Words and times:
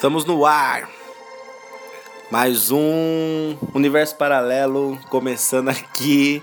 Estamos 0.00 0.24
no 0.24 0.46
ar. 0.46 0.88
Mais 2.30 2.70
um 2.70 3.54
universo 3.74 4.16
paralelo 4.16 4.98
começando 5.10 5.68
aqui. 5.68 6.42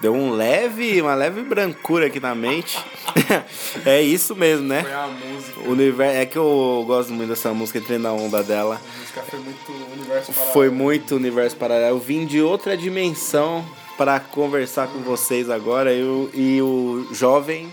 Deu 0.00 0.14
um 0.14 0.30
leve, 0.30 1.02
uma 1.02 1.16
leve 1.16 1.42
brancura 1.42 2.06
aqui 2.06 2.20
na 2.20 2.32
mente. 2.32 2.78
é 3.84 4.00
isso 4.00 4.36
mesmo, 4.36 4.68
né? 4.68 4.84
Foi 4.84 4.92
a 4.92 5.08
música. 5.08 5.60
O 5.62 5.72
universo, 5.72 6.16
é 6.16 6.26
que 6.26 6.38
eu 6.38 6.84
gosto 6.86 7.12
muito 7.12 7.30
dessa 7.30 7.52
música, 7.52 7.80
entrei 7.80 7.98
na 7.98 8.12
onda 8.12 8.40
dela. 8.44 8.76
A 8.80 9.00
música 9.00 9.22
foi 9.22 9.40
muito 9.40 9.72
universo 9.92 10.32
paralelo. 10.32 10.52
Foi 10.52 10.70
muito 10.70 11.16
universo 11.16 11.56
paralelo. 11.56 11.96
Eu 11.96 11.98
vim 11.98 12.24
de 12.24 12.40
outra 12.40 12.76
dimensão 12.76 13.66
para 13.98 14.20
conversar 14.20 14.86
com 14.86 15.00
vocês 15.00 15.50
agora. 15.50 15.92
Eu, 15.92 16.30
e 16.32 16.62
o 16.62 17.08
jovem 17.12 17.68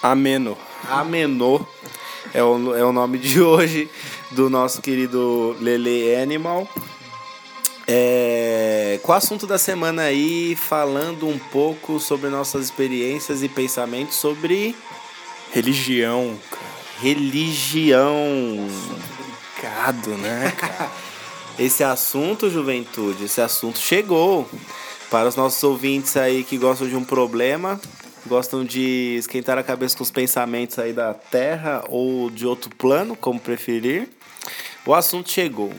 ameno. 0.00 0.56
Amenô 0.88 1.66
é 2.34 2.42
o, 2.42 2.74
é 2.74 2.84
o 2.84 2.92
nome 2.92 3.16
de 3.18 3.40
hoje 3.40 3.88
do 4.34 4.50
nosso 4.50 4.82
querido 4.82 5.56
Lele 5.60 6.14
Animal. 6.16 6.68
É, 7.86 8.98
com 9.02 9.12
o 9.12 9.14
assunto 9.14 9.46
da 9.46 9.58
semana 9.58 10.02
aí, 10.02 10.56
falando 10.56 11.28
um 11.28 11.38
pouco 11.38 12.00
sobre 12.00 12.28
nossas 12.30 12.64
experiências 12.64 13.42
e 13.42 13.48
pensamentos 13.48 14.16
sobre 14.16 14.74
Religião. 15.52 16.36
religião. 17.00 18.16
Complicado, 18.88 20.10
né, 20.18 20.52
cara? 20.56 20.90
Esse 21.56 21.84
assunto, 21.84 22.50
juventude, 22.50 23.26
esse 23.26 23.40
assunto 23.40 23.78
chegou 23.78 24.48
para 25.08 25.28
os 25.28 25.36
nossos 25.36 25.62
ouvintes 25.62 26.16
aí 26.16 26.42
que 26.42 26.58
gostam 26.58 26.88
de 26.88 26.96
um 26.96 27.04
problema, 27.04 27.80
gostam 28.26 28.64
de 28.64 29.14
esquentar 29.20 29.56
a 29.56 29.62
cabeça 29.62 29.96
com 29.96 30.02
os 30.02 30.10
pensamentos 30.10 30.80
aí 30.80 30.92
da 30.92 31.14
Terra 31.14 31.84
ou 31.88 32.28
de 32.28 32.44
outro 32.44 32.74
plano, 32.74 33.14
como 33.14 33.38
preferir. 33.38 34.08
O 34.86 34.94
assunto 34.94 35.30
chegou. 35.30 35.72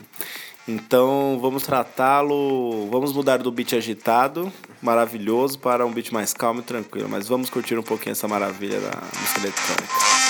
Então 0.68 1.38
vamos 1.40 1.64
tratá-lo, 1.64 2.90
vamos 2.90 3.14
mudar 3.14 3.38
do 3.38 3.52
beat 3.52 3.74
agitado, 3.74 4.52
maravilhoso, 4.82 5.60
para 5.60 5.86
um 5.86 5.92
beat 5.92 6.12
mais 6.12 6.34
calmo 6.34 6.62
e 6.62 6.64
tranquilo. 6.64 7.08
Mas 7.08 7.28
vamos 7.28 7.50
curtir 7.50 7.78
um 7.78 7.84
pouquinho 7.84 8.14
essa 8.14 8.28
maravilha 8.28 8.80
da 8.80 8.92
música 9.20 9.40
eletrônica. 9.42 10.25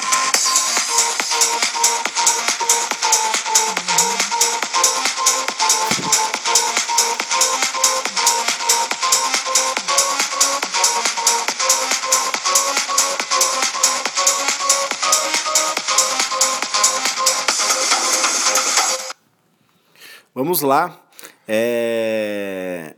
Vamos 20.55 20.61
lá. 20.61 21.01
É... 21.45 22.95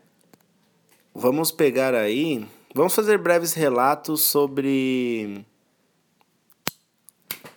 Vamos 1.11 1.51
pegar 1.51 1.95
aí. 1.95 2.45
Vamos 2.71 2.93
fazer 2.93 3.17
breves 3.17 3.55
relatos 3.55 4.21
sobre. 4.21 5.43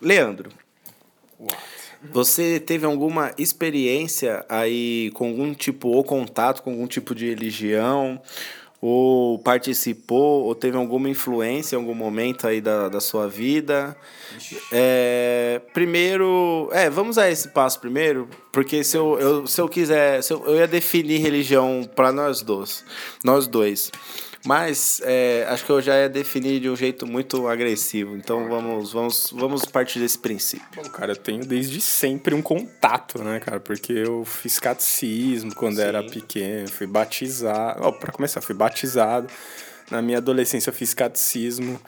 Leandro. 0.01 0.49
Você 2.15 2.59
teve 2.59 2.87
alguma 2.87 3.35
experiência 3.37 4.43
aí 4.49 5.11
com 5.13 5.29
algum 5.29 5.53
tipo, 5.53 5.89
ou 5.89 6.03
contato 6.03 6.63
com 6.63 6.71
algum 6.71 6.87
tipo 6.87 7.15
de 7.15 7.29
religião, 7.29 8.23
ou 8.81 9.39
participou, 9.39 10.45
ou 10.45 10.55
teve 10.55 10.77
alguma 10.77 11.09
influência 11.09 11.77
em 11.77 11.79
algum 11.79 11.95
momento 11.95 12.47
aí 12.47 12.61
da, 12.61 12.89
da 12.89 13.01
sua 13.01 13.29
vida? 13.29 13.97
É, 14.73 15.61
primeiro, 15.75 16.69
é, 16.73 16.89
vamos 16.89 17.19
a 17.19 17.31
esse 17.31 17.49
passo 17.49 17.79
primeiro, 17.79 18.29
porque 18.51 18.83
se 18.83 18.97
eu, 18.97 19.19
eu, 19.19 19.47
se 19.47 19.61
eu 19.61 19.69
quiser, 19.69 20.23
se 20.23 20.33
eu, 20.33 20.45
eu 20.47 20.57
ia 20.57 20.67
definir 20.67 21.19
religião 21.19 21.89
para 21.95 22.11
nós 22.11 22.41
dois, 22.41 22.85
nós 23.23 23.47
dois. 23.47 23.91
Mas 24.45 25.03
é, 25.05 25.47
acho 25.49 25.67
que 25.67 25.71
eu 25.71 25.83
já 25.83 25.95
ia 25.97 26.09
definir 26.09 26.61
de 26.61 26.71
um 26.71 26.77
jeito 26.77 27.07
muito 27.07 27.47
agressivo. 27.47 28.17
Então 28.17 28.49
vamos, 28.49 28.93
vamos, 28.93 29.31
vamos 29.37 29.65
partir 29.67 29.99
desse 29.99 30.19
princípio. 30.19 30.67
Bom, 30.75 30.89
cara, 30.89 31.13
eu 31.13 31.17
tenho 31.17 31.45
desde 31.45 31.81
sempre 31.81 32.35
um 32.35 32.41
contato, 32.41 33.23
né, 33.23 33.39
cara? 33.41 33.61
Porque 33.61 33.93
eu 33.93 34.25
fiz 34.25 34.59
catecismo 34.59 35.55
quando 35.55 35.77
Sim. 35.77 35.83
era 35.83 36.03
pequeno, 36.03 36.69
fui 36.69 36.87
batizado. 36.87 37.81
Ó, 37.83 37.93
pra 37.93 38.13
começar, 38.13 38.41
fui 38.41 38.55
batizado. 38.55 39.29
Na 39.91 40.01
minha 40.01 40.19
adolescência 40.19 40.71
eu 40.71 40.75
fiz 40.75 40.95
catecismo. 40.95 41.79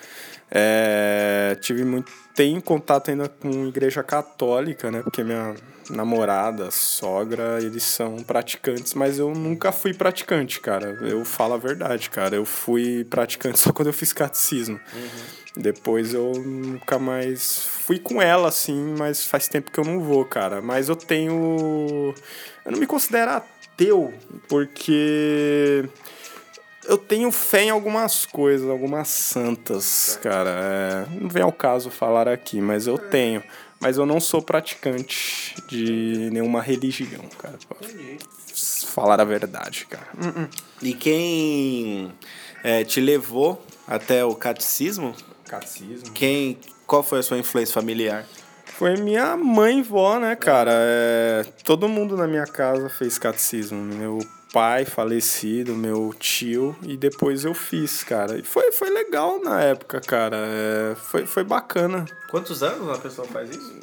É, 0.50 1.56
tive 1.60 1.84
muito. 1.84 2.12
Tenho 2.34 2.60
contato 2.60 3.10
ainda 3.10 3.28
com 3.28 3.66
igreja 3.66 4.02
católica, 4.02 4.90
né? 4.90 5.02
Porque 5.02 5.24
minha 5.24 5.54
namorada, 5.92 6.70
sogra, 6.70 7.58
eles 7.60 7.82
são 7.82 8.16
praticantes, 8.22 8.94
mas 8.94 9.18
eu 9.18 9.32
nunca 9.34 9.70
fui 9.70 9.92
praticante, 9.92 10.60
cara. 10.60 10.98
Eu 11.02 11.24
falo 11.24 11.54
a 11.54 11.58
verdade, 11.58 12.10
cara. 12.10 12.34
Eu 12.34 12.44
fui 12.44 13.04
praticante 13.04 13.58
só 13.58 13.72
quando 13.72 13.88
eu 13.88 13.92
fiz 13.92 14.12
catecismo. 14.12 14.80
Depois 15.56 16.14
eu 16.14 16.32
nunca 16.32 16.98
mais 16.98 17.66
fui 17.66 17.98
com 17.98 18.22
ela, 18.22 18.48
assim, 18.48 18.94
mas 18.98 19.26
faz 19.26 19.48
tempo 19.48 19.70
que 19.70 19.78
eu 19.78 19.84
não 19.84 20.00
vou, 20.00 20.24
cara. 20.24 20.62
Mas 20.62 20.88
eu 20.88 20.96
tenho. 20.96 22.14
Eu 22.64 22.72
não 22.72 22.78
me 22.78 22.86
considero 22.86 23.32
ateu, 23.32 24.14
porque 24.48 25.86
eu 26.86 26.96
tenho 26.96 27.30
fé 27.30 27.64
em 27.64 27.70
algumas 27.70 28.24
coisas, 28.24 28.68
algumas 28.68 29.08
santas, 29.08 30.18
cara. 30.22 30.50
É, 30.50 31.20
não 31.20 31.28
vem 31.28 31.42
ao 31.42 31.52
caso 31.52 31.90
falar 31.90 32.28
aqui, 32.28 32.60
mas 32.60 32.86
eu 32.86 32.96
tenho. 32.96 33.42
Mas 33.82 33.98
eu 33.98 34.06
não 34.06 34.20
sou 34.20 34.40
praticante 34.40 35.56
de 35.68 36.30
nenhuma 36.30 36.62
religião, 36.62 37.24
cara. 37.36 37.58
pra 37.68 37.88
Falar 38.86 39.20
a 39.20 39.24
verdade, 39.24 39.86
cara. 39.86 40.06
E 40.80 40.94
quem 40.94 42.12
é, 42.62 42.84
te 42.84 43.00
levou 43.00 43.60
até 43.86 44.24
o 44.24 44.34
catecismo? 44.36 45.14
Catecismo. 45.48 46.12
Quem, 46.12 46.58
qual 46.86 47.02
foi 47.02 47.18
a 47.18 47.22
sua 47.22 47.38
influência 47.38 47.74
familiar? 47.74 48.24
Foi 48.66 48.96
minha 48.96 49.36
mãe 49.36 49.80
e 49.80 49.82
vó, 49.82 50.18
né, 50.18 50.36
cara? 50.36 50.70
É, 50.74 51.44
todo 51.64 51.88
mundo 51.88 52.16
na 52.16 52.28
minha 52.28 52.46
casa 52.46 52.88
fez 52.88 53.18
catecismo. 53.18 53.78
Meu 53.78 54.18
pai 54.52 54.84
falecido, 54.84 55.74
meu 55.74 56.14
tio, 56.18 56.76
e 56.82 56.96
depois 56.96 57.44
eu 57.44 57.54
fiz, 57.54 58.04
cara. 58.04 58.38
E 58.38 58.42
foi, 58.42 58.70
foi 58.72 58.90
legal 58.90 59.40
na 59.42 59.60
época, 59.62 60.00
cara. 60.00 60.36
É, 60.36 60.94
foi, 60.94 61.26
foi 61.26 61.42
bacana. 61.44 62.04
Quantos 62.30 62.62
anos 62.62 62.80
uma 62.82 62.98
pessoa 62.98 63.26
faz 63.28 63.50
isso? 63.50 63.80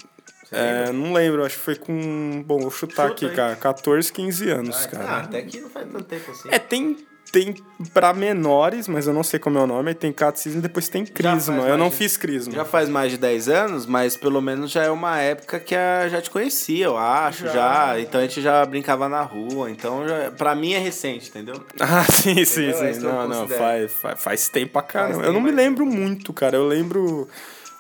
É, 0.52 0.92
não 0.92 1.14
lembro, 1.14 1.46
acho 1.46 1.58
que 1.58 1.64
foi 1.64 1.76
com. 1.76 2.44
Bom, 2.44 2.60
vou 2.60 2.72
chutar 2.72 3.10
Chuta 3.10 3.14
aqui, 3.14 3.26
aí. 3.28 3.36
cara. 3.36 3.56
14, 3.56 4.12
15 4.12 4.50
anos, 4.50 4.86
Ah, 4.86 4.88
cara. 4.88 5.18
até 5.18 5.42
que 5.44 5.60
não 5.60 5.70
faz 5.70 5.88
tanto 5.92 6.06
tempo 6.06 6.32
assim. 6.32 6.50
É, 6.52 6.58
tem, 6.58 6.98
tem 7.32 7.56
pra 7.94 8.14
menores, 8.14 8.88
mas 8.88 9.08
eu 9.08 9.14
não 9.14 9.24
sei 9.24 9.40
como 9.40 9.58
é 9.58 9.62
o 9.62 9.68
nome. 9.68 9.94
Tem 9.94 10.12
catecismo 10.12 10.60
e 10.60 10.62
depois 10.62 10.90
tem 10.90 11.06
crisma. 11.06 11.64
Eu 11.68 11.78
não 11.78 11.90
de- 11.90 11.96
fiz 11.96 12.18
crisma. 12.18 12.54
Já 12.54 12.66
faz 12.66 12.90
mais 12.90 13.12
de 13.12 13.18
10 13.18 13.48
anos, 13.50 13.86
mas 13.86 14.18
pelo 14.18 14.42
menos 14.42 14.72
já 14.72 14.84
é 14.84 14.90
uma 14.90 15.20
época 15.20 15.60
que 15.60 15.76
a, 15.76 16.08
já 16.10 16.22
te 16.22 16.30
conhecia, 16.30 16.86
eu 16.86 16.98
acho, 16.98 17.46
já. 17.46 17.54
Já. 17.54 18.00
Então 18.00 18.20
a 18.20 18.24
gente 18.24 18.42
já 18.42 18.66
brincava 18.66 19.08
na 19.10 19.22
rua. 19.22 19.70
Então, 19.70 20.08
já, 20.08 20.32
pra 20.32 20.56
mim 20.56 20.74
é 20.74 20.80
recente, 20.80 21.30
entendeu? 21.30 21.56
Ah, 21.80 22.04
sim, 22.12 22.44
sim, 22.46 22.70
Entendeu? 22.70 22.84
É 22.86 22.94
sim. 22.94 23.00
que 23.00 23.06
eu 23.06 23.12
Não, 23.14 23.28
não, 23.28 23.48
faz, 23.48 23.92
faz, 23.94 24.22
faz 24.22 24.50
tempo 24.50 24.74
pra 24.74 24.82
caramba. 24.82 25.24
eu 25.24 25.34
não 25.34 25.42
me 25.42 25.52
lembro 25.52 25.86
muito, 25.86 26.32
cara. 26.34 26.56
Eu 26.58 26.68
lembro. 26.68 27.28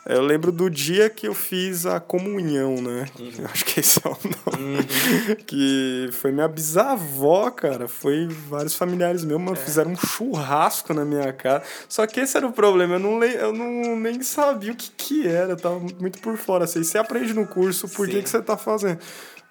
Eu 0.05 0.21
lembro 0.21 0.51
do 0.51 0.69
dia 0.69 1.09
que 1.09 1.27
eu 1.27 1.33
fiz 1.35 1.85
a 1.85 1.99
comunhão, 1.99 2.81
né? 2.81 3.05
Uhum. 3.19 3.45
Acho 3.45 3.65
que 3.65 3.79
esse 3.79 3.99
é 4.03 4.09
o 4.09 4.17
nome. 4.55 4.83
que 5.45 6.09
foi 6.13 6.31
minha 6.31 6.47
bisavó, 6.47 7.51
cara. 7.51 7.87
Foi 7.87 8.27
vários 8.49 8.73
familiares 8.75 9.23
meus, 9.23 9.39
É. 9.39 9.43
mano, 9.43 9.57
fizeram 9.57 9.91
um 9.91 9.95
churrasco 9.95 10.93
na 10.93 11.05
minha 11.05 11.31
casa. 11.33 11.63
Só 11.87 12.07
que 12.07 12.21
esse 12.21 12.35
era 12.37 12.47
o 12.47 12.51
problema, 12.51 12.95
eu 12.95 12.99
não, 12.99 13.19
le... 13.19 13.35
eu 13.35 13.53
não 13.53 13.95
nem 13.99 14.23
sabia 14.23 14.71
o 14.71 14.75
que 14.75 14.89
que 14.91 15.27
era, 15.27 15.51
eu 15.51 15.57
tava 15.57 15.79
muito 15.79 16.19
por 16.19 16.37
fora. 16.37 16.63
Assim, 16.63 16.83
você 16.83 16.97
aprende 16.97 17.33
no 17.33 17.45
curso 17.45 17.87
por 17.89 18.07
Sim. 18.07 18.13
que, 18.13 18.23
que 18.23 18.29
você 18.29 18.41
tá 18.41 18.57
fazendo. 18.57 18.99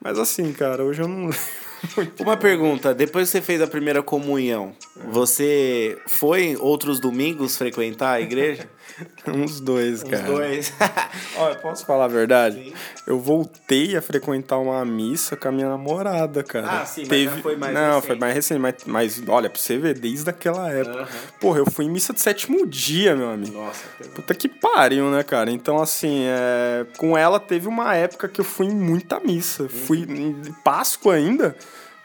Mas 0.01 0.19
assim, 0.19 0.53
cara, 0.53 0.83
hoje 0.83 1.03
eu 1.03 1.09
não 1.09 1.27
lembro. 1.29 1.39
Uma 2.21 2.37
pergunta, 2.37 2.95
depois 2.95 3.29
que 3.29 3.33
você 3.33 3.41
fez 3.43 3.61
a 3.61 3.67
primeira 3.67 4.03
comunhão, 4.03 4.73
você 5.07 5.99
foi 6.07 6.57
outros 6.57 7.01
domingos 7.01 7.57
frequentar 7.57 8.13
a 8.13 8.21
igreja? 8.21 8.69
Uns 9.29 9.61
dois, 9.61 10.03
cara. 10.03 10.23
dois. 10.25 10.73
Olha, 11.37 11.55
posso 11.57 11.87
falar 11.87 12.07
a 12.07 12.09
verdade? 12.09 12.57
Sim. 12.57 12.73
Eu 13.07 13.21
voltei 13.21 13.97
a 13.97 14.03
frequentar 14.03 14.59
uma 14.59 14.85
missa 14.85 15.37
com 15.37 15.49
a 15.49 15.53
minha 15.53 15.69
namorada, 15.69 16.43
cara. 16.43 16.81
Ah, 16.83 16.87
sim, 16.87 17.05
mas 17.09 17.25
já 17.25 17.37
foi 17.37 17.57
mais 17.57 17.75
Não, 17.75 17.87
recente. 17.91 18.07
foi 18.07 18.17
mais 18.17 18.35
recente, 18.35 18.61
mas, 18.61 18.75
mas 18.87 19.23
olha, 19.29 19.49
pra 19.49 19.61
você 19.61 19.79
ver, 19.79 19.99
desde 19.99 20.29
aquela 20.29 20.71
época. 20.71 21.03
Aham. 21.03 21.09
Porra, 21.41 21.59
eu 21.61 21.71
fui 21.71 21.85
em 21.85 21.91
missa 21.91 22.13
de 22.13 22.21
sétimo 22.21 22.67
dia, 22.67 23.15
meu 23.15 23.31
amigo. 23.31 23.57
Nossa, 23.57 23.85
Puta 24.15 24.35
que 24.35 24.49
pariu, 24.49 25.11
né, 25.11 25.23
cara? 25.23 25.51
Então, 25.51 25.81
assim, 25.81 26.25
é... 26.25 26.87
com 26.97 27.17
ela 27.17 27.39
teve 27.39 27.69
uma 27.69 27.95
época 27.95 28.27
que 28.29 28.41
eu 28.41 28.45
fui 28.45 28.67
em 28.67 28.75
muita 28.75 29.21
missa. 29.21 29.69
Fui 29.69 30.01
em 30.01 30.43
Páscoa 30.65 31.15
ainda. 31.15 31.55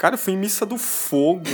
Cara, 0.03 0.15
eu 0.15 0.19
fui 0.19 0.33
em 0.33 0.38
missa 0.38 0.65
do 0.65 0.77
fogo, 0.77 1.45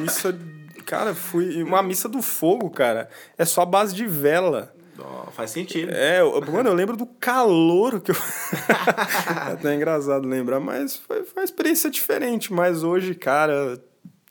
missa. 0.00 0.36
Cara, 0.84 1.14
fui. 1.14 1.62
Uma 1.62 1.84
missa 1.84 2.08
do 2.08 2.20
fogo, 2.20 2.68
cara, 2.68 3.08
é 3.38 3.44
só 3.44 3.62
a 3.62 3.64
base 3.64 3.94
de 3.94 4.04
vela. 4.08 4.74
Oh, 4.98 5.30
faz 5.30 5.52
sentido. 5.52 5.92
É, 5.92 6.20
eu, 6.20 6.40
mano, 6.50 6.70
eu 6.70 6.74
lembro 6.74 6.96
do 6.96 7.06
calor 7.06 8.00
que 8.00 8.10
eu. 8.10 8.16
é 9.48 9.52
até 9.52 9.72
engraçado 9.76 10.26
lembrar, 10.26 10.58
mas 10.58 10.96
foi, 10.96 11.22
foi 11.22 11.42
uma 11.42 11.44
experiência 11.44 11.88
diferente. 11.88 12.52
Mas 12.52 12.82
hoje, 12.82 13.14
cara, 13.14 13.80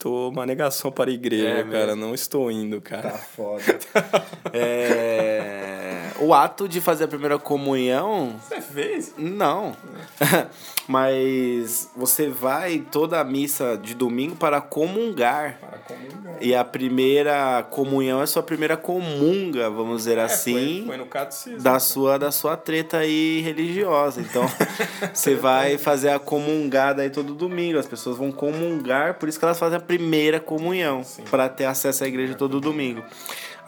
tô 0.02 0.30
uma 0.30 0.48
negação 0.48 0.92
para 0.92 1.12
a 1.12 1.14
igreja, 1.14 1.48
é 1.60 1.64
cara. 1.64 1.96
Não 1.96 2.14
estou 2.16 2.50
indo, 2.52 2.82
cara. 2.82 3.12
Tá 3.12 3.18
foda. 3.20 3.64
é... 4.52 6.10
O 6.20 6.34
ato 6.34 6.68
de 6.68 6.82
fazer 6.82 7.04
a 7.04 7.08
primeira 7.08 7.38
comunhão. 7.38 8.36
Você 8.48 8.60
fez? 8.62 9.14
Não. 9.18 9.76
Mas 10.88 11.90
você 11.96 12.30
vai 12.30 12.80
toda 12.80 13.20
a 13.20 13.24
missa 13.24 13.78
de 13.82 13.94
domingo 13.96 14.36
para 14.36 14.60
comungar. 14.60 15.58
Para 15.60 15.78
comungar. 15.80 16.38
E 16.42 16.54
a 16.56 16.64
primeira 16.64 17.64
comunhão 17.70 18.20
é 18.20 18.24
a 18.24 18.28
sua 18.28 18.44
primeira 18.44 18.76
comunga, 18.76 19.70
vamos 19.70 19.98
dizer 19.98 20.18
É, 20.18 20.24
assim. 20.24 20.80
Foi, 20.80 20.88
foi 20.88 20.98
no 20.98 21.06
catecismo. 21.06 21.62
da 21.62 21.80
sua 21.80 22.18
da 22.18 22.32
sua 22.32 22.58
treta 22.58 22.98
aí 22.98 23.42
religiosa. 23.42 24.22
Então, 24.22 24.44
você 25.14 25.36
vai 25.36 25.78
fazer 25.78 26.10
a 26.10 26.20
comungada 26.20 27.04
aí 27.04 27.10
todo 27.10 27.34
domingo. 27.34 27.80
As 27.80 27.88
pessoas 27.88 28.18
vão 28.18 28.32
comungar, 28.32 29.16
por 29.16 29.30
isso 29.30 29.40
que 29.40 29.46
elas 29.46 29.60
fazem 29.60 29.78
a 29.78 29.82
primeira 29.92 30.40
comunhão, 30.40 31.02
para 31.30 31.50
ter 31.50 31.66
acesso 31.66 32.06
à 32.06 32.08
igreja 32.08 32.34
todo 32.34 32.62
domingo. 32.62 33.04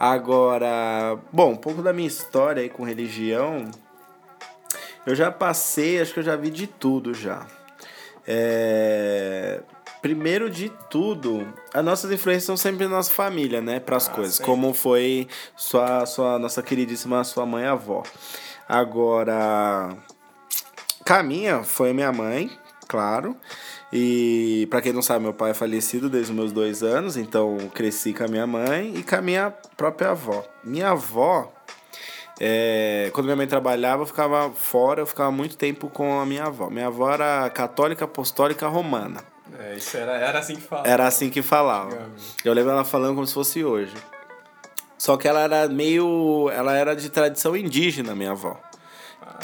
Agora, 0.00 1.18
bom, 1.30 1.52
um 1.52 1.56
pouco 1.56 1.82
da 1.82 1.92
minha 1.92 2.08
história 2.08 2.62
aí 2.62 2.70
com 2.70 2.82
religião, 2.82 3.70
eu 5.04 5.14
já 5.14 5.30
passei, 5.30 6.00
acho 6.00 6.14
que 6.14 6.20
eu 6.20 6.24
já 6.24 6.34
vi 6.34 6.48
de 6.48 6.66
tudo 6.66 7.12
já. 7.12 7.46
É, 8.26 9.60
Primeiro 10.00 10.48
de 10.50 10.70
tudo, 10.90 11.46
as 11.72 11.82
nossas 11.84 12.10
influências 12.10 12.44
são 12.44 12.56
sempre 12.58 12.84
na 12.84 12.90
nossa 12.96 13.10
família, 13.10 13.60
né? 13.62 13.80
Para 13.80 13.96
as 13.96 14.06
Ah, 14.08 14.12
coisas. 14.12 14.34
sempre. 14.36 14.50
Como 14.50 14.72
foi 14.74 15.26
sua, 15.56 16.04
sua 16.06 16.38
nossa 16.38 16.62
queridíssima 16.62 17.22
sua 17.24 17.44
mãe 17.46 17.64
avó. 17.64 18.02
Agora, 18.68 19.96
Caminha 21.06 21.62
foi 21.62 21.92
minha 21.94 22.12
mãe, 22.12 22.50
claro. 22.86 23.34
E 23.96 24.66
para 24.70 24.82
quem 24.82 24.92
não 24.92 25.00
sabe, 25.00 25.22
meu 25.22 25.32
pai 25.32 25.52
é 25.52 25.54
falecido 25.54 26.10
desde 26.10 26.32
os 26.32 26.36
meus 26.36 26.50
dois 26.50 26.82
anos, 26.82 27.16
então 27.16 27.56
cresci 27.72 28.12
com 28.12 28.24
a 28.24 28.26
minha 28.26 28.44
mãe 28.44 28.92
e 28.96 29.04
com 29.04 29.14
a 29.14 29.22
minha 29.22 29.54
própria 29.76 30.10
avó. 30.10 30.44
Minha 30.64 30.90
avó, 30.90 31.52
é, 32.40 33.08
quando 33.14 33.26
minha 33.26 33.36
mãe 33.36 33.46
trabalhava, 33.46 34.02
eu 34.02 34.06
ficava 34.06 34.50
fora, 34.50 35.00
eu 35.00 35.06
ficava 35.06 35.30
muito 35.30 35.56
tempo 35.56 35.88
com 35.88 36.18
a 36.18 36.26
minha 36.26 36.46
avó. 36.46 36.68
Minha 36.68 36.88
avó 36.88 37.08
era 37.08 37.48
católica 37.50 38.04
apostólica 38.04 38.66
romana. 38.66 39.22
É, 39.60 39.76
isso 39.76 39.96
era, 39.96 40.16
era 40.16 40.40
assim 40.40 40.56
que 40.56 40.62
falava. 40.62 40.88
Era 40.88 41.06
assim 41.06 41.30
que 41.30 41.42
falava. 41.42 42.10
Eu 42.44 42.52
lembro 42.52 42.72
ela 42.72 42.84
falando 42.84 43.14
como 43.14 43.26
se 43.28 43.34
fosse 43.34 43.64
hoje. 43.64 43.94
Só 44.98 45.16
que 45.16 45.28
ela 45.28 45.40
era 45.40 45.68
meio. 45.68 46.50
Ela 46.52 46.74
era 46.74 46.96
de 46.96 47.08
tradição 47.10 47.56
indígena, 47.56 48.12
minha 48.12 48.32
avó. 48.32 48.60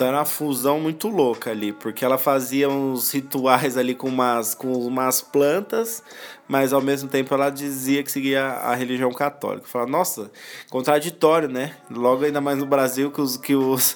Então 0.00 0.08
era 0.08 0.16
uma 0.16 0.24
fusão 0.24 0.80
muito 0.80 1.08
louca 1.08 1.50
ali, 1.50 1.74
porque 1.74 2.06
ela 2.06 2.16
fazia 2.16 2.70
uns 2.70 3.12
rituais 3.12 3.76
ali 3.76 3.94
com 3.94 4.08
umas, 4.08 4.54
com 4.54 4.72
umas 4.72 5.20
plantas, 5.20 6.02
mas 6.48 6.72
ao 6.72 6.80
mesmo 6.80 7.06
tempo 7.06 7.34
ela 7.34 7.50
dizia 7.50 8.02
que 8.02 8.10
seguia 8.10 8.46
a 8.46 8.74
religião 8.74 9.12
católica. 9.12 9.66
Eu 9.66 9.68
falava, 9.68 9.90
nossa, 9.90 10.30
contraditório, 10.70 11.50
né? 11.50 11.74
Logo 11.90 12.24
ainda 12.24 12.40
mais 12.40 12.56
no 12.56 12.64
Brasil 12.64 13.10
que 13.10 13.20
os, 13.20 13.36
que 13.36 13.54
os, 13.54 13.94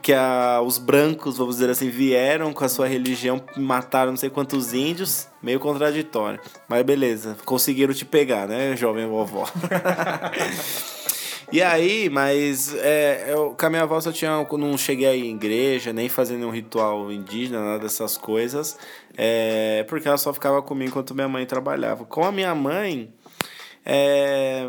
que 0.00 0.14
a, 0.14 0.62
os 0.64 0.78
brancos, 0.78 1.36
vamos 1.36 1.56
dizer 1.56 1.68
assim, 1.68 1.90
vieram 1.90 2.50
com 2.50 2.64
a 2.64 2.68
sua 2.70 2.86
religião, 2.86 3.44
mataram 3.54 4.12
não 4.12 4.16
sei 4.16 4.30
quantos 4.30 4.72
índios, 4.72 5.28
meio 5.42 5.60
contraditório. 5.60 6.40
Mas 6.66 6.82
beleza, 6.84 7.36
conseguiram 7.44 7.92
te 7.92 8.06
pegar, 8.06 8.48
né, 8.48 8.74
jovem 8.78 9.06
vovó? 9.06 9.46
E 11.52 11.62
aí, 11.62 12.08
mas 12.08 12.74
é, 12.74 13.26
eu, 13.28 13.54
com 13.58 13.66
a 13.66 13.70
minha 13.70 13.82
avó 13.82 14.00
só 14.00 14.10
tinha. 14.10 14.30
eu 14.30 14.58
Não 14.58 14.76
cheguei 14.76 15.06
aí 15.06 15.26
em 15.28 15.34
igreja, 15.34 15.92
nem 15.92 16.08
fazendo 16.08 16.38
nenhum 16.40 16.50
ritual 16.50 17.12
indígena, 17.12 17.62
nada 17.64 17.80
dessas 17.80 18.16
coisas. 18.16 18.78
É, 19.16 19.84
porque 19.88 20.08
ela 20.08 20.16
só 20.16 20.32
ficava 20.32 20.62
comigo 20.62 20.90
enquanto 20.90 21.14
minha 21.14 21.28
mãe 21.28 21.46
trabalhava. 21.46 22.04
Com 22.04 22.24
a 22.24 22.32
minha 22.32 22.54
mãe, 22.54 23.12
é, 23.84 24.66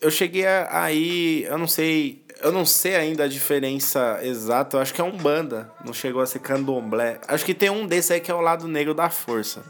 eu 0.00 0.10
cheguei 0.10 0.46
aí. 0.46 1.44
Eu 1.44 1.58
não 1.58 1.66
sei. 1.66 2.21
Eu 2.42 2.52
não 2.52 2.66
sei 2.66 2.96
ainda 2.96 3.24
a 3.24 3.28
diferença 3.28 4.18
exata. 4.22 4.76
Eu 4.76 4.80
acho 4.80 4.92
que 4.92 5.00
é 5.00 5.04
Umbanda. 5.04 5.70
Não 5.84 5.92
chegou 5.92 6.20
a 6.20 6.26
ser 6.26 6.40
candomblé. 6.40 7.20
Acho 7.28 7.44
que 7.44 7.54
tem 7.54 7.70
um 7.70 7.86
desse 7.86 8.12
aí 8.12 8.20
que 8.20 8.30
é 8.30 8.34
o 8.34 8.40
lado 8.40 8.66
negro 8.66 8.92
da 8.94 9.08
força. 9.08 9.62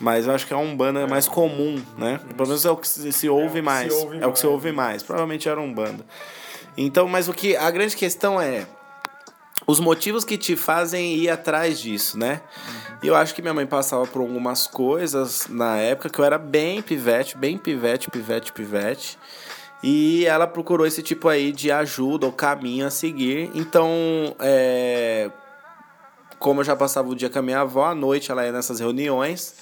Mas 0.00 0.26
eu 0.26 0.34
acho 0.34 0.46
que 0.46 0.52
a 0.52 0.58
Umbanda 0.58 1.00
é 1.00 1.06
mais 1.06 1.28
comum, 1.28 1.82
né? 1.96 2.20
Pelo 2.36 2.48
menos 2.48 2.64
é 2.64 2.70
o 2.70 2.76
que 2.76 2.88
se, 2.88 3.12
se 3.12 3.28
ouve 3.28 3.54
que 3.54 3.62
mais. 3.62 3.92
se 3.92 4.00
ouve 4.04 4.18
é 4.18 4.26
o 4.26 4.32
que 4.32 4.38
se 4.38 4.46
ouve 4.46 4.72
mais. 4.72 5.02
Provavelmente 5.02 5.48
era 5.48 5.60
Umbanda. 5.60 6.04
Então, 6.76 7.08
mas 7.08 7.28
o 7.28 7.32
que. 7.32 7.56
A 7.56 7.70
grande 7.70 7.96
questão 7.96 8.40
é 8.40 8.66
os 9.66 9.80
motivos 9.80 10.24
que 10.24 10.38
te 10.38 10.56
fazem 10.56 11.14
ir 11.14 11.28
atrás 11.28 11.78
disso, 11.78 12.18
né? 12.18 12.40
E 13.02 13.06
eu 13.06 13.14
acho 13.14 13.34
que 13.34 13.42
minha 13.42 13.54
mãe 13.54 13.66
passava 13.66 14.06
por 14.06 14.20
algumas 14.20 14.66
coisas 14.66 15.46
na 15.48 15.76
época 15.76 16.08
que 16.08 16.18
eu 16.18 16.24
era 16.24 16.38
bem 16.38 16.80
pivete, 16.80 17.36
bem 17.36 17.58
pivete, 17.58 18.10
pivete, 18.10 18.52
pivete. 18.52 19.18
E 19.82 20.26
ela 20.26 20.46
procurou 20.46 20.86
esse 20.86 21.02
tipo 21.02 21.28
aí 21.28 21.52
de 21.52 21.70
ajuda 21.70 22.26
ou 22.26 22.32
caminho 22.32 22.86
a 22.86 22.90
seguir. 22.90 23.50
Então, 23.54 23.90
é, 24.40 25.30
como 26.38 26.60
eu 26.60 26.64
já 26.64 26.76
passava 26.76 27.08
o 27.08 27.14
dia 27.14 27.30
com 27.30 27.38
a 27.38 27.42
minha 27.42 27.60
avó, 27.60 27.86
à 27.86 27.94
noite 27.94 28.30
ela 28.30 28.44
ia 28.44 28.52
nessas 28.52 28.80
reuniões 28.80 29.54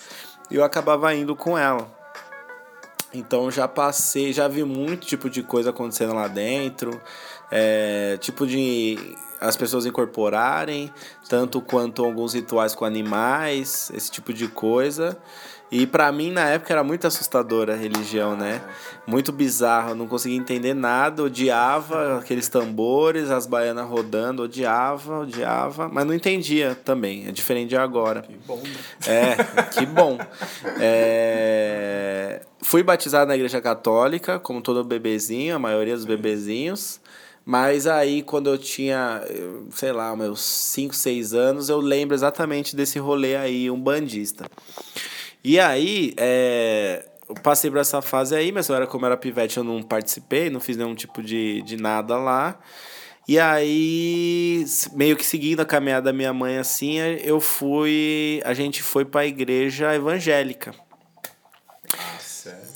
e 0.50 0.56
eu 0.56 0.64
acabava 0.64 1.14
indo 1.14 1.34
com 1.34 1.56
ela. 1.56 1.94
Então 3.12 3.50
já 3.50 3.66
passei, 3.66 4.32
já 4.32 4.46
vi 4.46 4.62
muito 4.62 5.06
tipo 5.06 5.30
de 5.30 5.42
coisa 5.42 5.70
acontecendo 5.70 6.14
lá 6.14 6.28
dentro. 6.28 7.00
É, 7.50 8.18
tipo 8.20 8.46
de 8.46 9.16
as 9.40 9.56
pessoas 9.56 9.84
incorporarem, 9.84 10.92
tanto 11.28 11.60
quanto 11.60 12.04
alguns 12.04 12.34
rituais 12.34 12.74
com 12.74 12.84
animais, 12.84 13.90
esse 13.94 14.10
tipo 14.10 14.32
de 14.32 14.48
coisa. 14.48 15.16
E 15.70 15.86
pra 15.86 16.12
mim 16.12 16.30
na 16.30 16.48
época 16.48 16.72
era 16.72 16.84
muito 16.84 17.06
assustadora 17.06 17.74
a 17.74 17.76
religião, 17.76 18.36
né? 18.36 18.60
Muito 19.06 19.32
bizarro, 19.32 19.90
eu 19.90 19.94
não 19.96 20.06
conseguia 20.06 20.38
entender 20.38 20.74
nada, 20.74 21.24
odiava 21.24 22.18
aqueles 22.18 22.48
tambores, 22.48 23.30
as 23.30 23.46
baianas 23.46 23.88
rodando, 23.88 24.44
odiava, 24.44 25.20
odiava, 25.20 25.88
mas 25.88 26.06
não 26.06 26.14
entendia 26.14 26.76
também, 26.84 27.26
é 27.26 27.32
diferente 27.32 27.70
de 27.70 27.76
agora. 27.76 28.22
Que 28.22 28.36
bom, 28.46 28.62
né? 28.62 28.74
É, 29.06 29.62
que 29.72 29.86
bom. 29.86 30.18
É, 30.80 32.42
fui 32.62 32.82
batizado 32.82 33.26
na 33.26 33.34
igreja 33.34 33.60
católica, 33.60 34.38
como 34.38 34.62
todo 34.62 34.84
bebezinho, 34.84 35.56
a 35.56 35.58
maioria 35.58 35.94
dos 35.94 36.04
bebezinhos. 36.04 37.00
Mas 37.48 37.86
aí, 37.86 38.22
quando 38.22 38.50
eu 38.50 38.58
tinha, 38.58 39.22
sei 39.70 39.92
lá, 39.92 40.16
meus 40.16 40.40
5, 40.40 40.92
6 40.92 41.32
anos, 41.32 41.68
eu 41.68 41.78
lembro 41.78 42.12
exatamente 42.12 42.74
desse 42.74 42.98
rolê 42.98 43.36
aí, 43.36 43.70
um 43.70 43.80
bandista. 43.80 44.46
E 45.48 45.60
aí, 45.60 46.12
é, 46.16 47.08
eu 47.28 47.36
passei 47.36 47.70
por 47.70 47.78
essa 47.78 48.02
fase 48.02 48.34
aí, 48.34 48.50
mas 48.50 48.68
eu 48.68 48.74
era 48.74 48.84
como 48.84 49.06
era 49.06 49.16
pivete, 49.16 49.58
eu 49.58 49.62
não 49.62 49.80
participei, 49.80 50.50
não 50.50 50.58
fiz 50.58 50.76
nenhum 50.76 50.92
tipo 50.92 51.22
de, 51.22 51.62
de 51.62 51.76
nada 51.76 52.16
lá. 52.16 52.58
E 53.28 53.38
aí, 53.38 54.64
meio 54.94 55.16
que 55.16 55.24
seguindo 55.24 55.60
a 55.60 55.64
caminhada 55.64 56.06
da 56.06 56.12
minha 56.12 56.32
mãe 56.32 56.58
assim, 56.58 56.98
eu 56.98 57.40
fui. 57.40 58.42
A 58.44 58.54
gente 58.54 58.82
foi 58.82 59.04
pra 59.04 59.24
igreja 59.24 59.94
evangélica. 59.94 60.74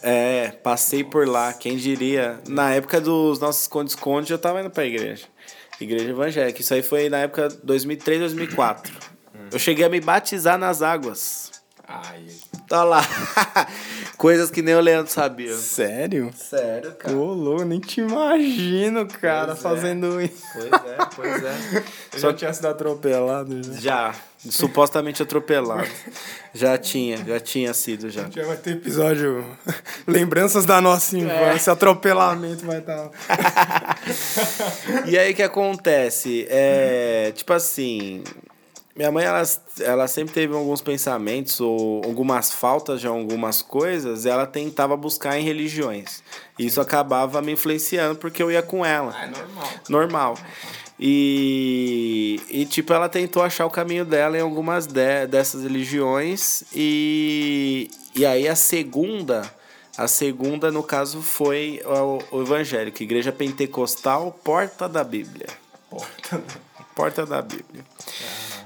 É, 0.00 0.52
passei 0.62 1.02
por 1.02 1.26
lá, 1.26 1.52
quem 1.52 1.76
diria. 1.76 2.38
Na 2.46 2.72
época 2.72 3.00
dos 3.00 3.40
nossos 3.40 3.62
esconde-esconde, 3.62 4.32
eu 4.32 4.38
tava 4.38 4.60
indo 4.60 4.70
pra 4.70 4.86
igreja. 4.86 5.26
Igreja 5.80 6.10
evangélica. 6.10 6.60
Isso 6.60 6.72
aí 6.72 6.82
foi 6.82 7.08
na 7.08 7.18
época 7.18 7.48
2003, 7.64 8.20
2004. 8.20 8.94
Eu 9.50 9.58
cheguei 9.58 9.84
a 9.84 9.88
me 9.88 10.00
batizar 10.00 10.56
nas 10.56 10.82
águas. 10.82 11.50
Ai, 11.92 12.24
Tá 12.70 12.84
lá. 12.84 13.04
Coisas 14.16 14.48
que 14.48 14.62
nem 14.62 14.76
o 14.76 14.80
Leandro 14.80 15.10
sabia. 15.10 15.56
sério? 15.56 16.30
Sério, 16.36 16.94
Ô, 17.08 17.32
louco, 17.32 17.64
nem 17.64 17.80
te 17.80 18.00
imagino, 18.00 19.04
cara, 19.08 19.56
Pois 19.56 19.58
é. 19.58 19.62
fazendo 19.62 20.20
isso. 20.22 20.44
Pois 20.52 20.66
é, 20.66 20.96
pois 21.16 21.44
é. 21.44 21.84
Eu 22.14 22.18
já 22.20 22.32
tinha 22.32 22.52
sido 22.52 22.68
atropelado 22.68 23.60
já. 23.74 23.80
Já, 23.80 24.14
supostamente 24.48 25.20
atropelado. 25.20 25.88
Já 26.54 26.78
tinha, 26.78 27.16
já 27.16 27.40
tinha 27.40 27.74
sido 27.74 28.08
já. 28.08 28.30
Já 28.30 28.44
vai 28.44 28.56
ter 28.56 28.74
episódio 28.74 29.44
Lembranças 30.06 30.64
da 30.64 30.80
nossa 30.80 31.18
infância, 31.18 31.72
atropelamento 31.72 32.64
vai 32.64 32.78
estar. 32.78 33.10
E 35.06 35.18
aí 35.18 35.32
o 35.32 35.34
que 35.34 35.42
acontece? 35.42 36.46
É, 36.48 37.32
tipo 37.34 37.52
assim, 37.52 38.22
minha 38.94 39.10
mãe 39.10 39.24
ela, 39.24 39.42
ela 39.80 40.08
sempre 40.08 40.34
teve 40.34 40.54
alguns 40.54 40.80
pensamentos 40.80 41.60
ou 41.60 42.02
algumas 42.04 42.52
faltas 42.52 43.00
de 43.00 43.06
algumas 43.06 43.62
coisas, 43.62 44.24
e 44.24 44.28
ela 44.28 44.46
tentava 44.46 44.96
buscar 44.96 45.38
em 45.38 45.44
religiões. 45.44 46.22
E 46.58 46.66
isso 46.66 46.80
acabava 46.80 47.40
me 47.40 47.52
influenciando 47.52 48.16
porque 48.16 48.42
eu 48.42 48.50
ia 48.50 48.62
com 48.62 48.84
ela. 48.84 49.14
é 49.22 49.26
normal. 49.26 49.68
normal. 49.88 50.38
E, 50.98 52.38
e 52.50 52.66
tipo, 52.66 52.92
ela 52.92 53.08
tentou 53.08 53.42
achar 53.42 53.64
o 53.64 53.70
caminho 53.70 54.04
dela 54.04 54.36
em 54.36 54.40
algumas 54.42 54.86
de, 54.86 55.26
dessas 55.26 55.62
religiões. 55.62 56.62
E, 56.74 57.90
e 58.14 58.26
aí 58.26 58.46
a 58.46 58.54
segunda, 58.54 59.50
A 59.96 60.08
segunda, 60.08 60.70
no 60.70 60.82
caso, 60.82 61.20
foi 61.20 61.82
o, 61.84 62.38
o 62.38 62.42
evangélico, 62.42 63.02
Igreja 63.02 63.32
Pentecostal, 63.32 64.32
Porta 64.44 64.88
da 64.88 65.04
Bíblia. 65.04 65.46
Porta 65.90 66.38
da, 66.38 66.84
Porta 66.94 67.26
da 67.26 67.42
Bíblia. 67.42 67.84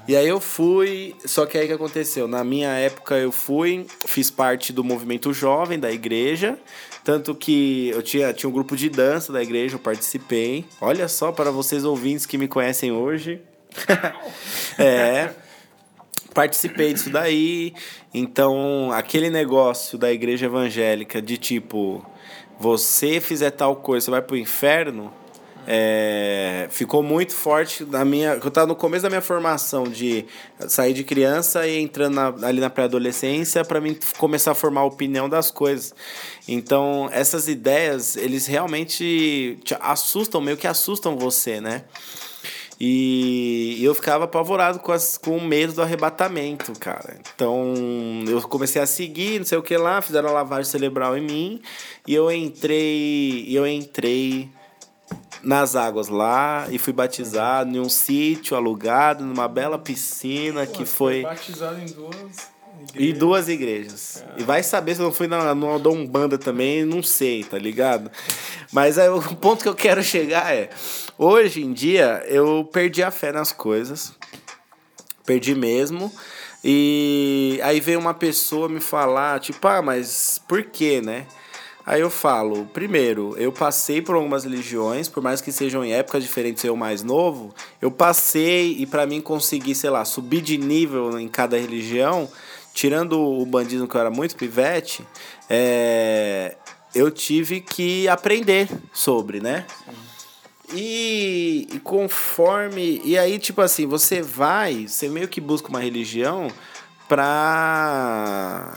E 0.07 0.15
aí 0.15 0.27
eu 0.27 0.39
fui, 0.39 1.15
só 1.25 1.47
que 1.47 1.57
aí 1.57 1.65
que 1.65 1.73
aconteceu? 1.73 2.27
Na 2.27 2.43
minha 2.43 2.69
época 2.69 3.15
eu 3.15 3.31
fui, 3.31 3.87
fiz 4.05 4.29
parte 4.29 4.71
do 4.71 4.83
movimento 4.83 5.33
jovem 5.33 5.79
da 5.79 5.91
igreja, 5.91 6.59
tanto 7.03 7.33
que 7.33 7.89
eu 7.89 8.03
tinha, 8.03 8.31
tinha 8.31 8.47
um 8.47 8.53
grupo 8.53 8.75
de 8.75 8.87
dança 8.87 9.33
da 9.33 9.41
igreja, 9.41 9.75
eu 9.75 9.79
participei. 9.79 10.63
Olha 10.79 11.07
só 11.07 11.31
para 11.31 11.49
vocês 11.49 11.83
ouvintes 11.83 12.27
que 12.27 12.37
me 12.37 12.47
conhecem 12.47 12.91
hoje. 12.91 13.41
é. 14.77 15.31
Participei 16.35 16.93
disso 16.93 17.09
daí. 17.09 17.73
Então, 18.13 18.91
aquele 18.91 19.31
negócio 19.31 19.97
da 19.97 20.11
igreja 20.11 20.45
evangélica 20.45 21.19
de 21.21 21.37
tipo, 21.37 22.05
você 22.59 23.19
fizer 23.19 23.51
tal 23.51 23.77
coisa, 23.77 24.05
você 24.05 24.11
vai 24.11 24.21
pro 24.21 24.37
inferno 24.37 25.11
é, 25.67 26.67
ficou 26.69 27.01
muito 27.01 27.33
forte 27.33 27.83
na 27.85 28.05
minha. 28.05 28.33
Eu 28.33 28.47
estava 28.47 28.67
no 28.67 28.75
começo 28.75 29.03
da 29.03 29.09
minha 29.09 29.21
formação 29.21 29.83
de 29.83 30.25
sair 30.67 30.93
de 30.93 31.03
criança 31.03 31.67
e 31.67 31.79
entrando 31.79 32.15
na, 32.15 32.47
ali 32.47 32.59
na 32.59 32.69
pré-adolescência 32.69 33.63
para 33.65 33.81
mim 33.81 33.97
começar 34.17 34.51
a 34.51 34.55
formar 34.55 34.81
a 34.81 34.85
opinião 34.85 35.27
das 35.27 35.49
coisas. 35.49 35.93
Então, 36.47 37.09
essas 37.11 37.47
ideias, 37.47 38.15
eles 38.15 38.45
realmente 38.45 39.59
te 39.63 39.75
assustam, 39.79 40.39
meio 40.39 40.57
que 40.57 40.67
assustam 40.67 41.17
você, 41.17 41.59
né? 41.59 41.83
E 42.79 43.79
eu 43.81 43.95
ficava 43.95 44.25
apavorado 44.25 44.79
com, 44.79 44.91
as, 44.91 45.17
com 45.17 45.37
o 45.37 45.41
medo 45.41 45.73
do 45.73 45.81
arrebatamento, 45.81 46.73
cara. 46.77 47.17
Então, 47.33 47.73
eu 48.27 48.41
comecei 48.41 48.81
a 48.81 48.85
seguir, 48.85 49.39
não 49.39 49.45
sei 49.45 49.57
o 49.57 49.63
que 49.63 49.77
lá, 49.77 50.01
fizeram 50.01 50.29
a 50.29 50.33
lavagem 50.33 50.69
cerebral 50.69 51.17
em 51.17 51.21
mim, 51.21 51.61
e 52.05 52.13
eu 52.13 52.29
entrei, 52.29 53.47
eu 53.49 53.65
entrei 53.65 54.49
nas 55.45 55.75
águas 55.75 56.07
lá 56.07 56.67
e 56.69 56.77
fui 56.77 56.91
batizado 56.91 57.69
em 57.75 57.79
um 57.79 57.87
sítio 57.87 58.57
alugado, 58.57 59.23
numa 59.23 59.47
bela 59.47 59.77
piscina 59.77 60.65
Pô, 60.65 60.73
que 60.73 60.85
foi. 60.85 61.21
Batizado 61.21 61.79
em 61.79 61.85
duas. 61.85 62.55
Igrejas. 62.75 62.95
E 62.95 63.13
duas 63.13 63.49
igrejas. 63.49 64.23
E 64.37 64.43
vai 64.43 64.61
saber 64.61 64.95
se 64.95 65.01
eu 65.01 65.05
não 65.05 65.13
fui 65.13 65.27
na, 65.27 65.55
numa 65.55 65.79
Dombanda 65.79 66.37
também, 66.37 66.83
não 66.83 67.01
sei, 67.01 67.43
tá 67.43 67.57
ligado? 67.57 68.11
Mas 68.71 68.97
aí, 68.97 69.07
o 69.09 69.21
ponto 69.21 69.63
que 69.63 69.69
eu 69.69 69.75
quero 69.75 70.03
chegar 70.03 70.53
é: 70.53 70.69
hoje 71.17 71.63
em 71.63 71.71
dia 71.71 72.23
eu 72.27 72.67
perdi 72.71 73.01
a 73.01 73.11
fé 73.11 73.31
nas 73.31 73.51
coisas. 73.51 74.13
Perdi 75.25 75.55
mesmo. 75.55 76.11
E 76.63 77.59
aí 77.63 77.79
veio 77.79 77.99
uma 77.99 78.13
pessoa 78.13 78.67
me 78.67 78.79
falar, 78.79 79.39
tipo, 79.39 79.67
ah, 79.67 79.81
mas 79.81 80.41
por 80.47 80.63
quê, 80.63 80.99
né? 80.99 81.27
Aí 81.85 82.01
eu 82.01 82.09
falo, 82.09 82.65
primeiro, 82.73 83.35
eu 83.37 83.51
passei 83.51 84.01
por 84.01 84.15
algumas 84.15 84.43
religiões, 84.43 85.07
por 85.07 85.21
mais 85.21 85.39
que 85.39 85.51
sejam 85.51 85.85
em 85.85 85.93
épocas 85.93 86.23
diferentes 86.23 86.63
eu 86.63 86.75
mais 86.75 87.03
novo, 87.03 87.53
eu 87.79 87.91
passei 87.91 88.75
e 88.79 88.87
para 88.87 89.05
mim 89.05 89.21
conseguir, 89.21 89.75
sei 89.75 89.91
lá, 89.91 90.03
subir 90.03 90.41
de 90.41 90.57
nível 90.57 91.19
em 91.19 91.27
cada 91.27 91.57
religião, 91.57 92.27
tirando 92.73 93.19
o 93.19 93.45
bandismo 93.45 93.87
que 93.87 93.95
eu 93.95 94.01
era 94.01 94.09
muito 94.09 94.35
pivete, 94.35 95.05
é, 95.47 96.57
eu 96.95 97.11
tive 97.11 97.61
que 97.61 98.07
aprender 98.07 98.67
sobre, 98.91 99.39
né? 99.39 99.67
E, 100.73 101.67
e 101.71 101.79
conforme. 101.79 102.99
E 103.05 103.15
aí, 103.15 103.37
tipo 103.37 103.61
assim, 103.61 103.85
você 103.85 104.23
vai, 104.23 104.87
você 104.87 105.07
meio 105.07 105.27
que 105.27 105.39
busca 105.39 105.69
uma 105.69 105.79
religião 105.79 106.47
pra 107.07 108.73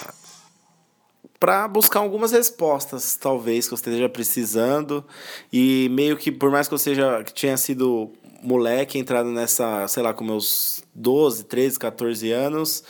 para 1.39 1.69
buscar 1.69 2.01
algumas 2.01 2.33
respostas, 2.33 3.17
talvez, 3.17 3.67
que 3.67 3.71
você 3.71 3.91
esteja 3.91 4.09
precisando. 4.09 5.05
E 5.53 5.89
meio 5.91 6.17
que, 6.17 6.33
por 6.33 6.51
mais 6.51 6.67
que 6.67 6.75
eu 6.75 6.79
seja, 6.79 7.23
que 7.23 7.33
tinha 7.33 7.57
sido 7.57 8.11
moleque, 8.43 8.99
entrado 8.99 9.31
nessa, 9.31 9.87
sei 9.89 10.03
lá, 10.03 10.13
com 10.13 10.25
meus 10.25 10.83
12, 10.95 11.45
13, 11.45 11.79
14 11.79 12.33
anos, 12.33 12.85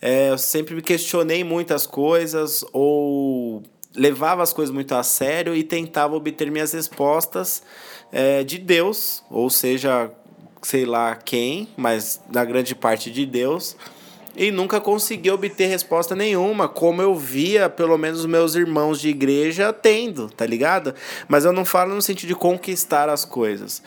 é, 0.00 0.30
eu 0.30 0.38
sempre 0.38 0.74
me 0.74 0.82
questionei 0.82 1.44
muitas 1.44 1.86
coisas 1.86 2.64
ou 2.72 3.62
levava 3.94 4.42
as 4.42 4.52
coisas 4.52 4.74
muito 4.74 4.94
a 4.94 5.02
sério 5.02 5.54
e 5.54 5.62
tentava 5.62 6.16
obter 6.16 6.50
minhas 6.50 6.72
respostas 6.72 7.62
é, 8.10 8.42
de 8.42 8.58
Deus, 8.58 9.22
ou 9.30 9.50
seja, 9.50 10.10
sei 10.62 10.84
lá 10.84 11.14
quem, 11.14 11.68
mas 11.76 12.20
na 12.30 12.44
grande 12.44 12.74
parte 12.74 13.10
de 13.10 13.26
Deus 13.26 13.76
e 14.36 14.50
nunca 14.50 14.80
consegui 14.80 15.30
obter 15.30 15.66
resposta 15.66 16.16
nenhuma, 16.16 16.68
como 16.68 17.02
eu 17.02 17.14
via 17.14 17.68
pelo 17.68 17.98
menos 17.98 18.24
meus 18.24 18.54
irmãos 18.54 19.00
de 19.00 19.08
igreja 19.08 19.72
tendo, 19.72 20.28
tá 20.28 20.46
ligado? 20.46 20.94
Mas 21.28 21.44
eu 21.44 21.52
não 21.52 21.64
falo 21.64 21.94
no 21.94 22.02
sentido 22.02 22.28
de 22.28 22.34
conquistar 22.34 23.08
as 23.08 23.24
coisas. 23.24 23.82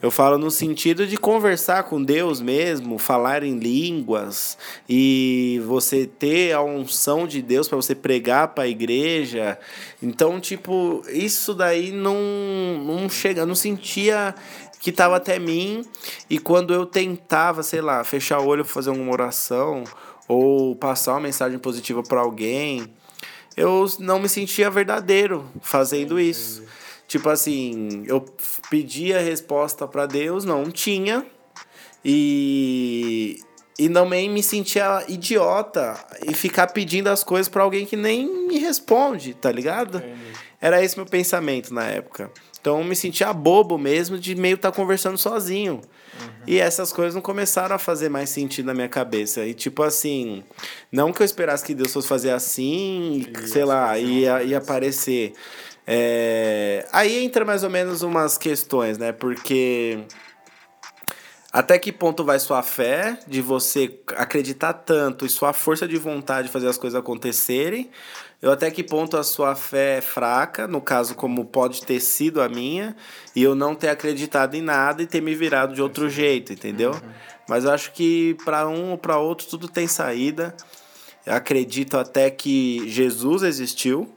Eu 0.00 0.10
falo 0.10 0.38
no 0.38 0.50
sentido 0.50 1.06
de 1.06 1.16
conversar 1.16 1.82
com 1.84 2.02
Deus 2.02 2.40
mesmo, 2.40 2.98
falar 2.98 3.42
em 3.42 3.58
línguas 3.58 4.56
e 4.88 5.60
você 5.66 6.06
ter 6.06 6.52
a 6.52 6.62
unção 6.62 7.26
de 7.26 7.42
Deus 7.42 7.66
para 7.66 7.76
você 7.76 7.94
pregar 7.94 8.48
para 8.48 8.64
a 8.64 8.68
igreja. 8.68 9.58
Então, 10.00 10.40
tipo, 10.40 11.02
isso 11.08 11.52
daí 11.52 11.90
não 11.90 12.16
não 12.78 13.08
chega, 13.08 13.44
não 13.44 13.54
sentia 13.54 14.34
que 14.80 14.90
estava 14.90 15.16
até 15.16 15.38
mim 15.38 15.84
e 16.28 16.38
quando 16.38 16.72
eu 16.72 16.86
tentava, 16.86 17.62
sei 17.62 17.80
lá, 17.80 18.02
fechar 18.04 18.40
o 18.40 18.46
olho 18.46 18.64
para 18.64 18.72
fazer 18.72 18.90
uma 18.90 19.12
oração 19.12 19.84
ou 20.26 20.76
passar 20.76 21.12
uma 21.12 21.20
mensagem 21.20 21.58
positiva 21.58 22.02
para 22.02 22.20
alguém, 22.20 22.92
eu 23.56 23.86
não 23.98 24.18
me 24.18 24.28
sentia 24.28 24.70
verdadeiro 24.70 25.48
fazendo 25.60 26.20
isso. 26.20 26.62
Tipo 27.06 27.30
assim, 27.30 28.04
eu 28.06 28.20
pedia 28.70 29.20
resposta 29.20 29.88
para 29.88 30.06
Deus, 30.06 30.44
não 30.44 30.70
tinha. 30.70 31.26
E 32.04 33.40
e 33.78 33.88
nem 33.88 34.28
me 34.28 34.42
sentia 34.42 35.04
idiota 35.06 35.96
e 36.26 36.34
ficar 36.34 36.66
pedindo 36.66 37.06
as 37.06 37.22
coisas 37.22 37.48
para 37.48 37.62
alguém 37.62 37.86
que 37.86 37.96
nem 37.96 38.48
me 38.48 38.58
responde, 38.58 39.34
tá 39.34 39.52
ligado? 39.52 40.02
Era 40.60 40.82
esse 40.82 40.96
meu 40.96 41.06
pensamento 41.06 41.72
na 41.72 41.84
época. 41.84 42.28
Então 42.68 42.80
eu 42.80 42.84
me 42.84 42.94
sentia 42.94 43.32
bobo 43.32 43.78
mesmo 43.78 44.18
de 44.18 44.34
meio 44.34 44.56
estar 44.56 44.70
tá 44.70 44.76
conversando 44.76 45.16
sozinho. 45.16 45.76
Uhum. 45.76 46.28
E 46.46 46.58
essas 46.58 46.92
coisas 46.92 47.14
não 47.14 47.22
começaram 47.22 47.74
a 47.74 47.78
fazer 47.78 48.10
mais 48.10 48.28
sentido 48.28 48.66
na 48.66 48.74
minha 48.74 48.90
cabeça. 48.90 49.42
E 49.46 49.54
tipo 49.54 49.82
assim, 49.82 50.44
não 50.92 51.10
que 51.10 51.22
eu 51.22 51.24
esperasse 51.24 51.64
que 51.64 51.74
Deus 51.74 51.90
fosse 51.90 52.06
fazer 52.06 52.30
assim, 52.30 53.26
e, 53.34 53.48
sei 53.48 53.64
lá, 53.64 53.98
ia, 53.98 54.42
ia 54.42 54.58
aparecer. 54.58 55.32
É... 55.86 56.86
Aí 56.92 57.24
entra 57.24 57.42
mais 57.42 57.64
ou 57.64 57.70
menos 57.70 58.02
umas 58.02 58.36
questões, 58.36 58.98
né? 58.98 59.12
Porque 59.12 60.00
até 61.52 61.78
que 61.78 61.90
ponto 61.90 62.24
vai 62.24 62.38
sua 62.38 62.62
fé 62.62 63.18
de 63.26 63.40
você 63.40 64.00
acreditar 64.16 64.74
tanto 64.74 65.24
e 65.24 65.30
sua 65.30 65.52
força 65.52 65.88
de 65.88 65.96
vontade 65.96 66.48
de 66.48 66.52
fazer 66.52 66.68
as 66.68 66.76
coisas 66.76 66.98
acontecerem? 66.98 67.90
Eu 68.40 68.52
até 68.52 68.70
que 68.70 68.84
ponto 68.84 69.16
a 69.16 69.24
sua 69.24 69.56
fé 69.56 69.98
é 69.98 70.00
fraca, 70.00 70.68
no 70.68 70.80
caso 70.80 71.14
como 71.14 71.46
pode 71.46 71.82
ter 71.84 72.00
sido 72.00 72.40
a 72.40 72.48
minha, 72.48 72.94
e 73.34 73.42
eu 73.42 73.54
não 73.54 73.74
ter 73.74 73.88
acreditado 73.88 74.54
em 74.54 74.62
nada 74.62 75.02
e 75.02 75.06
ter 75.06 75.20
me 75.20 75.34
virado 75.34 75.74
de 75.74 75.82
outro 75.82 76.08
jeito, 76.08 76.52
entendeu? 76.52 76.92
Uhum. 76.92 77.10
Mas 77.48 77.64
eu 77.64 77.72
acho 77.72 77.92
que 77.92 78.36
para 78.44 78.68
um 78.68 78.92
ou 78.92 78.98
para 78.98 79.18
outro 79.18 79.46
tudo 79.48 79.68
tem 79.68 79.88
saída. 79.88 80.54
Eu 81.24 81.34
acredito 81.34 81.96
até 81.96 82.30
que 82.30 82.88
Jesus 82.88 83.42
existiu. 83.42 84.08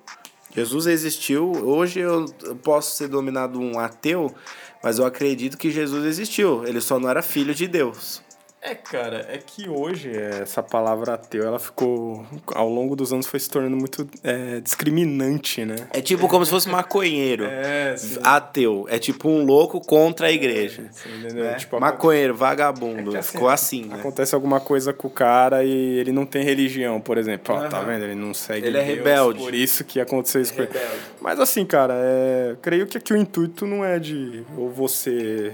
Jesus 0.54 0.86
existiu. 0.86 1.52
Hoje 1.52 2.02
eu 2.02 2.26
posso 2.62 2.96
ser 2.98 3.08
dominado 3.08 3.60
um 3.60 3.80
ateu, 3.80 4.36
mas 4.84 5.00
eu 5.00 5.06
acredito 5.06 5.58
que 5.58 5.72
Jesus 5.72 6.06
existiu. 6.06 6.66
Ele 6.66 6.82
só 6.82 7.00
não 7.00 7.10
era 7.10 7.22
filho 7.22 7.54
de 7.54 7.68
Deus. 7.68 8.22
É, 8.64 8.76
cara, 8.76 9.26
é 9.28 9.40
que 9.40 9.68
hoje 9.68 10.16
essa 10.16 10.62
palavra 10.62 11.16
ateu, 11.16 11.44
ela 11.44 11.58
ficou, 11.58 12.24
ao 12.54 12.70
longo 12.70 12.96
dos 12.96 13.12
anos, 13.12 13.26
foi 13.26 13.40
se 13.40 13.50
tornando 13.50 13.76
muito 13.76 14.08
é, 14.24 14.60
discriminante, 14.60 15.66
né? 15.66 15.88
É 15.90 16.00
tipo 16.00 16.28
como 16.28 16.46
se 16.46 16.52
fosse 16.52 16.70
maconheiro. 16.70 17.46
É, 17.62 17.96
sim. 17.96 18.20
Ateu. 18.24 18.86
É 18.90 18.98
tipo 18.98 19.30
um 19.30 19.46
louco 19.46 19.80
contra 19.82 20.28
a 20.28 20.32
igreja. 20.32 20.84
É, 20.84 20.92
sim, 20.92 21.34
né? 21.34 21.54
tipo, 21.56 21.80
maconheiro, 21.80 22.36
vagabundo. 22.36 23.16
É 23.16 23.20
assim, 23.20 23.32
ficou 23.32 23.50
assim, 23.50 23.86
né? 23.86 23.96
Acontece 23.96 24.34
alguma 24.34 24.60
coisa 24.60 24.92
com 24.92 25.08
o 25.08 25.12
cara 25.12 25.64
e 25.64 26.00
ele 26.00 26.12
não 26.12 26.26
tem 26.26 26.44
religião, 26.44 27.00
por 27.00 27.18
exemplo. 27.18 27.56
Ó, 27.56 27.68
tá 27.68 27.82
vendo? 27.82 28.06
Ele 28.06 28.16
não 28.16 28.34
segue 28.34 28.68
Ele 28.68 28.78
é 28.78 28.84
Deus, 28.84 28.92
é 28.92 28.96
rebelde. 28.96 29.40
Por 29.40 29.54
isso 29.54 29.84
que 29.84 30.00
aconteceu 30.00 30.42
isso 30.42 30.54
com 30.54 30.62
ele. 30.64 30.72
Mas 31.20 31.40
assim, 31.40 31.66
cara, 31.66 31.94
é... 31.98 32.56
creio 32.62 32.88
que 32.88 32.98
aqui 32.98 33.14
o 33.14 33.18
intuito 33.18 33.66
não 33.66 33.86
é 33.86 34.00
de 34.00 34.44
ou 34.58 34.70
você 34.70 35.54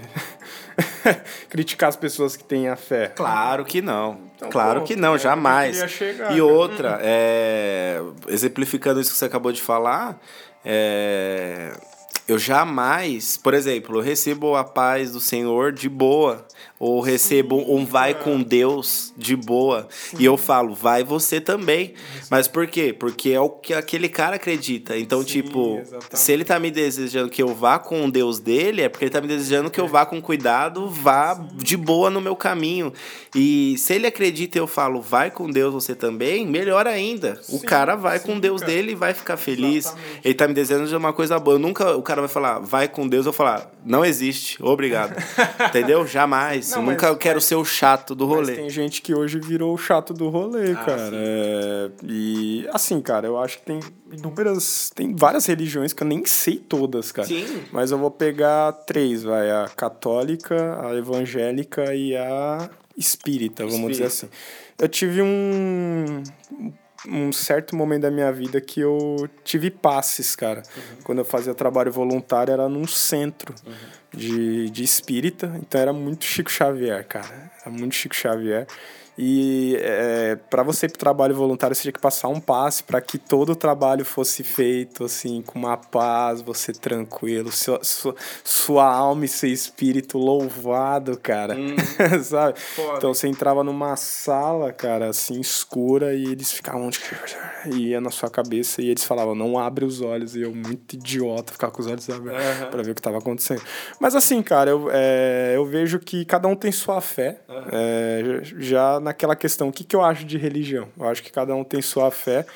criticar 1.48 1.88
as 1.88 1.96
pessoas 1.96 2.36
que 2.36 2.44
têm 2.44 2.68
a 2.68 2.76
fé. 2.76 3.08
Claro 3.08 3.64
que 3.64 3.82
não. 3.82 4.20
Então, 4.36 4.50
claro 4.50 4.80
pô, 4.80 4.86
que 4.86 4.96
não, 4.96 5.14
é 5.14 5.18
jamais. 5.18 5.76
Chegar, 5.90 6.36
e 6.36 6.40
outra, 6.40 6.98
é, 7.02 8.00
exemplificando 8.28 9.00
isso 9.00 9.10
que 9.10 9.16
você 9.16 9.24
acabou 9.24 9.52
de 9.52 9.60
falar, 9.60 10.20
é, 10.64 11.72
eu 12.28 12.38
jamais, 12.38 13.36
por 13.36 13.54
exemplo, 13.54 13.98
eu 13.98 14.02
recebo 14.02 14.54
a 14.54 14.62
paz 14.62 15.10
do 15.12 15.20
Senhor 15.20 15.72
de 15.72 15.88
boa, 15.88 16.46
ou 16.78 17.00
recebo 17.00 17.56
um 17.68 17.84
vai 17.84 18.14
com 18.14 18.42
Deus 18.42 19.12
de 19.16 19.34
boa, 19.34 19.88
e 20.18 20.24
eu 20.24 20.36
falo, 20.36 20.74
vai 20.74 21.02
você 21.02 21.40
também. 21.40 21.94
Mas 22.30 22.46
por 22.46 22.66
quê? 22.66 22.92
Porque 22.92 23.30
é 23.30 23.40
o 23.40 23.50
que 23.50 23.74
aquele 23.74 24.08
cara 24.08 24.36
acredita. 24.36 24.96
Então, 24.96 25.24
tipo, 25.24 25.78
exatamente. 25.78 26.18
se 26.18 26.32
ele 26.32 26.44
tá 26.44 26.58
me 26.58 26.70
desejando 26.70 27.30
que 27.30 27.42
eu 27.42 27.54
vá 27.54 27.78
com 27.78 28.04
o 28.04 28.10
Deus 28.10 28.38
dele, 28.38 28.82
é 28.82 28.88
porque 28.88 29.04
ele 29.04 29.10
tá 29.10 29.20
me 29.20 29.26
desejando 29.26 29.70
que 29.70 29.80
eu 29.80 29.88
vá 29.88 30.06
com 30.06 30.20
cuidado, 30.20 30.88
vá 30.88 31.34
de 31.54 31.76
boa 31.76 32.10
no 32.10 32.20
meu 32.20 32.36
caminho. 32.36 32.92
E 33.34 33.76
se 33.78 33.94
ele 33.94 34.06
acredita 34.06 34.58
e 34.58 34.60
eu 34.60 34.66
falo, 34.66 35.00
vai 35.00 35.30
com 35.30 35.50
Deus 35.50 35.72
você 35.72 35.94
também, 35.94 36.46
melhor 36.46 36.86
ainda. 36.86 37.40
O 37.48 37.58
Sim, 37.58 37.66
cara 37.66 37.96
vai 37.96 38.18
sim, 38.18 38.26
com 38.26 38.38
Deus 38.38 38.60
cara. 38.60 38.72
dele 38.72 38.92
e 38.92 38.94
vai 38.94 39.14
ficar 39.14 39.36
feliz. 39.36 39.86
Exatamente. 39.86 40.20
Ele 40.24 40.34
tá 40.34 40.48
me 40.48 40.54
desejando 40.54 40.88
de 40.88 40.96
uma 40.96 41.12
coisa 41.12 41.38
boa. 41.38 41.56
Eu 41.56 41.58
nunca, 41.58 41.96
o 41.96 42.02
cara 42.02 42.20
vai 42.20 42.28
falar, 42.28 42.58
vai 42.60 42.88
com 42.88 43.08
Deus, 43.08 43.26
eu 43.26 43.32
vou 43.32 43.36
falar, 43.36 43.70
não 43.88 44.04
existe, 44.04 44.62
obrigado. 44.62 45.16
Entendeu? 45.68 46.06
Jamais. 46.06 46.70
Não, 46.70 46.78
eu 46.78 46.82
mas- 46.82 46.94
nunca 46.94 47.16
quero 47.16 47.40
ser 47.40 47.54
o 47.56 47.64
chato 47.64 48.14
do 48.14 48.26
rolê. 48.26 48.54
tem 48.56 48.70
gente 48.70 49.02
que 49.02 49.14
hoje 49.14 49.40
virou 49.40 49.74
o 49.74 49.78
chato 49.78 50.12
do 50.14 50.28
rolê, 50.28 50.72
Ah, 50.72 50.84
cara. 50.84 51.10
É, 51.12 51.90
e 52.04 52.68
assim, 52.72 53.00
cara, 53.00 53.26
eu 53.26 53.38
acho 53.38 53.58
que 53.58 53.64
tem 53.64 53.80
inúmeras. 54.12 54.90
Tem 54.94 55.14
várias 55.14 55.46
religiões 55.46 55.92
que 55.92 56.02
eu 56.02 56.06
nem 56.06 56.24
sei 56.26 56.56
todas, 56.56 57.10
cara. 57.10 57.26
Sim. 57.26 57.62
Mas 57.72 57.90
eu 57.90 57.98
vou 57.98 58.10
pegar 58.10 58.72
três, 58.72 59.22
vai. 59.22 59.50
A 59.50 59.68
católica, 59.74 60.78
a 60.86 60.94
evangélica 60.96 61.94
e 61.94 62.16
a 62.16 62.68
espírita, 62.96 63.66
vamos 63.66 63.92
dizer 63.92 64.04
assim. 64.04 64.28
Eu 64.78 64.88
tive 64.88 65.22
um. 65.22 66.22
Um 67.06 67.32
certo 67.32 67.76
momento 67.76 68.02
da 68.02 68.10
minha 68.10 68.32
vida 68.32 68.60
que 68.60 68.80
eu 68.80 69.28
tive 69.44 69.70
passes, 69.70 70.34
cara. 70.34 70.62
Quando 71.04 71.18
eu 71.18 71.24
fazia 71.24 71.54
trabalho 71.54 71.92
voluntário, 71.92 72.52
era 72.52 72.68
num 72.68 72.86
centro 72.86 73.54
de, 74.12 74.68
de 74.70 74.82
espírita. 74.82 75.52
Então 75.60 75.80
era 75.80 75.92
muito 75.92 76.24
Chico 76.24 76.50
Xavier, 76.50 77.06
cara. 77.06 77.52
Era 77.60 77.70
muito 77.70 77.94
Chico 77.94 78.16
Xavier. 78.16 78.66
E 79.18 79.76
é, 79.80 80.36
para 80.48 80.62
você 80.62 80.86
ir 80.86 80.90
pro 80.90 80.98
trabalho 80.98 81.34
voluntário, 81.34 81.74
você 81.74 81.82
tinha 81.82 81.92
que 81.92 82.00
passar 82.00 82.28
um 82.28 82.38
passe 82.38 82.84
para 82.84 83.00
que 83.00 83.18
todo 83.18 83.50
o 83.50 83.56
trabalho 83.56 84.04
fosse 84.04 84.44
feito 84.44 85.04
assim, 85.04 85.42
com 85.42 85.58
uma 85.58 85.76
paz, 85.76 86.40
você 86.40 86.72
tranquilo, 86.72 87.50
sua, 87.50 87.82
sua, 87.82 88.14
sua 88.44 88.84
alma 88.86 89.24
e 89.24 89.28
seu 89.28 89.50
espírito 89.50 90.18
louvado, 90.18 91.18
cara. 91.18 91.56
Sabe? 92.22 92.60
Foda. 92.60 92.98
Então 92.98 93.12
você 93.12 93.26
entrava 93.26 93.64
numa 93.64 93.96
sala, 93.96 94.72
cara, 94.72 95.08
assim, 95.08 95.40
escura, 95.40 96.14
e 96.14 96.24
eles 96.24 96.52
ficavam. 96.52 96.88
E 97.66 97.88
ia 97.88 98.00
na 98.00 98.10
sua 98.10 98.30
cabeça 98.30 98.80
e 98.80 98.88
eles 98.88 99.02
falavam, 99.02 99.34
não 99.34 99.58
abre 99.58 99.84
os 99.84 100.00
olhos. 100.00 100.36
E 100.36 100.42
eu, 100.42 100.54
muito 100.54 100.94
idiota, 100.94 101.52
ficar 101.52 101.70
com 101.72 101.80
os 101.80 101.88
olhos 101.88 102.08
abertos 102.08 102.44
Aham. 102.44 102.70
pra 102.70 102.82
ver 102.82 102.92
o 102.92 102.94
que 102.94 103.02
tava 103.02 103.18
acontecendo. 103.18 103.62
Mas 103.98 104.14
assim, 104.14 104.40
cara, 104.42 104.70
eu, 104.70 104.88
é, 104.92 105.54
eu 105.56 105.64
vejo 105.64 105.98
que 105.98 106.24
cada 106.24 106.46
um 106.46 106.54
tem 106.54 106.70
sua 106.70 107.00
fé. 107.00 107.40
É, 107.72 108.40
já 108.58 109.00
naquela 109.08 109.34
questão, 109.34 109.68
o 109.68 109.72
que, 109.72 109.84
que 109.84 109.96
eu 109.96 110.02
acho 110.02 110.24
de 110.24 110.38
religião? 110.38 110.88
Eu 110.98 111.08
acho 111.08 111.22
que 111.22 111.32
cada 111.32 111.54
um 111.54 111.64
tem 111.64 111.82
sua 111.82 112.10
fé. 112.10 112.46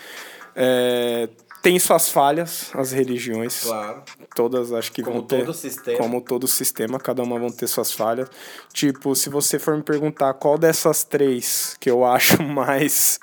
É, 0.55 1.29
tem 1.63 1.79
suas 1.79 2.09
falhas, 2.09 2.71
as 2.75 2.93
religiões. 2.93 3.63
Claro. 3.63 4.03
Todas 4.35 4.73
acho 4.73 4.91
que 4.93 5.03
Como 5.03 5.19
vão 5.19 5.27
ter. 5.27 5.45
todo 5.45 5.55
sistema. 5.55 5.99
Como 5.99 6.21
todo 6.21 6.49
sistema, 6.49 6.99
cada 6.99 7.23
uma 7.23 7.39
vão 7.39 7.51
ter 7.51 7.67
suas 7.67 7.93
falhas. 7.93 8.29
Tipo, 8.73 9.15
se 9.15 9.31
você 9.31 9.59
for 9.59 9.77
me 9.77 9.83
perguntar 9.83 10.35
qual 10.35 10.59
dessas 10.59 11.05
três 11.05 11.77
que 11.81 11.91
eu 11.91 12.05
acho 12.05 12.43
mais. 12.45 13.19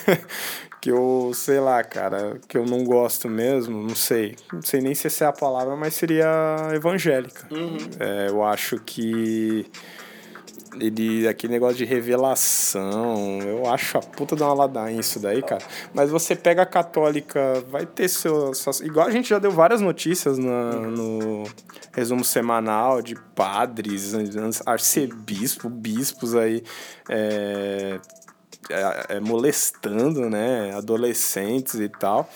que 0.80 0.90
eu, 0.90 1.32
sei 1.34 1.60
lá, 1.60 1.82
cara, 1.82 2.40
que 2.48 2.56
eu 2.56 2.64
não 2.64 2.84
gosto 2.84 3.28
mesmo, 3.28 3.82
não 3.82 3.94
sei. 3.94 4.36
Não 4.52 4.62
sei 4.62 4.80
nem 4.80 4.94
se 4.94 5.06
essa 5.06 5.24
é 5.24 5.28
a 5.28 5.32
palavra, 5.32 5.74
mas 5.76 5.94
seria 5.94 6.26
evangélica. 6.74 7.48
É, 7.98 8.28
eu 8.28 8.44
acho 8.44 8.78
que. 8.80 9.66
Ele, 10.80 11.26
aquele 11.28 11.52
negócio 11.52 11.76
de 11.76 11.84
revelação, 11.84 13.38
eu 13.42 13.66
acho 13.70 13.98
a 13.98 14.00
puta 14.00 14.34
de 14.36 14.42
uma 14.42 14.52
ladainha 14.54 15.00
isso 15.00 15.18
daí, 15.20 15.42
cara. 15.42 15.62
Mas 15.94 16.10
você 16.10 16.34
pega 16.36 16.62
a 16.62 16.66
católica, 16.66 17.62
vai 17.70 17.84
ter 17.86 18.08
seu, 18.08 18.54
suas- 18.54 18.80
Igual 18.80 19.06
a 19.06 19.10
gente 19.10 19.28
já 19.28 19.38
deu 19.38 19.50
várias 19.50 19.80
notícias 19.80 20.38
no 20.38 21.44
resumo 21.92 22.24
semanal 22.24 23.02
de 23.02 23.14
padres, 23.34 24.12
arcebispo, 24.66 25.68
bispos 25.68 26.34
aí. 26.34 26.62
é, 27.08 27.98
é, 28.70 29.16
é, 29.16 29.20
molestando, 29.20 30.28
né, 30.28 30.74
adolescentes 30.76 31.74
e 31.76 31.88
tal. 31.88 32.28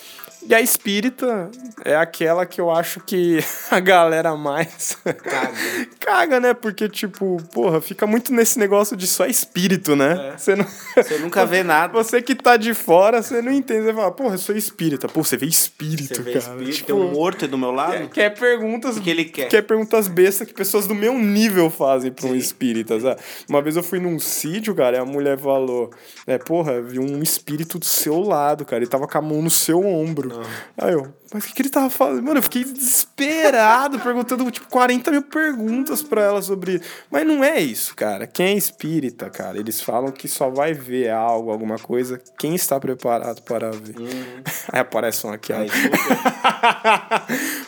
E 0.48 0.54
a 0.54 0.60
espírita 0.60 1.50
é 1.84 1.94
aquela 1.96 2.44
que 2.44 2.60
eu 2.60 2.70
acho 2.70 3.00
que 3.00 3.38
a 3.70 3.78
galera 3.80 4.36
mais 4.36 4.96
Caga. 5.04 5.52
caga, 6.00 6.40
né? 6.40 6.52
Porque, 6.54 6.88
tipo, 6.88 7.36
porra, 7.52 7.80
fica 7.80 8.06
muito 8.06 8.32
nesse 8.32 8.58
negócio 8.58 8.96
de 8.96 9.06
só 9.06 9.24
espírito, 9.26 9.94
né? 9.94 10.32
É. 10.34 10.38
Você 10.38 10.56
não. 10.56 10.66
Você 10.96 11.18
nunca 11.18 11.46
vê 11.46 11.62
nada. 11.62 11.92
Você 11.92 12.20
que 12.20 12.34
tá 12.34 12.56
de 12.56 12.74
fora, 12.74 13.22
você 13.22 13.40
não 13.40 13.52
entende. 13.52 13.82
Você 13.84 13.94
fala, 13.94 14.10
porra, 14.10 14.34
eu 14.34 14.38
sou 14.38 14.56
espírita. 14.56 15.08
Pô, 15.08 15.22
você 15.22 15.36
vê 15.36 15.46
espírito, 15.46 16.16
Você 16.16 16.22
vê 16.22 16.32
cara. 16.32 16.44
espírito, 16.54 16.72
Tipo, 16.76 16.86
tem 16.86 16.94
um 16.96 17.12
morto 17.12 17.46
do 17.46 17.56
meu 17.56 17.70
lado. 17.70 18.08
quer, 18.08 18.30
perguntas. 18.30 18.96
O 18.96 19.00
que 19.00 19.10
ele 19.10 19.24
quer? 19.24 19.48
Quer 19.48 19.62
perguntas 19.62 20.08
bestas 20.08 20.46
que 20.48 20.52
pessoas 20.54 20.86
do 20.86 20.94
meu 20.94 21.16
nível 21.18 21.70
fazem 21.70 22.10
pra 22.10 22.26
um 22.26 22.34
espírita, 22.34 22.98
sabe? 23.00 23.20
Uma 23.48 23.62
vez 23.62 23.76
eu 23.76 23.82
fui 23.82 24.00
num 24.00 24.18
sítio, 24.18 24.74
cara, 24.74 24.96
e 24.96 25.00
a 25.00 25.04
mulher 25.04 25.38
falou: 25.38 25.90
é, 26.26 26.36
porra, 26.36 26.80
vi 26.82 26.98
um 26.98 27.22
espírito 27.22 27.78
do 27.78 27.84
seu 27.86 28.18
lado, 28.20 28.64
cara. 28.64 28.82
Ele 28.82 28.90
tava 28.90 29.06
com 29.06 29.18
a 29.18 29.22
mão 29.22 29.40
no 29.40 29.50
seu 29.50 29.84
ombro. 29.84 30.31
Aí 30.78 30.92
eu, 30.92 31.12
mas 31.32 31.44
o 31.44 31.46
que, 31.46 31.54
que 31.54 31.62
ele 31.62 31.70
tava 31.70 31.88
falando? 31.88 32.22
Mano, 32.22 32.38
eu 32.38 32.42
fiquei 32.42 32.64
desesperado, 32.64 33.98
perguntando, 34.04 34.50
tipo, 34.50 34.68
40 34.68 35.10
mil 35.10 35.22
perguntas 35.22 36.02
pra 36.02 36.22
ela 36.22 36.42
sobre. 36.42 36.80
Mas 37.10 37.26
não 37.26 37.42
é 37.42 37.60
isso, 37.60 37.94
cara. 37.94 38.26
Quem 38.26 38.48
é 38.48 38.52
espírita, 38.54 39.30
cara, 39.30 39.58
eles 39.58 39.80
falam 39.80 40.10
que 40.10 40.28
só 40.28 40.50
vai 40.50 40.74
ver 40.74 41.10
algo, 41.10 41.50
alguma 41.50 41.78
coisa, 41.78 42.20
quem 42.38 42.54
está 42.54 42.78
preparado 42.78 43.42
para 43.42 43.70
ver. 43.70 43.94
Aí 44.70 44.80
aparece 44.80 45.26
um 45.26 45.32
aqui, 45.32 45.52
ó. 45.52 45.58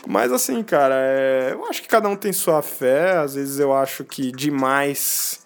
Mas 0.07 0.31
assim, 0.33 0.63
cara, 0.63 0.95
é, 0.97 1.51
eu 1.53 1.65
acho 1.67 1.81
que 1.83 1.89
cada 1.89 2.09
um 2.09 2.17
tem 2.17 2.33
sua 2.33 2.63
fé. 2.63 3.17
Às 3.19 3.35
vezes 3.35 3.59
eu 3.59 3.73
acho 3.73 4.05
que 4.05 4.31
demais 4.31 5.41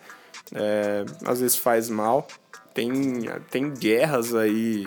é, 0.54 1.04
às 1.24 1.40
vezes 1.40 1.56
faz 1.56 1.88
mal. 1.88 2.26
Tem, 2.78 3.22
tem 3.50 3.70
guerras 3.70 4.32
aí 4.36 4.86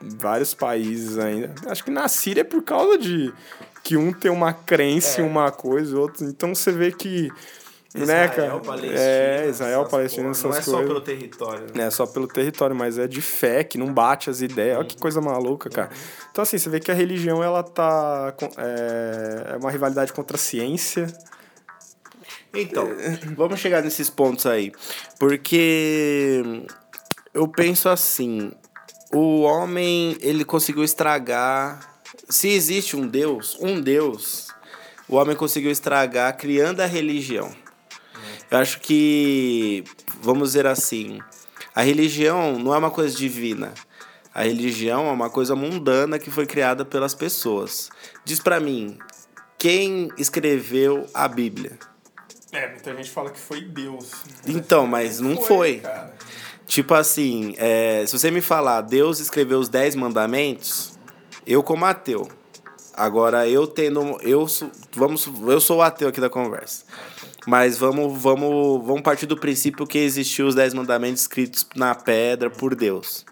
em 0.00 0.16
vários 0.16 0.54
países 0.54 1.18
ainda. 1.18 1.52
Acho 1.66 1.82
que 1.82 1.90
na 1.90 2.06
Síria 2.06 2.42
é 2.42 2.44
por 2.44 2.62
causa 2.62 2.96
de 2.96 3.34
que 3.82 3.96
um 3.96 4.12
tem 4.12 4.30
uma 4.30 4.52
crença 4.52 5.20
É. 5.20 5.24
em 5.24 5.26
uma 5.26 5.50
coisa 5.50 5.98
outro. 5.98 6.24
Então 6.24 6.54
você 6.54 6.70
vê 6.70 6.92
que. 6.92 7.30
né, 7.92 8.28
cara? 8.28 8.60
Palestina, 8.60 8.94
é, 9.00 9.48
Israel, 9.48 9.80
essas 9.80 9.90
Palestina, 9.90 10.30
essas 10.30 10.42
Não 10.44 10.50
é 10.50 10.54
coisas. 10.54 10.72
só 10.72 10.82
pelo 10.82 11.00
território. 11.00 11.66
né? 11.74 11.84
É 11.86 11.90
só 11.90 12.06
pelo 12.06 12.28
território, 12.28 12.76
mas 12.76 12.96
é 12.96 13.08
de 13.08 13.20
fé, 13.20 13.64
que 13.64 13.76
não 13.76 13.92
bate 13.92 14.30
as 14.30 14.40
ideias. 14.40 14.78
Olha 14.78 14.86
que 14.86 14.96
coisa 14.96 15.20
maluca, 15.20 15.68
cara. 15.68 15.90
Então, 16.30 16.42
assim, 16.42 16.58
você 16.58 16.70
vê 16.70 16.78
que 16.78 16.92
a 16.92 16.94
religião, 16.94 17.42
ela 17.42 17.64
tá... 17.64 18.32
É, 18.56 19.54
é 19.54 19.56
uma 19.56 19.70
rivalidade 19.72 20.12
contra 20.12 20.36
a 20.36 20.38
ciência. 20.40 21.08
Então, 22.54 22.88
vamos 23.36 23.58
chegar 23.58 23.82
nesses 23.82 24.08
pontos 24.08 24.46
aí. 24.46 24.70
Porque 25.18 26.62
eu 27.34 27.48
penso 27.48 27.88
assim, 27.88 28.52
o 29.12 29.42
homem, 29.42 30.16
ele 30.20 30.44
conseguiu 30.44 30.84
estragar. 30.84 31.80
Se 32.28 32.48
existe 32.48 32.96
um 32.96 33.06
Deus, 33.06 33.56
um 33.60 33.80
Deus, 33.80 34.48
o 35.08 35.16
homem 35.16 35.36
conseguiu 35.36 35.70
estragar 35.70 36.36
criando 36.36 36.80
a 36.80 36.86
religião. 36.86 37.54
Eu 38.50 38.58
acho 38.58 38.80
que, 38.80 39.82
vamos 40.20 40.50
dizer 40.50 40.66
assim, 40.66 41.18
a 41.74 41.82
religião 41.82 42.58
não 42.58 42.74
é 42.74 42.78
uma 42.78 42.90
coisa 42.90 43.16
divina. 43.16 43.72
A 44.34 44.44
religião 44.44 45.08
é 45.08 45.10
uma 45.10 45.28
coisa 45.28 45.54
mundana 45.54 46.18
que 46.18 46.30
foi 46.30 46.46
criada 46.46 46.84
pelas 46.84 47.14
pessoas. 47.14 47.90
Diz 48.24 48.40
pra 48.40 48.60
mim, 48.60 48.98
quem 49.58 50.10
escreveu 50.16 51.06
a 51.12 51.28
Bíblia? 51.28 51.78
É, 52.50 52.68
muita 52.70 52.94
gente 52.94 53.10
fala 53.10 53.30
que 53.30 53.40
foi 53.40 53.62
Deus. 53.62 54.10
Então, 54.46 54.86
mas 54.86 55.20
não 55.20 55.36
foi. 55.40 55.80
cara. 55.80 56.14
Tipo 56.72 56.94
assim, 56.94 57.54
é, 57.58 58.02
se 58.06 58.18
você 58.18 58.30
me 58.30 58.40
falar, 58.40 58.80
Deus 58.80 59.20
escreveu 59.20 59.58
os 59.58 59.68
dez 59.68 59.94
mandamentos, 59.94 60.98
eu 61.46 61.62
como 61.62 61.84
ateu. 61.84 62.26
Agora 62.94 63.46
eu 63.46 63.66
tendo, 63.66 64.18
eu 64.22 64.48
sou, 64.48 64.70
vamos, 64.96 65.28
eu 65.46 65.60
sou 65.60 65.80
o 65.80 65.82
ateu 65.82 66.08
aqui 66.08 66.18
da 66.18 66.30
conversa. 66.30 66.86
Mas 67.46 67.76
vamos, 67.76 68.18
vamos, 68.18 68.86
vamos 68.86 69.02
partir 69.02 69.26
do 69.26 69.36
princípio 69.36 69.86
que 69.86 69.98
existiu 69.98 70.46
os 70.46 70.54
dez 70.54 70.72
mandamentos 70.72 71.20
escritos 71.20 71.66
na 71.76 71.94
pedra 71.94 72.48
por 72.48 72.74
Deus. 72.74 73.26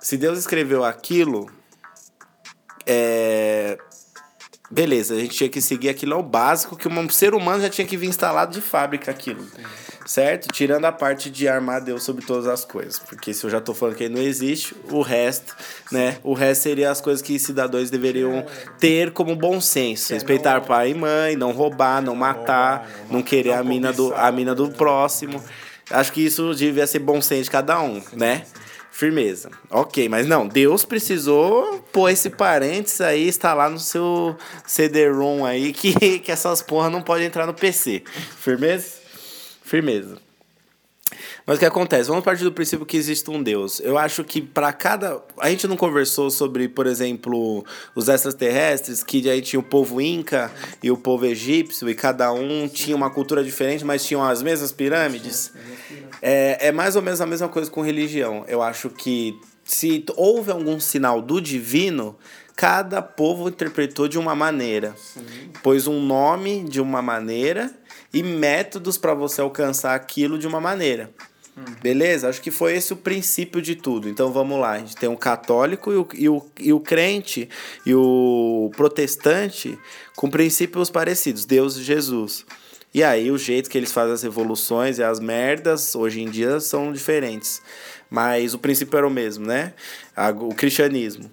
Se 0.00 0.16
Deus 0.16 0.38
escreveu 0.38 0.82
aquilo, 0.82 1.50
é, 2.86 3.76
beleza, 4.70 5.14
a 5.14 5.18
gente 5.18 5.36
tinha 5.36 5.50
que 5.50 5.60
seguir 5.60 5.90
aquilo 5.90 6.14
ao 6.14 6.22
básico, 6.22 6.74
que 6.74 6.88
um 6.88 7.10
ser 7.10 7.34
humano 7.34 7.60
já 7.60 7.68
tinha 7.68 7.86
que 7.86 7.98
vir 7.98 8.08
instalado 8.08 8.54
de 8.54 8.62
fábrica 8.62 9.10
aquilo. 9.10 9.46
Certo? 10.06 10.48
Tirando 10.52 10.84
a 10.84 10.92
parte 10.92 11.30
de 11.30 11.48
armar 11.48 11.82
Deus 11.82 12.02
sobre 12.02 12.24
todas 12.24 12.46
as 12.46 12.64
coisas. 12.64 12.98
Porque 12.98 13.32
se 13.32 13.44
eu 13.44 13.50
já 13.50 13.60
tô 13.60 13.72
falando 13.72 13.96
que 13.96 14.04
ele 14.04 14.14
não 14.14 14.22
existe, 14.22 14.76
o 14.90 15.00
resto, 15.00 15.56
né? 15.90 16.18
O 16.22 16.34
resto 16.34 16.62
seria 16.62 16.90
as 16.90 17.00
coisas 17.00 17.22
que 17.22 17.38
cidadãos 17.38 17.90
deveriam 17.90 18.44
ter 18.78 19.12
como 19.12 19.34
bom 19.34 19.60
senso. 19.60 20.12
Respeitar 20.12 20.60
pai 20.60 20.90
e 20.90 20.94
mãe, 20.94 21.36
não 21.36 21.52
roubar, 21.52 22.02
não 22.02 22.14
matar, 22.14 22.88
não 23.10 23.22
querer 23.22 23.52
a 23.52 23.64
mina 23.64 23.92
do, 23.92 24.14
a 24.14 24.30
mina 24.30 24.54
do 24.54 24.70
próximo. 24.70 25.42
Acho 25.90 26.12
que 26.12 26.24
isso 26.24 26.54
devia 26.54 26.86
ser 26.86 26.98
bom 26.98 27.20
senso 27.20 27.44
de 27.44 27.50
cada 27.50 27.80
um, 27.80 28.02
né? 28.12 28.44
Firmeza. 28.90 29.50
Ok, 29.70 30.08
mas 30.08 30.24
não, 30.24 30.46
Deus 30.46 30.84
precisou 30.84 31.84
pôr 31.92 32.10
esse 32.10 32.30
parênteses 32.30 33.00
aí, 33.00 33.28
instalar 33.28 33.68
no 33.68 33.78
seu 33.78 34.36
CD-ROM 34.64 35.44
aí, 35.44 35.72
que, 35.74 36.20
que 36.20 36.30
essas 36.30 36.62
porra 36.62 36.88
não 36.88 37.02
podem 37.02 37.26
entrar 37.26 37.44
no 37.44 37.52
PC. 37.52 38.04
Firmeza? 38.38 39.03
Firmeza. 39.64 40.18
Mas 41.46 41.56
o 41.56 41.58
que 41.58 41.66
acontece? 41.66 42.08
Vamos 42.08 42.24
partir 42.24 42.44
do 42.44 42.52
princípio 42.52 42.84
que 42.84 42.96
existe 42.96 43.30
um 43.30 43.42
Deus. 43.42 43.80
Eu 43.80 43.96
acho 43.96 44.22
que 44.24 44.40
para 44.40 44.72
cada. 44.72 45.22
A 45.38 45.48
gente 45.50 45.66
não 45.66 45.76
conversou 45.76 46.30
sobre, 46.30 46.68
por 46.68 46.86
exemplo, 46.86 47.64
os 47.94 48.08
extraterrestres, 48.08 49.02
que 49.02 49.28
aí 49.28 49.40
tinha 49.40 49.60
o 49.60 49.62
povo 49.62 50.00
inca 50.00 50.50
e 50.82 50.90
o 50.90 50.96
povo 50.96 51.26
egípcio, 51.26 51.88
e 51.88 51.94
cada 51.94 52.32
um 52.32 52.68
tinha 52.68 52.96
uma 52.96 53.10
cultura 53.10 53.42
diferente, 53.42 53.84
mas 53.84 54.04
tinham 54.04 54.22
as 54.22 54.42
mesmas 54.42 54.70
pirâmides. 54.72 55.52
É, 56.20 56.68
é 56.68 56.72
mais 56.72 56.96
ou 56.96 57.02
menos 57.02 57.20
a 57.20 57.26
mesma 57.26 57.48
coisa 57.48 57.70
com 57.70 57.80
religião. 57.80 58.44
Eu 58.46 58.62
acho 58.62 58.90
que 58.90 59.38
se 59.64 60.04
houve 60.16 60.50
algum 60.50 60.78
sinal 60.78 61.22
do 61.22 61.40
divino, 61.40 62.16
cada 62.56 63.00
povo 63.02 63.48
interpretou 63.48 64.08
de 64.08 64.18
uma 64.18 64.34
maneira. 64.34 64.94
Sim. 64.96 65.22
Pôs 65.62 65.86
um 65.86 66.00
nome 66.00 66.64
de 66.64 66.80
uma 66.80 67.02
maneira 67.02 67.70
e 68.14 68.22
métodos 68.22 68.96
para 68.96 69.12
você 69.12 69.40
alcançar 69.40 69.94
aquilo 69.94 70.38
de 70.38 70.46
uma 70.46 70.60
maneira. 70.60 71.10
Beleza? 71.82 72.28
Acho 72.28 72.40
que 72.40 72.50
foi 72.50 72.74
esse 72.74 72.92
o 72.92 72.96
princípio 72.96 73.62
de 73.62 73.76
tudo. 73.76 74.08
Então 74.08 74.32
vamos 74.32 74.58
lá. 74.58 74.72
A 74.72 74.78
gente 74.78 74.96
tem 74.96 75.08
o 75.08 75.16
católico 75.16 75.92
e 75.92 75.96
o, 75.96 76.08
e 76.14 76.28
o, 76.28 76.46
e 76.58 76.72
o 76.72 76.80
crente 76.80 77.48
e 77.86 77.94
o 77.94 78.70
protestante 78.76 79.78
com 80.16 80.28
princípios 80.28 80.90
parecidos: 80.90 81.44
Deus 81.44 81.76
e 81.76 81.82
Jesus. 81.82 82.44
E 82.92 83.02
aí 83.02 83.30
o 83.30 83.38
jeito 83.38 83.68
que 83.68 83.78
eles 83.78 83.92
fazem 83.92 84.14
as 84.14 84.22
revoluções 84.22 84.98
e 84.98 85.02
as 85.02 85.20
merdas 85.20 85.94
hoje 85.94 86.22
em 86.22 86.30
dia 86.30 86.58
são 86.60 86.92
diferentes. 86.92 87.60
Mas 88.10 88.54
o 88.54 88.58
princípio 88.58 88.96
era 88.96 89.06
o 89.06 89.10
mesmo, 89.10 89.46
né? 89.46 89.74
O 90.40 90.54
cristianismo. 90.54 91.30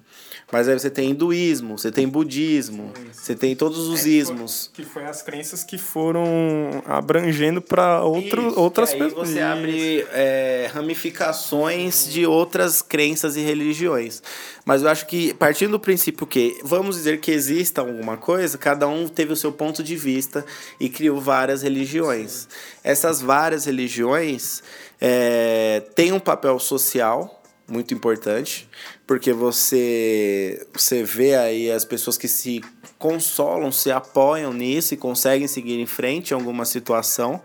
Mas 0.52 0.68
aí 0.68 0.78
você 0.78 0.90
tem 0.90 1.12
hinduísmo, 1.12 1.78
você 1.78 1.90
tem 1.90 2.06
budismo, 2.06 2.92
você 3.10 3.34
tem 3.34 3.56
todos 3.56 3.88
os 3.88 4.04
é, 4.04 4.10
ismos. 4.10 4.70
Que 4.70 4.82
foi, 4.82 4.84
que 4.84 4.90
foi 4.92 5.04
as 5.06 5.22
crenças 5.22 5.64
que 5.64 5.78
foram 5.78 6.82
abrangendo 6.84 7.62
para 7.62 8.02
outras 8.04 8.92
pessoas. 8.92 9.30
Aí 9.30 9.34
você 9.34 9.40
abre 9.40 10.06
é, 10.12 10.68
ramificações 10.70 12.06
de 12.12 12.26
outras 12.26 12.82
crenças 12.82 13.34
e 13.34 13.40
religiões. 13.40 14.22
Mas 14.62 14.82
eu 14.82 14.90
acho 14.90 15.06
que, 15.06 15.32
partindo 15.32 15.70
do 15.70 15.80
princípio 15.80 16.26
que 16.26 16.60
vamos 16.62 16.96
dizer 16.96 17.18
que 17.18 17.30
exista 17.30 17.80
alguma 17.80 18.18
coisa, 18.18 18.58
cada 18.58 18.86
um 18.86 19.08
teve 19.08 19.32
o 19.32 19.36
seu 19.36 19.52
ponto 19.52 19.82
de 19.82 19.96
vista 19.96 20.44
e 20.78 20.90
criou 20.90 21.18
várias 21.18 21.62
religiões. 21.62 22.46
Essas 22.84 23.22
várias 23.22 23.64
religiões 23.64 24.62
é, 25.00 25.82
têm 25.94 26.12
um 26.12 26.20
papel 26.20 26.58
social 26.58 27.41
muito 27.72 27.94
importante, 27.94 28.68
porque 29.06 29.32
você 29.32 30.66
você 30.72 31.02
vê 31.02 31.34
aí 31.34 31.70
as 31.70 31.84
pessoas 31.84 32.18
que 32.18 32.28
se 32.28 32.62
consolam, 32.98 33.72
se 33.72 33.90
apoiam 33.90 34.52
nisso 34.52 34.94
e 34.94 34.96
conseguem 34.96 35.48
seguir 35.48 35.80
em 35.80 35.86
frente 35.86 36.30
em 36.30 36.34
alguma 36.34 36.64
situação. 36.64 37.42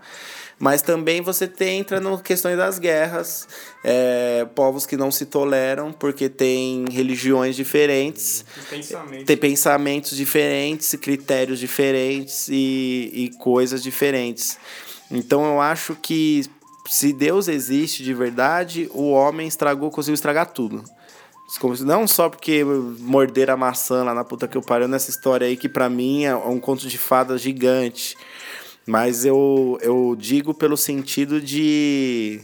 Mas 0.60 0.82
também 0.82 1.20
você 1.20 1.46
tem, 1.46 1.78
entra 1.78 2.00
no 2.00 2.18
questões 2.18 2.56
das 2.56 2.80
guerras, 2.80 3.46
é, 3.84 4.44
povos 4.56 4.84
que 4.84 4.96
não 4.96 5.08
se 5.08 5.24
toleram 5.24 5.92
porque 5.92 6.28
têm 6.28 6.84
religiões 6.90 7.54
diferentes, 7.54 8.44
pensamentos. 8.68 9.24
tem 9.24 9.36
pensamentos 9.36 10.16
diferentes, 10.16 10.92
critérios 11.00 11.60
diferentes 11.60 12.48
e, 12.48 13.10
e 13.12 13.30
coisas 13.38 13.80
diferentes. 13.82 14.58
Então 15.10 15.44
eu 15.44 15.60
acho 15.60 15.94
que 15.94 16.42
se 16.88 17.12
Deus 17.12 17.48
existe 17.48 18.02
de 18.02 18.14
verdade, 18.14 18.90
o 18.94 19.10
homem 19.10 19.46
estragou, 19.46 19.90
conseguiu 19.90 20.14
estragar 20.14 20.46
tudo. 20.46 20.82
Não 21.80 22.06
só 22.06 22.28
porque 22.28 22.62
morder 22.64 23.50
a 23.50 23.56
maçã 23.56 24.02
lá 24.02 24.14
na 24.14 24.24
puta 24.24 24.48
que 24.48 24.56
eu 24.56 24.62
pariu 24.62 24.88
nessa 24.88 25.10
história 25.10 25.46
aí, 25.46 25.56
que 25.56 25.68
para 25.68 25.88
mim 25.88 26.24
é 26.24 26.34
um 26.34 26.58
conto 26.58 26.86
de 26.88 26.98
fadas 26.98 27.40
gigante. 27.40 28.16
Mas 28.86 29.24
eu, 29.24 29.78
eu 29.82 30.16
digo 30.18 30.54
pelo 30.54 30.76
sentido 30.76 31.40
de. 31.40 32.40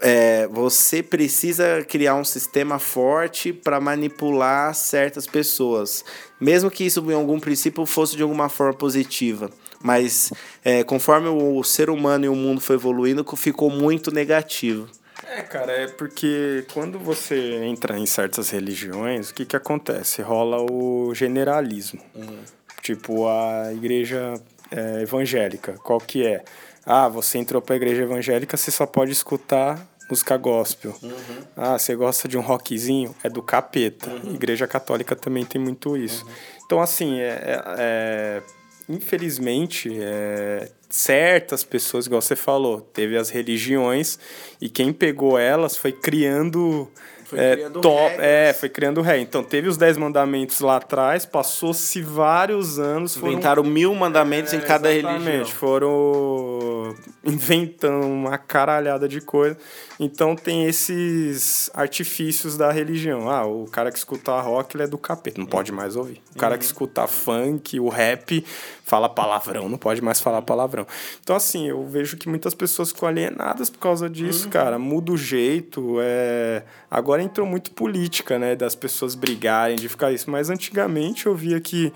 É, 0.00 0.46
você 0.48 1.02
precisa 1.02 1.82
criar 1.88 2.16
um 2.16 2.24
sistema 2.24 2.78
forte 2.78 3.52
para 3.52 3.80
manipular 3.80 4.74
certas 4.74 5.26
pessoas. 5.26 6.04
Mesmo 6.38 6.70
que 6.70 6.84
isso, 6.84 7.00
em 7.10 7.14
algum 7.14 7.40
princípio, 7.40 7.86
fosse 7.86 8.16
de 8.16 8.22
alguma 8.22 8.50
forma 8.50 8.74
positiva. 8.74 9.50
Mas 9.84 10.32
é, 10.64 10.82
conforme 10.82 11.28
o 11.28 11.62
ser 11.62 11.90
humano 11.90 12.24
e 12.24 12.28
o 12.30 12.34
mundo 12.34 12.58
foi 12.58 12.76
evoluindo, 12.76 13.22
ficou 13.36 13.68
muito 13.68 14.10
negativo. 14.10 14.88
É, 15.26 15.42
cara, 15.42 15.72
é 15.72 15.88
porque 15.88 16.64
quando 16.72 16.98
você 16.98 17.62
entra 17.64 17.98
em 17.98 18.06
certas 18.06 18.48
religiões, 18.48 19.28
o 19.28 19.34
que, 19.34 19.44
que 19.44 19.54
acontece? 19.54 20.22
Rola 20.22 20.56
o 20.62 21.14
generalismo. 21.14 22.00
Uhum. 22.14 22.38
Tipo, 22.80 23.28
a 23.28 23.74
igreja 23.74 24.40
é, 24.70 25.02
evangélica, 25.02 25.74
qual 25.84 26.00
que 26.00 26.26
é? 26.26 26.42
Ah, 26.86 27.06
você 27.06 27.36
entrou 27.36 27.60
para 27.60 27.74
a 27.74 27.76
igreja 27.76 28.04
evangélica, 28.04 28.56
você 28.56 28.70
só 28.70 28.86
pode 28.86 29.12
escutar 29.12 29.86
música 30.08 30.34
gospel. 30.38 30.96
Uhum. 31.02 31.44
Ah, 31.54 31.78
você 31.78 31.94
gosta 31.94 32.26
de 32.26 32.38
um 32.38 32.42
rockzinho? 32.42 33.14
É 33.22 33.28
do 33.28 33.42
capeta. 33.42 34.08
Uhum. 34.08 34.34
Igreja 34.34 34.66
católica 34.66 35.14
também 35.14 35.44
tem 35.44 35.60
muito 35.60 35.94
isso. 35.94 36.24
Uhum. 36.24 36.32
Então, 36.64 36.80
assim, 36.80 37.20
é, 37.20 37.28
é, 37.28 37.62
é 37.78 38.42
infelizmente, 38.88 39.90
é, 40.00 40.68
certas 40.88 41.64
pessoas, 41.64 42.06
igual 42.06 42.20
você 42.20 42.36
falou, 42.36 42.80
teve 42.80 43.16
as 43.16 43.30
religiões 43.30 44.18
e 44.60 44.68
quem 44.68 44.92
pegou 44.92 45.38
elas 45.38 45.76
foi 45.76 45.92
criando 45.92 46.88
foi 47.24 47.38
é, 47.38 47.56
criando 47.56 47.80
top, 47.80 48.14
é, 48.18 48.52
foi 48.52 48.68
criando 48.68 49.00
ré. 49.00 49.18
Então 49.18 49.42
teve 49.42 49.68
os 49.68 49.76
dez 49.76 49.96
mandamentos 49.96 50.60
lá 50.60 50.76
atrás, 50.76 51.24
passou-se 51.24 52.00
vários 52.00 52.78
anos. 52.78 53.16
Inventaram 53.16 53.62
foram, 53.62 53.74
mil 53.74 53.94
mandamentos 53.94 54.52
é, 54.52 54.56
em 54.56 54.60
cada 54.60 54.90
religião. 54.90 55.46
Foram 55.46 56.94
inventando 57.24 58.06
uma 58.06 58.38
caralhada 58.38 59.08
de 59.08 59.20
coisa. 59.20 59.56
Então 59.98 60.34
tem 60.34 60.64
esses 60.64 61.70
artifícios 61.72 62.56
da 62.56 62.70
religião. 62.72 63.30
Ah, 63.30 63.46
o 63.46 63.66
cara 63.66 63.90
que 63.90 63.98
escuta 63.98 64.40
rock 64.40 64.76
ele 64.76 64.84
é 64.84 64.86
do 64.86 64.98
capeta, 64.98 65.40
não 65.40 65.46
pode 65.46 65.70
mais 65.72 65.96
ouvir. 65.96 66.20
O 66.34 66.38
cara 66.38 66.54
uhum. 66.54 66.58
que 66.58 66.64
escuta 66.64 67.06
funk, 67.06 67.78
o 67.78 67.88
rap, 67.88 68.44
fala 68.84 69.08
palavrão, 69.08 69.68
não 69.68 69.78
pode 69.78 70.02
mais 70.02 70.20
falar 70.20 70.42
palavrão. 70.42 70.86
Então, 71.22 71.36
assim, 71.36 71.68
eu 71.68 71.86
vejo 71.86 72.16
que 72.16 72.28
muitas 72.28 72.54
pessoas 72.54 72.90
ficam 72.90 73.08
alienadas 73.08 73.70
por 73.70 73.78
causa 73.78 74.10
disso, 74.10 74.46
uhum. 74.46 74.50
cara. 74.50 74.78
Muda 74.78 75.12
o 75.12 75.16
jeito. 75.16 75.98
É... 76.00 76.64
Agora 76.90 77.22
entrou 77.22 77.46
muito 77.46 77.70
política, 77.70 78.38
né? 78.38 78.56
Das 78.56 78.74
pessoas 78.74 79.14
brigarem, 79.14 79.76
de 79.76 79.88
ficar 79.88 80.12
isso. 80.12 80.30
Mas 80.30 80.50
antigamente 80.50 81.26
eu 81.26 81.34
via 81.34 81.60
que 81.60 81.92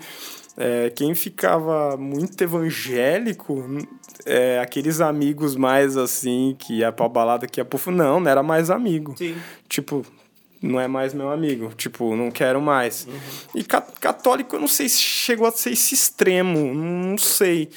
é, 0.61 0.89
quem 0.89 1.15
ficava 1.15 1.95
muito 1.95 2.39
evangélico, 2.43 3.63
é, 4.25 4.59
aqueles 4.59 4.99
amigos 4.99 5.55
mais 5.55 5.95
assim, 5.95 6.53
que 6.59 6.79
ia 6.79 6.91
pra 6.91 7.07
balada, 7.07 7.47
que 7.47 7.61
ia 7.61 7.65
pro... 7.65 7.79
Não, 7.89 8.19
não 8.19 8.29
era 8.29 8.43
mais 8.43 8.69
amigo. 8.69 9.15
Sim. 9.17 9.37
Tipo, 9.69 10.05
não 10.61 10.77
é 10.77 10.85
mais 10.85 11.13
meu 11.13 11.31
amigo. 11.31 11.71
Tipo, 11.77 12.13
não 12.13 12.29
quero 12.29 12.61
mais. 12.61 13.07
Uhum. 13.07 13.13
E 13.55 13.63
católico, 13.63 14.57
eu 14.57 14.59
não 14.59 14.67
sei 14.67 14.89
se 14.89 14.99
chegou 14.99 15.47
a 15.47 15.51
ser 15.51 15.71
esse 15.71 15.95
extremo. 15.95 16.73
Não 16.73 17.17
sei. 17.17 17.69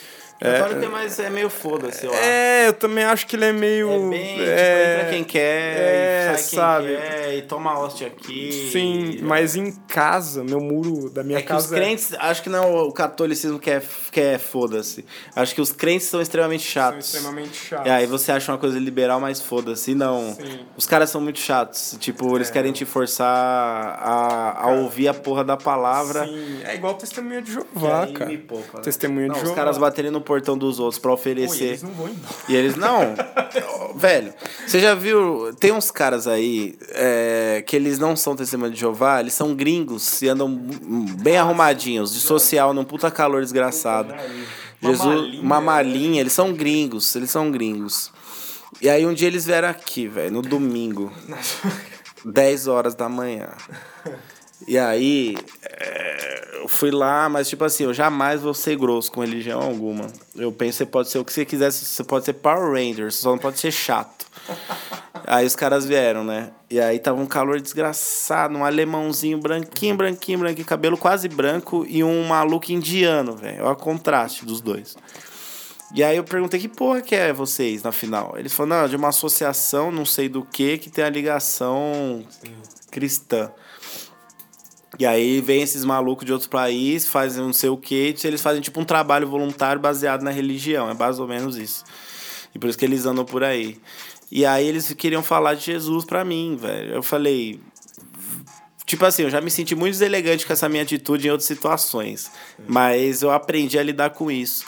Católico 0.42 0.82
é, 0.82 0.84
é, 0.84 0.88
mais, 0.88 1.18
é 1.18 1.30
meio 1.30 1.48
foda-se, 1.48 2.06
eu 2.06 2.12
É, 2.14 2.68
eu 2.68 2.72
também 2.72 3.04
acho 3.04 3.26
que 3.26 3.36
ele 3.36 3.44
é 3.44 3.52
meio. 3.52 3.90
É 3.90 4.08
bem, 4.10 4.26
tipo, 4.26 4.42
é, 4.42 4.56
tipo, 4.56 5.00
entra 5.00 5.10
quem 5.10 5.24
quer, 5.24 5.76
é, 5.78 6.24
sai 6.24 6.36
quem 6.36 6.58
sabe? 6.58 6.86
quer, 6.96 7.34
e 7.34 7.42
toma 7.42 7.78
hóstia 7.78 8.06
aqui. 8.08 8.70
Sim, 8.72 9.18
e, 9.18 9.22
mas 9.22 9.56
em 9.56 9.72
casa, 9.88 10.42
meu 10.42 10.60
muro 10.60 11.10
da 11.10 11.22
minha 11.22 11.38
é 11.38 11.42
casa. 11.42 11.68
Que 11.68 11.74
os 11.74 11.80
crentes, 11.80 12.14
acho 12.18 12.42
que 12.42 12.48
não 12.48 12.64
é 12.64 12.66
o 12.66 12.92
catolicismo 12.92 13.58
que 13.58 13.70
é, 13.70 13.82
que 14.10 14.20
é 14.20 14.38
foda-se. 14.38 15.04
Acho 15.34 15.54
que 15.54 15.60
os 15.60 15.72
crentes 15.72 16.06
são 16.06 16.20
extremamente 16.20 16.64
chatos. 16.64 17.06
São 17.06 17.20
extremamente 17.20 17.56
chatos. 17.56 17.86
E 17.86 17.90
aí 17.90 18.06
você 18.06 18.32
acha 18.32 18.50
uma 18.50 18.58
coisa 18.58 18.78
liberal, 18.78 19.20
mas 19.20 19.40
foda-se. 19.40 19.94
Não. 19.94 20.34
Sim. 20.34 20.60
Os 20.76 20.86
caras 20.86 21.10
são 21.10 21.20
muito 21.20 21.38
chatos. 21.38 21.96
Tipo, 22.00 22.36
eles 22.36 22.48
é. 22.48 22.52
querem 22.52 22.72
te 22.72 22.84
forçar 22.84 23.26
a, 23.28 24.64
a 24.64 24.70
ouvir 24.72 25.08
a 25.08 25.14
porra 25.14 25.44
da 25.44 25.56
palavra. 25.56 26.26
Sim, 26.26 26.60
é 26.64 26.74
igual 26.74 26.94
testemunha 26.94 27.42
de 27.42 27.52
Jeová, 27.52 28.06
cara. 28.08 28.32
Poupa, 28.48 28.78
né? 28.78 28.82
Testemunha 28.82 29.28
não, 29.28 29.34
de 29.34 29.40
Jeová. 29.40 29.52
Os 29.52 29.56
caras 29.56 29.78
baterem 29.78 30.10
no 30.10 30.20
portão 30.32 30.56
dos 30.56 30.80
outros 30.80 30.98
pra 30.98 31.10
Pô, 31.10 31.16
e 31.16 31.20
oferecer. 31.20 31.64
eles 31.64 31.82
não 31.82 31.90
vão 31.90 32.08
embora. 32.08 32.34
E 32.48 32.56
eles, 32.56 32.76
não. 32.76 33.14
Velho, 33.94 34.32
você 34.66 34.80
já 34.80 34.94
viu. 34.94 35.54
Tem 35.60 35.72
uns 35.72 35.90
caras 35.90 36.26
aí 36.26 36.78
é, 36.92 37.62
que 37.66 37.76
eles 37.76 37.98
não 37.98 38.16
são 38.16 38.34
testemunha 38.34 38.70
de 38.70 38.80
Jeová, 38.80 39.20
eles 39.20 39.34
são 39.34 39.54
gringos 39.54 40.22
e 40.22 40.28
andam 40.28 40.48
bem 41.20 41.36
arrumadinhos, 41.36 42.14
de 42.14 42.20
social, 42.20 42.72
num 42.72 42.82
puta 42.82 43.10
calor 43.10 43.42
desgraçado. 43.42 44.14
Uma 44.80 44.90
Jesus, 44.90 45.06
malinha, 45.06 45.42
uma 45.42 45.60
malinha, 45.60 46.20
eles 46.22 46.32
são 46.32 46.54
gringos, 46.54 47.14
eles 47.14 47.30
são 47.30 47.50
gringos. 47.50 48.10
E 48.80 48.88
aí 48.88 49.04
um 49.04 49.12
dia 49.12 49.28
eles 49.28 49.44
vieram 49.44 49.68
aqui, 49.68 50.08
velho, 50.08 50.32
no 50.32 50.40
domingo, 50.40 51.12
10 52.24 52.68
horas 52.68 52.94
da 52.94 53.06
manhã. 53.08 53.50
E 54.66 54.78
aí, 54.78 55.36
é, 55.62 56.60
eu 56.62 56.68
fui 56.68 56.90
lá, 56.90 57.28
mas 57.28 57.48
tipo 57.48 57.64
assim, 57.64 57.84
eu 57.84 57.94
jamais 57.94 58.40
vou 58.40 58.54
ser 58.54 58.76
grosso 58.76 59.10
com 59.10 59.20
religião 59.20 59.60
alguma. 59.60 60.06
Eu 60.36 60.52
penso 60.52 60.78
que 60.78 60.84
você 60.84 60.86
pode 60.86 61.08
ser 61.10 61.18
o 61.18 61.24
que 61.24 61.32
você 61.32 61.44
quiser, 61.44 61.70
você 61.70 62.04
pode 62.04 62.24
ser 62.24 62.34
Power 62.34 62.72
Rangers, 62.72 63.16
só 63.16 63.30
não 63.30 63.38
pode 63.38 63.58
ser 63.58 63.72
chato. 63.72 64.26
Aí 65.26 65.46
os 65.46 65.54
caras 65.56 65.86
vieram, 65.86 66.24
né? 66.24 66.50
E 66.68 66.80
aí 66.80 66.98
tava 66.98 67.20
um 67.20 67.26
calor 67.26 67.60
desgraçado, 67.60 68.56
um 68.56 68.64
alemãozinho 68.64 69.38
branquinho, 69.38 69.94
branquinho, 69.96 70.38
branquinho, 70.38 70.66
cabelo 70.66 70.96
quase 70.96 71.28
branco 71.28 71.86
e 71.88 72.02
um 72.02 72.24
maluco 72.24 72.72
indiano, 72.72 73.36
velho. 73.36 73.62
Olha 73.62 73.72
o 73.72 73.76
contraste 73.76 74.44
dos 74.44 74.60
dois. 74.60 74.96
E 75.94 76.02
aí 76.02 76.16
eu 76.16 76.24
perguntei 76.24 76.58
que 76.58 76.68
porra 76.68 77.02
que 77.02 77.14
é 77.14 77.32
vocês 77.32 77.82
na 77.82 77.92
final. 77.92 78.34
Eles 78.36 78.52
falaram, 78.52 78.82
não, 78.82 78.88
de 78.88 78.96
uma 78.96 79.08
associação, 79.08 79.92
não 79.92 80.06
sei 80.06 80.28
do 80.28 80.42
que, 80.42 80.78
que 80.78 80.90
tem 80.90 81.04
a 81.04 81.10
ligação 81.10 82.24
cristã. 82.90 83.50
E 84.98 85.06
aí 85.06 85.40
vem 85.40 85.62
esses 85.62 85.84
malucos 85.84 86.26
de 86.26 86.32
outros 86.32 86.48
países, 86.48 87.08
fazem 87.08 87.42
não 87.42 87.52
sei 87.52 87.70
o 87.70 87.76
que, 87.76 88.14
eles 88.24 88.42
fazem 88.42 88.60
tipo 88.60 88.78
um 88.80 88.84
trabalho 88.84 89.26
voluntário 89.26 89.80
baseado 89.80 90.22
na 90.22 90.30
religião, 90.30 90.90
é 90.90 90.94
mais 90.94 91.18
ou 91.18 91.26
menos 91.26 91.56
isso. 91.56 91.84
E 92.54 92.58
por 92.58 92.68
isso 92.68 92.78
que 92.78 92.84
eles 92.84 93.06
andam 93.06 93.24
por 93.24 93.42
aí. 93.42 93.78
E 94.30 94.44
aí 94.44 94.66
eles 94.66 94.92
queriam 94.92 95.22
falar 95.22 95.54
de 95.54 95.64
Jesus 95.64 96.04
pra 96.04 96.24
mim, 96.24 96.56
velho. 96.56 96.94
Eu 96.94 97.02
falei, 97.02 97.60
Tipo 98.92 99.06
assim, 99.06 99.22
eu 99.22 99.30
já 99.30 99.40
me 99.40 99.50
senti 99.50 99.74
muito 99.74 99.92
deselegante 99.92 100.46
com 100.46 100.52
essa 100.52 100.68
minha 100.68 100.82
atitude 100.82 101.26
em 101.26 101.30
outras 101.30 101.46
situações. 101.46 102.30
Mas 102.68 103.22
eu 103.22 103.30
aprendi 103.30 103.78
a 103.78 103.82
lidar 103.82 104.10
com 104.10 104.30
isso. 104.30 104.66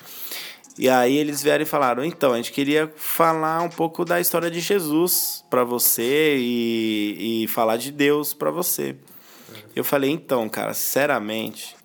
E 0.78 0.88
aí 0.88 1.16
eles 1.16 1.42
vieram 1.42 1.62
e 1.62 1.66
falaram: 1.66 2.02
então, 2.02 2.32
a 2.32 2.36
gente 2.36 2.50
queria 2.50 2.90
falar 2.96 3.60
um 3.60 3.68
pouco 3.68 4.02
da 4.02 4.18
história 4.20 4.50
de 4.50 4.60
Jesus 4.60 5.44
para 5.50 5.62
você 5.62 6.36
e, 6.38 7.44
e 7.44 7.48
falar 7.48 7.76
de 7.76 7.92
Deus 7.92 8.32
para 8.32 8.50
você. 8.50 8.96
Eu 9.74 9.84
falei: 9.84 10.10
então, 10.10 10.48
cara, 10.48 10.72
sinceramente, 10.74 11.76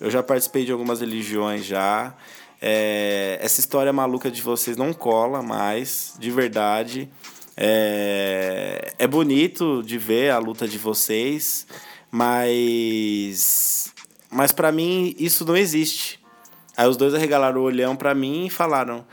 eu 0.00 0.10
já 0.10 0.22
participei 0.22 0.64
de 0.64 0.72
algumas 0.72 1.00
religiões 1.00 1.64
já. 1.64 2.14
É, 2.60 3.38
essa 3.42 3.60
história 3.60 3.92
maluca 3.92 4.30
de 4.30 4.40
vocês 4.40 4.76
não 4.76 4.92
cola 4.92 5.42
mais, 5.42 6.14
de 6.18 6.30
verdade. 6.30 7.10
É, 7.56 8.92
é 8.98 9.06
bonito 9.06 9.82
de 9.82 9.98
ver 9.98 10.30
a 10.30 10.38
luta 10.38 10.66
de 10.66 10.78
vocês, 10.78 11.66
mas 12.10 13.92
mas 14.30 14.50
para 14.50 14.72
mim 14.72 15.14
isso 15.18 15.44
não 15.44 15.56
existe. 15.56 16.18
Aí 16.76 16.88
os 16.88 16.96
dois 16.96 17.14
arregalaram 17.14 17.60
o 17.60 17.64
olhão 17.64 17.94
para 17.94 18.14
mim 18.14 18.46
e 18.46 18.50
falaram: 18.50 19.04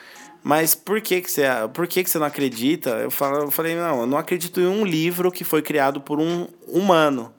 "Mas 0.41 0.74
por 0.74 1.02
que 1.02 1.22
que 1.22 1.30
você, 1.30 1.44
por 1.74 1.86
que 1.88 2.04
que 2.04 2.10
você 2.10 2.17
não 2.17 2.26
acredita?" 2.26 2.91
Eu 2.91 3.12
falo- 3.12 3.44
eu 3.44 3.52
falei: 3.52 3.76
"Não, 3.76 4.02
eu 4.02 4.08
não 4.08 4.17
acredito 4.17 4.60
em 4.60 4.65
um 4.67 4.86
livro 4.86 5.32
que 5.32 5.44
foi 5.44 5.62
criado 5.62 6.02
por 6.02 6.20
um 6.20 6.48
humano 6.67 7.32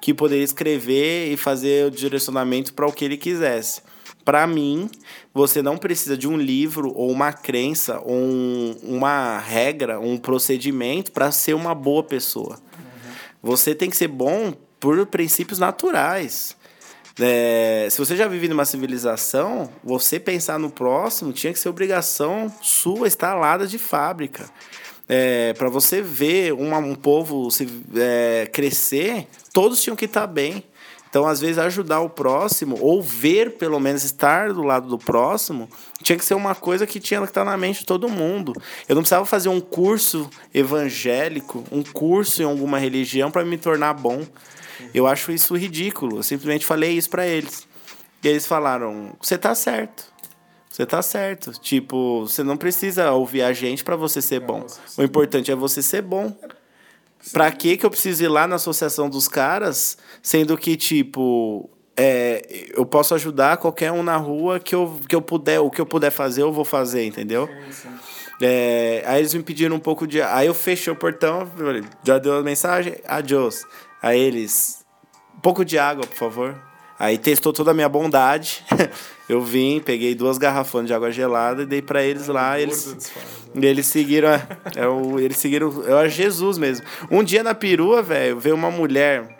que 0.00 0.14
poderia 0.14 0.44
escrever 0.44 1.32
e 1.32 1.36
fazer 1.36 1.86
o 1.86 1.90
direcionamento 1.90 2.72
para 2.72 2.86
o 2.86 2.92
que 2.92 3.04
ele 3.04 3.16
quisesse. 3.16 3.82
Para 4.24 4.46
mim, 4.46 4.90
você 5.32 5.62
não 5.62 5.76
precisa 5.76 6.16
de 6.16 6.28
um 6.28 6.36
livro 6.36 6.92
ou 6.94 7.10
uma 7.10 7.32
crença 7.32 8.00
ou 8.04 8.14
um, 8.14 8.76
uma 8.82 9.38
regra, 9.38 9.98
um 9.98 10.16
procedimento 10.16 11.12
para 11.12 11.30
ser 11.32 11.54
uma 11.54 11.74
boa 11.74 12.02
pessoa. 12.02 12.58
Você 13.42 13.74
tem 13.74 13.88
que 13.88 13.96
ser 13.96 14.08
bom 14.08 14.52
por 14.78 15.06
princípios 15.06 15.58
naturais. 15.58 16.56
É, 17.18 17.88
se 17.90 17.98
você 17.98 18.16
já 18.16 18.28
vive 18.28 18.48
numa 18.48 18.64
civilização, 18.64 19.70
você 19.82 20.18
pensar 20.18 20.58
no 20.58 20.70
próximo 20.70 21.32
tinha 21.32 21.52
que 21.52 21.58
ser 21.58 21.68
obrigação 21.68 22.52
sua 22.62 23.08
instalada 23.08 23.66
de 23.66 23.78
fábrica. 23.78 24.48
É, 25.12 25.52
para 25.54 25.68
você 25.68 26.00
ver 26.00 26.52
uma, 26.52 26.78
um 26.78 26.94
povo 26.94 27.50
se, 27.50 27.68
é, 27.96 28.48
crescer, 28.52 29.26
todos 29.52 29.82
tinham 29.82 29.96
que 29.96 30.04
estar 30.04 30.28
bem. 30.28 30.62
Então, 31.08 31.26
às 31.26 31.40
vezes, 31.40 31.58
ajudar 31.58 32.00
o 32.00 32.08
próximo, 32.08 32.78
ou 32.80 33.02
ver, 33.02 33.56
pelo 33.56 33.80
menos, 33.80 34.04
estar 34.04 34.52
do 34.52 34.62
lado 34.62 34.86
do 34.88 34.96
próximo, 34.96 35.68
tinha 36.00 36.16
que 36.16 36.24
ser 36.24 36.34
uma 36.34 36.54
coisa 36.54 36.86
que 36.86 37.00
tinha 37.00 37.20
que 37.22 37.26
estar 37.26 37.44
na 37.44 37.56
mente 37.56 37.80
de 37.80 37.86
todo 37.86 38.08
mundo. 38.08 38.52
Eu 38.88 38.94
não 38.94 39.02
precisava 39.02 39.26
fazer 39.26 39.48
um 39.48 39.60
curso 39.60 40.30
evangélico, 40.54 41.64
um 41.72 41.82
curso 41.82 42.40
em 42.40 42.44
alguma 42.44 42.78
religião 42.78 43.28
para 43.28 43.44
me 43.44 43.58
tornar 43.58 43.94
bom. 43.94 44.24
Eu 44.94 45.08
acho 45.08 45.32
isso 45.32 45.56
ridículo. 45.56 46.18
Eu 46.18 46.22
simplesmente 46.22 46.64
falei 46.64 46.92
isso 46.92 47.10
para 47.10 47.26
eles. 47.26 47.66
E 48.22 48.28
eles 48.28 48.46
falaram: 48.46 49.12
você 49.20 49.36
tá 49.36 49.52
certo. 49.56 50.04
Você 50.70 50.86
tá 50.86 51.02
certo. 51.02 51.50
Tipo, 51.60 52.20
você 52.20 52.44
não 52.44 52.56
precisa 52.56 53.10
ouvir 53.10 53.42
a 53.42 53.52
gente 53.52 53.82
para 53.82 53.96
você 53.96 54.22
ser 54.22 54.38
bom. 54.40 54.64
O 54.96 55.02
importante 55.02 55.50
é 55.50 55.54
você 55.56 55.82
ser 55.82 56.00
bom. 56.00 56.32
Pra 57.32 57.50
que 57.50 57.76
que 57.76 57.84
eu 57.84 57.90
preciso 57.90 58.22
ir 58.22 58.28
lá 58.28 58.46
na 58.46 58.54
associação 58.56 59.10
dos 59.10 59.26
caras, 59.26 59.98
sendo 60.22 60.56
que, 60.56 60.76
tipo, 60.76 61.68
é, 61.96 62.70
eu 62.74 62.86
posso 62.86 63.14
ajudar 63.14 63.56
qualquer 63.58 63.90
um 63.92 64.02
na 64.02 64.16
rua 64.16 64.60
que 64.60 64.74
eu, 64.74 64.98
que 65.06 65.14
eu 65.14 65.20
puder, 65.20 65.60
o 65.60 65.70
que 65.70 65.80
eu 65.80 65.86
puder 65.86 66.10
fazer, 66.10 66.42
eu 66.42 66.52
vou 66.52 66.64
fazer, 66.64 67.04
entendeu? 67.04 67.48
É, 68.40 69.02
aí 69.06 69.20
eles 69.20 69.34
me 69.34 69.42
pediram 69.42 69.76
um 69.76 69.80
pouco 69.80 70.06
de. 70.06 70.22
Aí 70.22 70.46
eu 70.46 70.54
fechei 70.54 70.90
o 70.90 70.96
portão, 70.96 71.50
já 72.02 72.16
deu 72.16 72.38
a 72.38 72.42
mensagem, 72.42 72.94
adiós. 73.04 73.66
Aí 74.00 74.18
eles, 74.18 74.82
um 75.36 75.40
pouco 75.40 75.62
de 75.62 75.78
água, 75.78 76.06
por 76.06 76.16
favor. 76.16 76.69
Aí 77.00 77.16
testou 77.16 77.50
toda 77.50 77.70
a 77.70 77.74
minha 77.74 77.88
bondade. 77.88 78.62
eu 79.26 79.40
vim, 79.42 79.80
peguei 79.80 80.14
duas 80.14 80.36
garrafões 80.36 80.86
de 80.86 80.92
água 80.92 81.10
gelada 81.10 81.62
e 81.62 81.66
dei 81.66 81.80
pra 81.80 82.02
eles 82.02 82.26
lá. 82.28 82.60
Eles, 82.60 83.10
e 83.54 83.64
eles 83.64 83.86
seguiram. 83.86 84.28
a- 84.28 84.46
É 84.76 84.86
o, 84.86 85.18
eles 85.18 85.38
seguiram. 85.38 85.70
Eu 85.84 85.98
era 85.98 86.08
Jesus 86.10 86.58
mesmo. 86.58 86.84
Um 87.10 87.24
dia 87.24 87.42
na 87.42 87.54
perua, 87.54 88.02
velho, 88.02 88.38
veio 88.38 88.54
uma 88.54 88.70
mulher. 88.70 89.34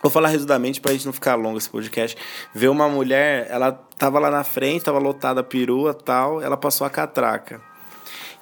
Vou 0.00 0.10
falar 0.12 0.28
resumidamente 0.28 0.80
pra 0.80 0.92
gente 0.92 1.04
não 1.06 1.12
ficar 1.12 1.34
longo 1.34 1.58
esse 1.58 1.68
podcast. 1.68 2.16
Veio 2.54 2.70
uma 2.70 2.88
mulher, 2.88 3.48
ela 3.50 3.72
tava 3.98 4.20
lá 4.20 4.30
na 4.30 4.44
frente, 4.44 4.84
tava 4.84 5.00
lotada 5.00 5.40
a 5.40 5.42
perua 5.44 5.92
tal, 5.92 6.40
ela 6.40 6.56
passou 6.56 6.86
a 6.86 6.90
catraca. 6.90 7.60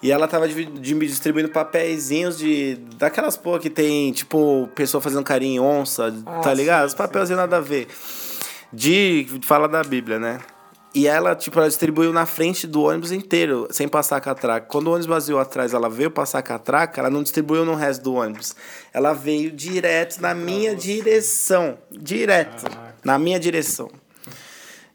E 0.02 0.12
ela 0.12 0.28
tava 0.28 0.46
me 0.46 1.06
distribuindo 1.06 1.48
papeizinhos 1.48 2.36
de. 2.36 2.74
Daquelas 2.98 3.38
porra 3.38 3.58
que 3.60 3.70
tem, 3.70 4.12
tipo, 4.12 4.68
pessoa 4.74 5.00
fazendo 5.00 5.24
carinho 5.24 5.62
em 5.62 5.66
onça, 5.66 6.14
tá 6.42 6.52
ligado? 6.52 6.86
Os 6.88 6.94
papelzinhos 6.94 7.40
nada 7.40 7.56
a 7.56 7.60
ver. 7.60 7.88
De. 8.74 9.26
Fala 9.42 9.68
da 9.68 9.82
Bíblia, 9.82 10.18
né? 10.18 10.40
E 10.94 11.08
ela, 11.08 11.34
tipo, 11.34 11.58
ela 11.58 11.66
distribuiu 11.66 12.12
na 12.12 12.24
frente 12.24 12.68
do 12.68 12.82
ônibus 12.82 13.10
inteiro, 13.10 13.66
sem 13.70 13.88
passar 13.88 14.16
a 14.16 14.20
catraca. 14.20 14.66
Quando 14.68 14.86
o 14.86 14.90
ônibus 14.90 15.06
vazio 15.06 15.40
atrás, 15.40 15.74
ela 15.74 15.90
veio 15.90 16.08
passar 16.08 16.38
a 16.38 16.42
catraca, 16.42 17.00
ela 17.00 17.10
não 17.10 17.24
distribuiu 17.24 17.64
no 17.64 17.74
resto 17.74 18.04
do 18.04 18.14
ônibus. 18.14 18.54
Ela 18.92 19.12
veio 19.12 19.50
direto 19.50 20.20
na 20.20 20.34
minha 20.34 20.76
direção. 20.76 21.76
Direto. 21.90 22.64
Na 23.02 23.18
minha 23.18 23.40
direção. 23.40 23.90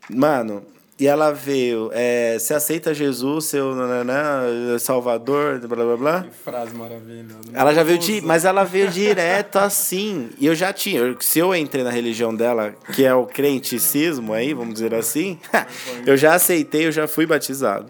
Mano, 0.10 0.66
e 1.00 1.08
ela 1.08 1.32
veio, 1.32 1.90
é, 1.94 2.38
você 2.38 2.54
aceita 2.54 2.94
Jesus, 2.94 3.46
seu 3.46 3.74
nananã, 3.74 4.78
Salvador, 4.80 5.60
blá 5.60 5.86
blá 5.86 5.98
blá? 5.98 6.24
Que 6.24 6.32
frase 6.32 6.74
maravilhosa. 6.76 7.40
Ela 7.54 7.74
já 7.74 7.84
veio 7.84 7.98
de, 7.98 8.22
mas 8.22 8.44
ela 8.44 8.64
veio 8.66 8.90
direto 8.90 9.58
assim. 9.58 10.30
E 10.38 10.46
eu 10.46 10.54
já 10.56 10.74
tinha, 10.74 11.00
eu- 11.00 11.16
se 11.22 11.40
eu 11.40 11.56
entrei 11.56 11.84
na 11.84 11.90
religião 11.90 12.36
dela, 12.36 12.74
que 12.94 13.06
é 13.06 13.14
o 13.14 13.26
crenticismo 13.26 14.34
aí, 14.34 14.54
vamos 14.54 14.74
dizer 14.74 14.94
assim, 14.94 15.40
eu 16.06 16.18
já 16.18 16.34
aceitei, 16.34 16.86
eu 16.88 16.92
já 16.92 17.08
fui 17.08 17.26
batizado. 17.26 17.90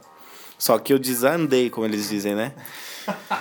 Só 0.57 0.77
que 0.77 0.93
eu 0.93 0.99
desandei, 0.99 1.69
como 1.69 1.87
eles 1.87 2.09
dizem, 2.09 2.35
né? 2.35 2.51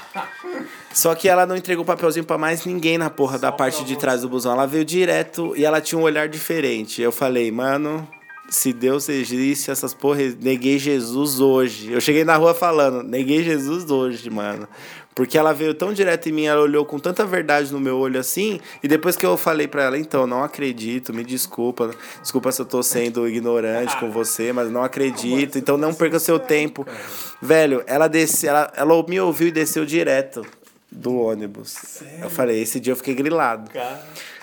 Só 0.92 1.14
que 1.14 1.28
ela 1.28 1.46
não 1.46 1.56
entregou 1.56 1.84
papelzinho 1.84 2.24
pra 2.24 2.38
mais 2.38 2.64
ninguém 2.64 2.96
na 2.98 3.10
porra 3.10 3.38
da 3.38 3.52
parte 3.52 3.84
de 3.84 3.96
trás 3.96 4.22
do 4.22 4.28
busão. 4.28 4.52
Ela 4.52 4.66
veio 4.66 4.84
direto 4.84 5.52
e 5.56 5.64
ela 5.64 5.80
tinha 5.80 5.98
um 5.98 6.02
olhar 6.02 6.28
diferente. 6.28 7.02
Eu 7.02 7.12
falei, 7.12 7.50
mano, 7.52 8.08
se 8.48 8.72
Deus 8.72 9.08
existe, 9.08 9.70
essas 9.70 9.92
porra, 9.92 10.20
neguei 10.40 10.78
Jesus 10.78 11.38
hoje. 11.38 11.92
Eu 11.92 12.00
cheguei 12.00 12.24
na 12.24 12.36
rua 12.36 12.54
falando, 12.54 13.02
neguei 13.02 13.42
Jesus 13.42 13.90
hoje, 13.90 14.30
mano. 14.30 14.66
Porque 15.14 15.36
ela 15.36 15.52
veio 15.52 15.74
tão 15.74 15.92
direto 15.92 16.28
em 16.28 16.32
mim, 16.32 16.44
ela 16.44 16.62
olhou 16.62 16.84
com 16.84 16.98
tanta 16.98 17.26
verdade 17.26 17.72
no 17.72 17.80
meu 17.80 17.98
olho 17.98 18.20
assim, 18.20 18.60
e 18.82 18.86
depois 18.86 19.16
que 19.16 19.26
eu 19.26 19.36
falei 19.36 19.66
pra 19.66 19.82
ela, 19.82 19.98
então, 19.98 20.28
não 20.28 20.44
acredito, 20.44 21.12
me 21.12 21.24
desculpa, 21.24 21.90
desculpa 22.22 22.52
se 22.52 22.62
eu 22.62 22.64
tô 22.64 22.84
sendo 22.84 23.28
ignorante 23.28 23.96
com 23.98 24.12
você, 24.12 24.52
mas 24.52 24.70
não 24.70 24.82
acredito, 24.82 25.58
então 25.58 25.76
não 25.76 25.92
perca 25.92 26.20
seu 26.20 26.38
tempo. 26.38 26.86
Velho, 27.42 27.82
ela 27.88 28.06
desceu, 28.06 28.50
ela, 28.50 28.72
ela 28.76 29.04
me 29.08 29.20
ouviu 29.20 29.48
e 29.48 29.50
desceu 29.50 29.84
direto 29.84 30.46
do 30.90 31.16
ônibus. 31.16 32.00
Eu 32.22 32.30
falei, 32.30 32.62
esse 32.62 32.78
dia 32.78 32.92
eu 32.92 32.96
fiquei 32.96 33.14
grilado. 33.14 33.72
Cara, 33.72 34.00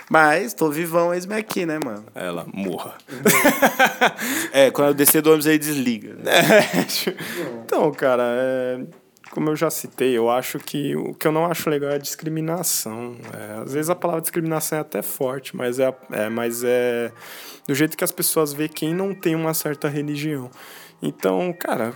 Mas 0.09 0.53
tô 0.53 0.69
vivão, 0.69 1.13
eis-me 1.13 1.35
aqui, 1.35 1.65
né, 1.65 1.79
mano? 1.83 2.05
Ela, 2.13 2.45
morra. 2.53 2.95
É, 4.51 4.71
quando 4.71 4.89
eu 4.89 4.93
descer 4.93 5.21
do 5.21 5.29
ônibus, 5.29 5.47
ele 5.47 5.57
desliga. 5.57 6.15
Então, 7.65 7.91
cara, 7.91 8.23
é, 8.23 8.85
como 9.31 9.49
eu 9.49 9.55
já 9.55 9.69
citei, 9.69 10.17
eu 10.17 10.29
acho 10.29 10.59
que 10.59 10.95
o 10.95 11.13
que 11.13 11.27
eu 11.27 11.31
não 11.31 11.45
acho 11.45 11.69
legal 11.69 11.91
é 11.91 11.95
a 11.95 11.99
discriminação. 11.99 13.17
É, 13.33 13.61
às 13.63 13.73
vezes 13.73 13.89
a 13.89 13.95
palavra 13.95 14.21
discriminação 14.21 14.77
é 14.77 14.81
até 14.81 15.01
forte, 15.01 15.55
mas 15.55 15.79
é, 15.79 15.93
é, 16.11 16.29
mas 16.29 16.63
é 16.63 17.11
do 17.67 17.73
jeito 17.73 17.97
que 17.97 18.03
as 18.03 18.11
pessoas 18.11 18.53
vê 18.53 18.69
quem 18.69 18.93
não 18.93 19.13
tem 19.13 19.35
uma 19.35 19.53
certa 19.53 19.89
religião. 19.89 20.49
Então, 21.01 21.51
cara, 21.51 21.93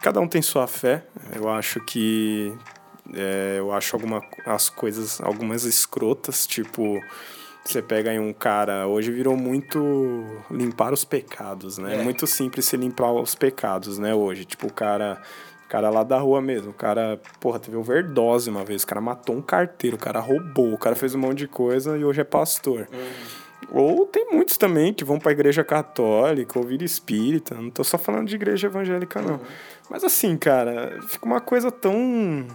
cada 0.00 0.20
um 0.20 0.28
tem 0.28 0.42
sua 0.42 0.66
fé. 0.66 1.06
Eu 1.34 1.48
acho 1.48 1.80
que 1.80 2.52
é, 3.14 3.56
eu 3.58 3.72
acho 3.72 3.96
alguma, 3.96 4.20
as 4.44 4.68
coisas, 4.68 5.20
algumas 5.20 5.64
escrotas, 5.64 6.46
tipo, 6.46 7.00
você 7.64 7.80
pega 7.80 8.10
aí 8.10 8.18
um 8.18 8.32
cara, 8.32 8.86
hoje 8.86 9.10
virou 9.10 9.36
muito 9.36 10.24
limpar 10.50 10.92
os 10.92 11.04
pecados, 11.04 11.78
né? 11.78 12.00
É 12.00 12.02
muito 12.02 12.26
simples 12.26 12.66
se 12.66 12.76
limpar 12.76 13.12
os 13.12 13.34
pecados, 13.34 13.98
né, 13.98 14.14
hoje. 14.14 14.44
Tipo, 14.44 14.66
o 14.66 14.72
cara, 14.72 15.20
cara 15.68 15.88
lá 15.88 16.02
da 16.02 16.18
rua 16.18 16.42
mesmo, 16.42 16.70
o 16.70 16.74
cara, 16.74 17.20
porra, 17.40 17.58
teve 17.58 17.76
overdose 17.76 18.50
uma 18.50 18.64
vez, 18.64 18.82
o 18.82 18.86
cara 18.86 19.00
matou 19.00 19.34
um 19.34 19.42
carteiro, 19.42 19.96
o 19.96 20.00
cara 20.00 20.20
roubou, 20.20 20.74
o 20.74 20.78
cara 20.78 20.94
fez 20.94 21.14
um 21.14 21.18
monte 21.18 21.38
de 21.38 21.48
coisa 21.48 21.96
e 21.96 22.04
hoje 22.04 22.20
é 22.20 22.24
pastor. 22.24 22.86
Uhum. 22.92 23.34
Ou 23.70 24.06
tem 24.06 24.26
muitos 24.30 24.58
também 24.58 24.92
que 24.92 25.04
vão 25.04 25.18
para 25.18 25.30
a 25.30 25.32
igreja 25.32 25.64
católica, 25.64 26.58
ouvir 26.58 26.82
espírita. 26.82 27.54
Não 27.54 27.70
tô 27.70 27.82
só 27.82 27.96
falando 27.96 28.28
de 28.28 28.34
igreja 28.34 28.66
evangélica, 28.66 29.22
não. 29.22 29.34
Uhum. 29.34 29.40
Mas 29.88 30.04
assim, 30.04 30.36
cara, 30.36 31.00
fica 31.08 31.24
uma 31.24 31.40
coisa 31.40 31.70
tão 31.70 32.46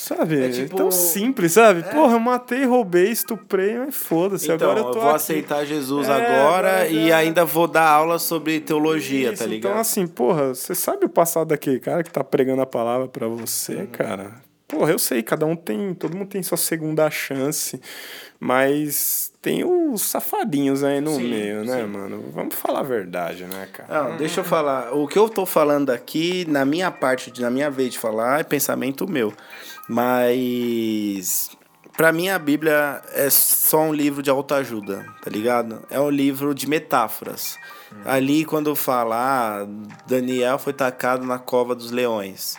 Sabe? 0.00 0.42
É 0.42 0.48
tipo... 0.48 0.76
tão 0.76 0.90
simples, 0.90 1.52
sabe? 1.52 1.80
É. 1.80 1.82
Porra, 1.82 2.14
eu 2.14 2.20
matei, 2.20 2.64
roubei, 2.64 3.10
estuprei, 3.10 3.76
mas 3.76 3.94
foda-se. 3.94 4.50
Então, 4.50 4.70
agora 4.70 4.80
eu 4.80 4.84
tô. 4.84 4.98
Eu 4.98 5.02
vou 5.02 5.10
aqui. 5.10 5.16
aceitar 5.16 5.64
Jesus 5.66 6.08
é, 6.08 6.12
agora 6.12 6.88
e 6.88 7.10
é. 7.10 7.12
ainda 7.12 7.44
vou 7.44 7.68
dar 7.68 7.86
aula 7.86 8.18
sobre 8.18 8.60
teologia, 8.60 9.32
Isso, 9.32 9.42
tá 9.42 9.46
ligado? 9.46 9.72
Então, 9.72 9.80
assim, 9.80 10.06
porra, 10.06 10.54
você 10.54 10.74
sabe 10.74 11.04
o 11.04 11.08
passado 11.08 11.48
daquele 11.48 11.78
cara 11.78 12.02
que 12.02 12.10
tá 12.10 12.24
pregando 12.24 12.62
a 12.62 12.66
palavra 12.66 13.08
para 13.08 13.28
você, 13.28 13.74
uhum. 13.74 13.86
cara? 13.88 14.32
Porra, 14.70 14.92
eu 14.92 14.98
sei, 14.98 15.22
cada 15.22 15.44
um 15.44 15.56
tem. 15.56 15.92
Todo 15.94 16.16
mundo 16.16 16.28
tem 16.28 16.42
sua 16.42 16.56
segunda 16.56 17.10
chance. 17.10 17.80
Mas 18.38 19.32
tem 19.42 19.64
os 19.64 20.00
safadinhos 20.00 20.82
aí 20.82 21.00
no 21.00 21.16
sim, 21.16 21.28
meio, 21.28 21.62
né, 21.62 21.82
sim. 21.82 21.86
mano? 21.86 22.24
Vamos 22.32 22.54
falar 22.54 22.80
a 22.80 22.84
verdade, 22.84 23.44
né, 23.44 23.68
cara? 23.70 24.04
Não, 24.10 24.16
deixa 24.16 24.40
eu 24.40 24.44
falar. 24.44 24.94
O 24.94 25.06
que 25.06 25.18
eu 25.18 25.28
tô 25.28 25.44
falando 25.44 25.90
aqui, 25.90 26.46
na 26.48 26.64
minha 26.64 26.90
parte, 26.90 27.38
na 27.38 27.50
minha 27.50 27.70
vez 27.70 27.92
de 27.92 27.98
falar, 27.98 28.40
é 28.40 28.42
pensamento 28.42 29.06
meu. 29.06 29.34
Mas 29.86 31.50
para 31.96 32.12
mim 32.12 32.30
a 32.30 32.38
Bíblia 32.38 33.02
é 33.12 33.28
só 33.28 33.82
um 33.82 33.92
livro 33.92 34.22
de 34.22 34.30
autoajuda, 34.30 35.04
tá 35.22 35.28
ligado? 35.30 35.82
É 35.90 36.00
um 36.00 36.08
livro 36.08 36.54
de 36.54 36.66
metáforas. 36.66 37.58
Hum. 37.92 37.96
Ali 38.06 38.46
quando 38.46 38.74
fala, 38.74 39.16
ah, 39.16 39.66
Daniel 40.06 40.58
foi 40.58 40.72
tacado 40.72 41.26
na 41.26 41.38
cova 41.38 41.74
dos 41.74 41.90
leões. 41.90 42.56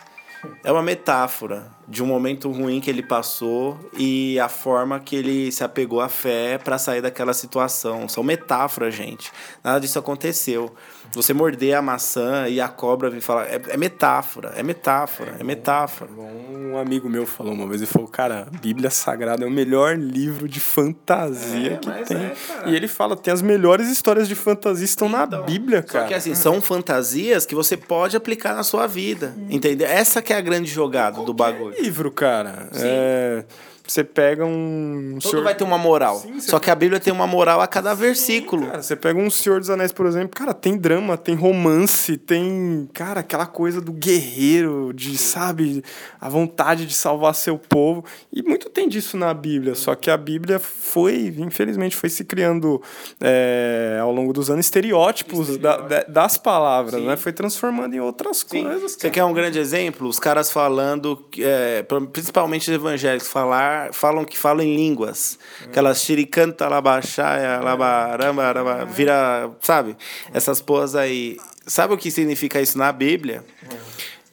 É 0.64 0.72
uma 0.72 0.82
metáfora 0.82 1.70
de 1.86 2.02
um 2.02 2.06
momento 2.06 2.50
ruim 2.50 2.80
que 2.80 2.90
ele 2.90 3.02
passou 3.02 3.78
e 3.96 4.38
a 4.40 4.48
forma 4.48 4.98
que 4.98 5.14
ele 5.14 5.52
se 5.52 5.62
apegou 5.62 6.00
à 6.00 6.08
fé 6.08 6.58
para 6.58 6.78
sair 6.78 7.00
daquela 7.00 7.32
situação. 7.32 8.08
São 8.08 8.24
metáforas, 8.24 8.94
gente. 8.94 9.30
Nada 9.62 9.78
disso 9.78 9.98
aconteceu. 9.98 10.74
Você 11.14 11.34
morder 11.34 11.74
a 11.74 11.82
maçã 11.82 12.48
e 12.48 12.60
a 12.60 12.68
cobra 12.68 13.10
vir 13.10 13.20
falar. 13.20 13.44
É, 13.44 13.60
é 13.68 13.76
metáfora, 13.76 14.52
é 14.56 14.62
metáfora, 14.62 15.36
é 15.38 15.44
metáfora. 15.44 16.10
Um 16.10 16.78
amigo 16.78 17.08
meu 17.08 17.26
falou 17.26 17.52
uma 17.52 17.66
vez, 17.66 17.82
ele 17.82 17.90
falou, 17.90 18.08
cara, 18.08 18.48
a 18.52 18.58
Bíblia 18.58 18.88
Sagrada 18.88 19.44
é 19.44 19.46
o 19.46 19.50
melhor 19.50 19.96
livro 19.96 20.48
de 20.48 20.58
fantasia 20.58 21.74
é, 21.74 21.76
que 21.76 22.04
tem. 22.06 22.16
É, 22.16 22.34
e 22.66 22.74
ele 22.74 22.88
fala, 22.88 23.14
tem 23.14 23.32
as 23.32 23.42
melhores 23.42 23.90
histórias 23.90 24.26
de 24.26 24.34
fantasia 24.34 24.84
estão 24.84 25.08
então, 25.08 25.26
na 25.26 25.42
Bíblia, 25.42 25.82
cara. 25.82 26.04
Só 26.04 26.08
que 26.08 26.14
assim, 26.14 26.34
são 26.34 26.62
fantasias 26.62 27.44
que 27.44 27.54
você 27.54 27.76
pode 27.76 28.16
aplicar 28.16 28.54
na 28.54 28.62
sua 28.62 28.86
vida. 28.86 29.34
Entendeu? 29.50 29.86
Essa 29.86 30.22
que 30.22 30.32
é 30.32 30.36
a 30.36 30.40
grande 30.40 30.70
jogada 30.70 31.16
Qualquer 31.16 31.26
do 31.26 31.34
bagulho. 31.34 31.74
livro, 31.80 32.10
cara. 32.10 32.68
Sim. 32.72 32.80
É 32.84 33.44
você 33.86 34.04
pega 34.04 34.44
um. 34.44 35.18
Tudo 35.20 35.30
senhor... 35.30 35.44
vai 35.44 35.54
ter 35.54 35.64
uma 35.64 35.78
moral. 35.78 36.18
Sim, 36.20 36.40
Só 36.40 36.58
que 36.58 36.70
a 36.70 36.74
Bíblia 36.74 37.00
tem 37.00 37.12
uma 37.12 37.26
moral 37.26 37.60
a 37.60 37.66
cada 37.66 37.94
Sim, 37.94 38.00
versículo. 38.00 38.66
Cara, 38.66 38.82
você 38.82 38.94
pega 38.94 39.18
um 39.18 39.30
Senhor 39.30 39.58
dos 39.58 39.70
Anéis, 39.70 39.92
por 39.92 40.06
exemplo, 40.06 40.30
cara, 40.30 40.54
tem 40.54 40.76
drama, 40.76 41.16
tem 41.16 41.34
romance, 41.34 42.16
tem, 42.16 42.88
cara, 42.92 43.20
aquela 43.20 43.46
coisa 43.46 43.80
do 43.80 43.92
guerreiro, 43.92 44.92
de, 44.94 45.16
Sim. 45.16 45.24
sabe, 45.24 45.84
a 46.20 46.28
vontade 46.28 46.86
de 46.86 46.94
salvar 46.94 47.34
seu 47.34 47.58
povo. 47.58 48.04
E 48.32 48.42
muito 48.42 48.70
tem 48.70 48.88
disso 48.88 49.16
na 49.16 49.34
Bíblia. 49.34 49.74
Só 49.74 49.94
que 49.94 50.10
a 50.10 50.16
Bíblia 50.16 50.58
foi, 50.58 51.34
infelizmente, 51.38 51.96
foi 51.96 52.08
se 52.08 52.24
criando 52.24 52.80
é, 53.20 53.98
ao 54.00 54.12
longo 54.12 54.32
dos 54.32 54.48
anos 54.50 54.66
estereótipos 54.66 55.58
da, 55.58 56.04
das 56.08 56.38
palavras, 56.38 57.02
né? 57.02 57.16
Foi 57.16 57.32
transformando 57.32 57.94
em 57.94 58.00
outras 58.00 58.42
coisas. 58.42 58.72
Cara. 58.72 58.88
Você 58.88 59.10
quer 59.10 59.24
um 59.24 59.32
grande 59.32 59.58
exemplo? 59.58 60.06
Os 60.06 60.18
caras 60.18 60.50
falando, 60.50 61.24
é, 61.38 61.84
principalmente 62.12 62.70
os 62.70 62.74
evangélicos, 62.74 63.28
falar 63.28 63.71
falam 63.92 64.24
que 64.24 64.38
falam 64.38 64.64
em 64.64 64.76
línguas. 64.76 65.38
Aquelas 65.64 66.02
xiricanta, 66.02 66.68
labaxaia, 66.68 67.60
labaramba, 67.60 68.84
vira, 68.84 69.50
sabe? 69.60 69.96
Essas 70.32 70.60
porras 70.60 70.94
aí. 70.94 71.36
Sabe 71.66 71.94
o 71.94 71.98
que 71.98 72.10
significa 72.10 72.60
isso 72.60 72.76
na 72.76 72.90
Bíblia? 72.92 73.44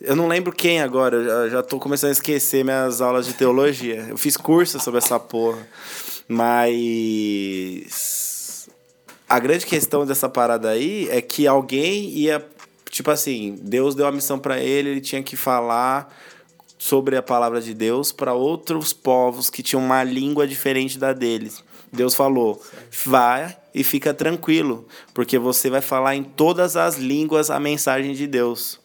Eu 0.02 0.16
não 0.16 0.28
lembro 0.28 0.52
quem 0.54 0.82
agora, 0.82 1.18
eu 1.18 1.50
já 1.50 1.60
estou 1.60 1.78
começando 1.80 2.10
a 2.10 2.14
esquecer 2.14 2.64
minhas 2.64 3.02
aulas 3.02 3.26
de 3.26 3.34
teologia. 3.34 4.08
Eu 4.10 4.18
fiz 4.18 4.38
curso 4.38 4.80
sobre 4.80 5.00
essa 5.00 5.20
porra. 5.20 5.68
Mas 6.28 7.90
a 9.28 9.40
grande 9.40 9.66
questão 9.66 10.06
dessa 10.06 10.30
parada 10.30 10.70
aí 10.70 11.10
é 11.10 11.22
que 11.22 11.46
alguém 11.48 12.10
ia, 12.10 12.48
tipo 12.90 13.12
assim, 13.12 13.60
Deus 13.62 13.94
deu 13.94 14.08
a 14.08 14.12
missão 14.12 14.40
para 14.40 14.60
ele, 14.60 14.90
ele 14.90 15.02
tinha 15.02 15.22
que 15.22 15.36
falar 15.36 16.16
sobre 16.80 17.18
a 17.18 17.22
palavra 17.22 17.62
de 17.62 17.74
Deus 17.74 18.14
para 18.14 18.34
outros 18.34 18.94
povos 18.94 19.50
que 19.50 19.62
tinham 19.62 19.84
uma 19.84 20.02
língua 20.02 20.48
diferente 20.48 20.98
da 20.98 21.12
deles. 21.12 21.62
Deus 21.92 22.16
falou: 22.16 22.62
vai 23.06 23.56
e 23.76 23.84
fica 23.84 24.14
tranquilo, 24.14 24.88
porque 25.14 25.38
você 25.38 25.70
vai 25.70 25.82
falar 25.82 26.16
em 26.16 26.24
todas 26.24 26.78
as 26.78 26.96
línguas 26.96 27.52
a 27.52 27.60
mensagem 27.60 28.14
de 28.14 28.26
Deus. 28.26 28.80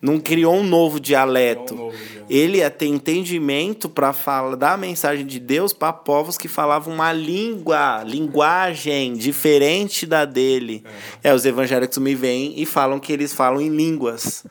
Não 0.00 0.20
criou 0.20 0.56
um 0.56 0.62
novo 0.62 1.00
dialeto. 1.00 1.72
Um 1.72 1.78
novo 1.78 1.96
dialeto. 1.96 2.26
Ele 2.28 2.58
ia 2.58 2.70
ter 2.70 2.86
entendimento 2.86 3.88
para 3.88 4.12
falar 4.12 4.56
da 4.56 4.76
mensagem 4.76 5.24
de 5.24 5.40
Deus 5.40 5.72
para 5.72 5.94
povos 5.94 6.36
que 6.36 6.48
falavam 6.48 6.92
uma 6.92 7.10
língua, 7.10 8.02
linguagem 8.04 9.14
diferente 9.14 10.04
da 10.04 10.26
dele. 10.26 10.84
É, 11.22 11.30
é 11.30 11.34
os 11.34 11.46
evangélicos 11.46 11.96
me 11.96 12.14
vêm 12.14 12.52
e 12.56 12.66
falam 12.66 13.00
que 13.00 13.10
eles 13.10 13.32
falam 13.32 13.62
em 13.62 13.70
línguas. 13.70 14.44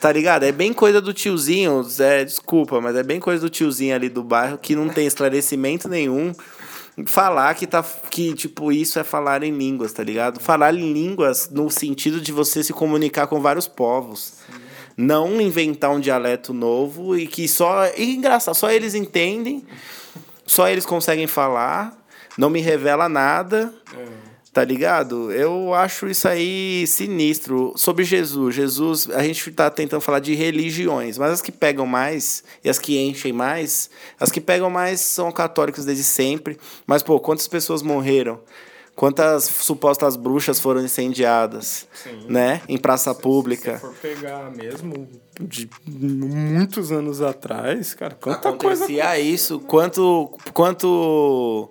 Tá 0.00 0.12
ligado? 0.12 0.42
É 0.44 0.52
bem 0.52 0.72
coisa 0.72 1.00
do 1.00 1.12
tiozinho, 1.12 1.86
é, 1.98 2.24
desculpa, 2.24 2.80
mas 2.80 2.94
é 2.96 3.02
bem 3.02 3.18
coisa 3.18 3.40
do 3.40 3.50
tiozinho 3.50 3.94
ali 3.94 4.08
do 4.08 4.22
bairro 4.22 4.58
que 4.58 4.76
não 4.76 4.88
tem 4.88 5.06
esclarecimento 5.06 5.88
nenhum. 5.88 6.34
Falar 7.06 7.54
que 7.54 7.66
tá 7.66 7.84
que 8.10 8.34
tipo 8.34 8.72
isso 8.72 8.98
é 8.98 9.04
falar 9.04 9.42
em 9.42 9.56
línguas, 9.56 9.92
tá 9.92 10.02
ligado? 10.02 10.40
Falar 10.40 10.74
em 10.74 10.92
línguas 10.92 11.48
no 11.50 11.70
sentido 11.70 12.20
de 12.20 12.32
você 12.32 12.62
se 12.62 12.72
comunicar 12.72 13.26
com 13.26 13.40
vários 13.40 13.66
povos. 13.66 14.34
Não 14.96 15.40
inventar 15.40 15.90
um 15.90 16.00
dialeto 16.00 16.54
novo 16.54 17.16
e 17.18 17.26
que 17.26 17.46
só 17.48 17.86
e 17.96 18.16
engraçado, 18.16 18.54
só 18.54 18.70
eles 18.70 18.94
entendem, 18.94 19.64
só 20.46 20.68
eles 20.68 20.86
conseguem 20.86 21.26
falar, 21.26 21.96
não 22.36 22.48
me 22.48 22.60
revela 22.60 23.08
nada. 23.08 23.74
É 23.94 24.15
Tá 24.56 24.64
ligado? 24.64 25.30
Eu 25.32 25.74
acho 25.74 26.06
isso 26.06 26.26
aí 26.26 26.86
sinistro. 26.86 27.74
Sobre 27.76 28.04
Jesus. 28.04 28.54
Jesus, 28.54 29.10
a 29.10 29.22
gente 29.22 29.50
tá 29.50 29.68
tentando 29.68 30.00
falar 30.00 30.18
de 30.18 30.34
religiões, 30.34 31.18
mas 31.18 31.30
as 31.30 31.42
que 31.42 31.52
pegam 31.52 31.84
mais 31.84 32.42
e 32.64 32.70
as 32.70 32.78
que 32.78 32.98
enchem 32.98 33.34
mais, 33.34 33.90
as 34.18 34.30
que 34.30 34.40
pegam 34.40 34.70
mais 34.70 35.00
são 35.00 35.30
católicos 35.30 35.84
desde 35.84 36.02
sempre. 36.02 36.56
Mas, 36.86 37.02
pô, 37.02 37.20
quantas 37.20 37.46
pessoas 37.46 37.82
morreram? 37.82 38.40
Quantas 38.94 39.44
supostas 39.44 40.16
bruxas 40.16 40.58
foram 40.58 40.82
incendiadas, 40.82 41.86
Sim. 41.92 42.24
né? 42.26 42.62
Em 42.66 42.78
praça 42.78 43.12
se, 43.12 43.20
pública. 43.20 43.74
Se 43.74 43.80
for 43.82 43.92
pegar 43.96 44.50
mesmo 44.52 45.06
de 45.38 45.68
muitos 45.86 46.90
anos 46.90 47.20
atrás, 47.20 47.92
cara, 47.92 48.16
quanta 48.18 48.48
Acontecia 48.48 49.04
coisa... 49.04 49.18
isso, 49.18 49.60
quanto 49.60 50.30
quanto 50.54 51.70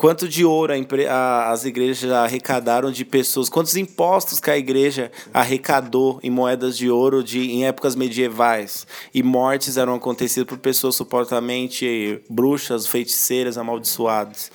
quanto 0.00 0.26
de 0.26 0.46
ouro 0.46 0.72
a, 0.72 1.12
a, 1.12 1.52
as 1.52 1.66
igrejas 1.66 2.10
arrecadaram 2.10 2.90
de 2.90 3.04
pessoas, 3.04 3.50
quantos 3.50 3.76
impostos 3.76 4.40
que 4.40 4.50
a 4.50 4.56
igreja 4.56 5.12
arrecadou 5.32 6.18
em 6.22 6.30
moedas 6.30 6.74
de 6.74 6.88
ouro 6.88 7.22
de, 7.22 7.50
em 7.50 7.66
épocas 7.66 7.94
medievais. 7.94 8.86
E 9.12 9.22
mortes 9.22 9.76
eram 9.76 9.94
acontecidas 9.94 10.48
por 10.48 10.56
pessoas 10.56 10.96
supostamente 10.96 12.18
bruxas, 12.30 12.86
feiticeiras, 12.86 13.58
amaldiçoadas. 13.58 14.50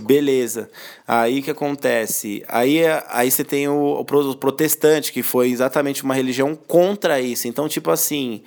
Beleza. 0.00 0.70
Aí 1.06 1.42
que 1.42 1.50
acontece? 1.50 2.42
Aí, 2.48 2.80
aí 3.10 3.30
você 3.30 3.44
tem 3.44 3.68
o, 3.68 4.00
o 4.00 4.34
protestante, 4.36 5.12
que 5.12 5.22
foi 5.22 5.50
exatamente 5.50 6.02
uma 6.02 6.14
religião 6.14 6.54
contra 6.56 7.20
isso. 7.20 7.46
Então, 7.46 7.68
tipo 7.68 7.90
assim, 7.90 8.42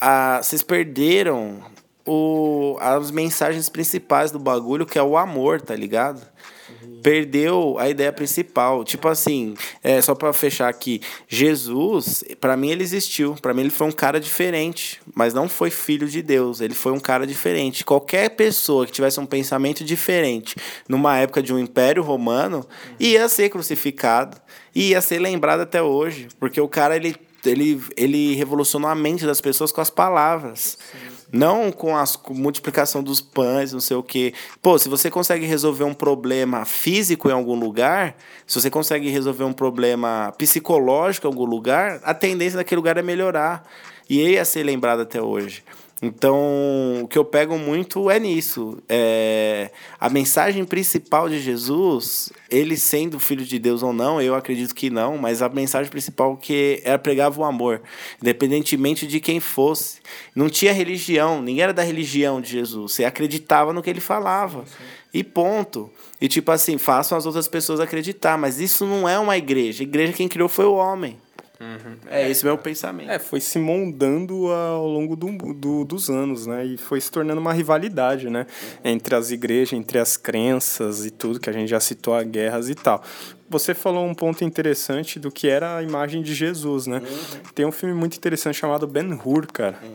a, 0.00 0.40
vocês 0.42 0.62
perderam 0.62 1.62
o, 2.08 2.78
as 2.80 3.10
mensagens 3.10 3.68
principais 3.68 4.30
do 4.30 4.38
bagulho, 4.38 4.86
que 4.86 4.98
é 4.98 5.02
o 5.02 5.16
amor, 5.16 5.60
tá 5.60 5.76
ligado? 5.76 6.26
Perdeu 7.02 7.76
a 7.78 7.88
ideia 7.88 8.12
principal. 8.12 8.82
Tipo 8.82 9.08
assim, 9.08 9.54
é, 9.82 10.00
só 10.00 10.14
para 10.14 10.32
fechar 10.32 10.68
aqui, 10.68 11.00
Jesus, 11.28 12.24
para 12.40 12.56
mim 12.56 12.70
ele 12.70 12.82
existiu. 12.82 13.36
Para 13.40 13.54
mim 13.54 13.62
ele 13.62 13.70
foi 13.70 13.86
um 13.86 13.92
cara 13.92 14.18
diferente, 14.18 15.00
mas 15.14 15.32
não 15.32 15.48
foi 15.48 15.70
filho 15.70 16.08
de 16.08 16.22
Deus. 16.22 16.60
Ele 16.60 16.74
foi 16.74 16.92
um 16.92 16.98
cara 16.98 17.26
diferente. 17.26 17.84
Qualquer 17.84 18.30
pessoa 18.30 18.84
que 18.86 18.92
tivesse 18.92 19.20
um 19.20 19.26
pensamento 19.26 19.84
diferente 19.84 20.56
numa 20.88 21.16
época 21.18 21.42
de 21.42 21.52
um 21.52 21.58
império 21.58 22.02
romano 22.02 22.66
ia 22.98 23.28
ser 23.28 23.48
crucificado 23.48 24.36
ia 24.74 25.00
ser 25.00 25.18
lembrado 25.18 25.60
até 25.60 25.82
hoje, 25.82 26.28
porque 26.38 26.60
o 26.60 26.68
cara 26.68 26.94
ele 26.94 27.16
ele, 27.46 27.80
ele 27.96 28.34
revolucionou 28.34 28.90
a 28.90 28.94
mente 28.94 29.24
das 29.24 29.40
pessoas 29.40 29.70
com 29.70 29.80
as 29.80 29.90
palavras. 29.90 30.76
Não 31.30 31.70
com 31.70 31.96
a 31.96 32.04
multiplicação 32.30 33.02
dos 33.02 33.20
pães, 33.20 33.72
não 33.72 33.80
sei 33.80 33.96
o 33.96 34.02
quê. 34.02 34.32
Pô, 34.62 34.78
se 34.78 34.88
você 34.88 35.10
consegue 35.10 35.44
resolver 35.44 35.84
um 35.84 35.92
problema 35.92 36.64
físico 36.64 37.28
em 37.28 37.32
algum 37.32 37.54
lugar, 37.54 38.16
se 38.46 38.60
você 38.60 38.70
consegue 38.70 39.10
resolver 39.10 39.44
um 39.44 39.52
problema 39.52 40.32
psicológico 40.38 41.26
em 41.26 41.30
algum 41.30 41.44
lugar, 41.44 42.00
a 42.02 42.14
tendência 42.14 42.56
daquele 42.56 42.78
lugar 42.78 42.96
é 42.96 43.02
melhorar. 43.02 43.68
E 44.08 44.22
ia 44.30 44.44
ser 44.44 44.62
lembrado 44.62 45.00
até 45.00 45.20
hoje. 45.20 45.62
Então, 46.00 47.02
o 47.02 47.08
que 47.08 47.18
eu 47.18 47.24
pego 47.24 47.58
muito 47.58 48.08
é 48.08 48.20
nisso. 48.20 48.78
É, 48.88 49.70
a 49.98 50.08
mensagem 50.08 50.64
principal 50.64 51.28
de 51.28 51.40
Jesus, 51.40 52.32
ele 52.48 52.76
sendo 52.76 53.18
filho 53.18 53.44
de 53.44 53.58
Deus 53.58 53.82
ou 53.82 53.92
não, 53.92 54.22
eu 54.22 54.36
acredito 54.36 54.74
que 54.76 54.90
não, 54.90 55.18
mas 55.18 55.42
a 55.42 55.48
mensagem 55.48 55.90
principal 55.90 56.36
que 56.36 56.80
era 56.84 56.98
pregava 56.98 57.40
o 57.40 57.44
amor, 57.44 57.82
independentemente 58.22 59.08
de 59.08 59.18
quem 59.18 59.40
fosse. 59.40 59.98
Não 60.36 60.48
tinha 60.48 60.72
religião, 60.72 61.42
ninguém 61.42 61.64
era 61.64 61.74
da 61.74 61.82
religião 61.82 62.40
de 62.40 62.50
Jesus. 62.50 62.92
Você 62.92 63.04
acreditava 63.04 63.72
no 63.72 63.82
que 63.82 63.90
ele 63.90 64.00
falava. 64.00 64.64
E 65.12 65.24
ponto. 65.24 65.90
E 66.20 66.28
tipo 66.28 66.52
assim, 66.52 66.78
façam 66.78 67.18
as 67.18 67.26
outras 67.26 67.48
pessoas 67.48 67.80
acreditar, 67.80 68.38
mas 68.38 68.60
isso 68.60 68.86
não 68.86 69.08
é 69.08 69.18
uma 69.18 69.36
igreja. 69.36 69.82
A 69.82 69.86
igreja 69.86 70.12
quem 70.12 70.28
criou 70.28 70.48
foi 70.48 70.64
o 70.64 70.74
homem. 70.74 71.18
Uhum. 71.60 71.96
É, 72.06 72.30
esse 72.30 72.46
é 72.46 72.50
o 72.50 72.54
meu 72.54 72.58
pensamento. 72.58 73.10
É, 73.10 73.18
foi 73.18 73.40
se 73.40 73.58
moldando 73.58 74.46
ao 74.52 74.86
longo 74.86 75.16
do, 75.16 75.54
do, 75.54 75.84
dos 75.84 76.08
anos, 76.08 76.46
né? 76.46 76.64
E 76.64 76.76
foi 76.76 77.00
se 77.00 77.10
tornando 77.10 77.40
uma 77.40 77.52
rivalidade, 77.52 78.30
né? 78.30 78.46
Entre 78.84 79.14
as 79.14 79.30
igrejas, 79.30 79.72
entre 79.72 79.98
as 79.98 80.16
crenças 80.16 81.04
e 81.04 81.10
tudo, 81.10 81.40
que 81.40 81.50
a 81.50 81.52
gente 81.52 81.68
já 81.68 81.80
citou, 81.80 82.14
a 82.14 82.22
guerras 82.22 82.68
e 82.68 82.74
tal. 82.74 83.02
Você 83.50 83.74
falou 83.74 84.06
um 84.06 84.14
ponto 84.14 84.44
interessante 84.44 85.18
do 85.18 85.32
que 85.32 85.48
era 85.48 85.76
a 85.76 85.82
imagem 85.82 86.22
de 86.22 86.32
Jesus, 86.32 86.86
né? 86.86 86.98
Uhum. 86.98 87.40
Tem 87.54 87.66
um 87.66 87.72
filme 87.72 87.94
muito 87.94 88.16
interessante 88.16 88.56
chamado 88.56 88.86
Ben-Hur, 88.86 89.46
cara. 89.46 89.78
Uhum. 89.82 89.92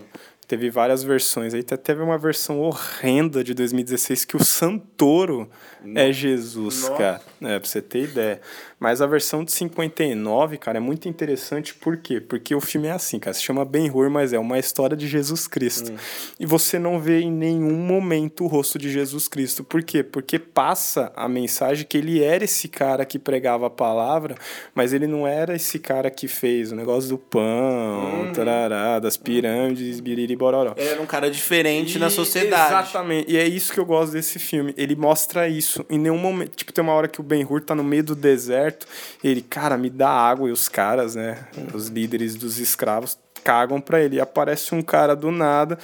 Teve 0.47 0.69
várias 0.69 1.01
versões. 1.01 1.53
Aí 1.53 1.61
até 1.61 1.77
teve 1.77 2.01
uma 2.01 2.17
versão 2.17 2.59
horrenda 2.59 3.43
de 3.43 3.53
2016 3.53 4.25
que 4.25 4.35
o 4.35 4.43
Santoro 4.43 5.49
Nossa. 5.81 5.99
é 5.99 6.11
Jesus, 6.11 6.81
Nossa. 6.81 6.95
cara. 6.95 7.21
É, 7.43 7.59
pra 7.59 7.67
você 7.67 7.81
ter 7.81 8.03
ideia. 8.03 8.41
Mas 8.79 9.01
a 9.01 9.07
versão 9.07 9.43
de 9.43 9.51
59, 9.51 10.57
cara, 10.57 10.77
é 10.77 10.81
muito 10.81 11.07
interessante. 11.07 11.73
Por 11.73 11.97
quê? 11.97 12.19
Porque 12.19 12.53
o 12.53 12.59
filme 12.59 12.87
é 12.87 12.91
assim, 12.91 13.17
cara. 13.17 13.33
Se 13.33 13.41
chama 13.41 13.63
Ben-Hur, 13.63 14.09
mas 14.09 14.33
é 14.33 14.39
uma 14.39 14.59
história 14.59 14.95
de 14.95 15.07
Jesus 15.07 15.47
Cristo. 15.47 15.91
Hum. 15.91 15.95
E 16.39 16.45
você 16.45 16.77
não 16.77 16.99
vê 16.99 17.21
em 17.21 17.31
nenhum 17.31 17.77
momento 17.77 18.43
o 18.43 18.47
rosto 18.47 18.77
de 18.77 18.91
Jesus 18.91 19.27
Cristo. 19.27 19.63
Por 19.63 19.83
quê? 19.83 20.03
Porque 20.03 20.37
passa 20.37 21.11
a 21.15 21.29
mensagem 21.29 21.85
que 21.87 21.97
ele 21.97 22.21
era 22.21 22.43
esse 22.43 22.67
cara 22.67 23.05
que 23.05 23.17
pregava 23.17 23.67
a 23.67 23.69
palavra, 23.69 24.35
mas 24.75 24.91
ele 24.91 25.07
não 25.07 25.25
era 25.25 25.55
esse 25.55 25.79
cara 25.79 26.11
que 26.11 26.27
fez 26.27 26.71
o 26.71 26.75
negócio 26.75 27.09
do 27.09 27.17
pão, 27.17 28.23
hum. 28.23 28.33
tarará, 28.33 28.99
das 28.99 29.15
pirâmides, 29.15 29.99
biriri 29.99 30.35
bororó. 30.35 30.73
Ele 30.75 30.89
era 30.89 31.01
um 31.01 31.05
cara 31.05 31.31
diferente 31.31 31.95
e, 31.95 31.99
na 31.99 32.09
sociedade. 32.09 32.73
Exatamente. 32.73 33.31
E 33.31 33.37
é 33.37 33.47
isso 33.47 33.71
que 33.71 33.79
eu 33.79 33.85
gosto 33.85 34.11
desse 34.11 34.39
filme. 34.39 34.73
Ele 34.77 34.95
mostra 34.95 35.47
isso. 35.47 35.85
Em 35.89 35.97
nenhum 35.97 36.17
momento. 36.17 36.55
Tipo, 36.55 36.73
tem 36.73 36.83
uma 36.83 36.93
hora 36.93 37.07
que 37.07 37.21
o 37.21 37.23
Ben-Hur 37.33 37.61
tá 37.61 37.73
no 37.73 37.83
meio 37.83 38.03
do 38.03 38.15
deserto. 38.15 38.85
Ele, 39.23 39.41
cara, 39.41 39.77
me 39.77 39.89
dá 39.89 40.09
água. 40.09 40.49
E 40.49 40.51
os 40.51 40.69
caras, 40.69 41.15
né, 41.15 41.47
os 41.73 41.87
líderes 41.87 42.35
dos 42.35 42.59
escravos, 42.59 43.17
cagam 43.43 43.81
para 43.81 44.01
ele. 44.01 44.17
E 44.17 44.21
aparece 44.21 44.75
um 44.75 44.81
cara 44.81 45.15
do 45.15 45.31
nada 45.31 45.77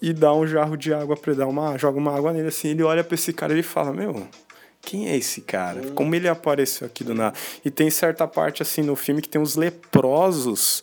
e 0.00 0.12
dá 0.12 0.32
um 0.32 0.46
jarro 0.46 0.76
de 0.76 0.94
água 0.94 1.16
para 1.16 1.34
dar 1.34 1.46
uma, 1.46 1.76
joga 1.76 1.98
uma 1.98 2.16
água 2.16 2.32
nele 2.32 2.48
assim. 2.48 2.68
Ele 2.68 2.82
olha 2.82 3.04
para 3.04 3.14
esse 3.14 3.32
cara 3.32 3.52
e 3.52 3.56
ele 3.56 3.62
fala: 3.62 3.92
Meu, 3.92 4.26
quem 4.80 5.08
é 5.08 5.16
esse 5.16 5.42
cara? 5.42 5.82
Como 5.94 6.14
ele 6.14 6.28
apareceu 6.28 6.86
aqui 6.86 7.04
do 7.04 7.14
nada? 7.14 7.36
E 7.64 7.70
tem 7.70 7.90
certa 7.90 8.26
parte 8.26 8.62
assim 8.62 8.82
no 8.82 8.96
filme 8.96 9.20
que 9.20 9.28
tem 9.28 9.40
os 9.40 9.56
leprosos 9.56 10.82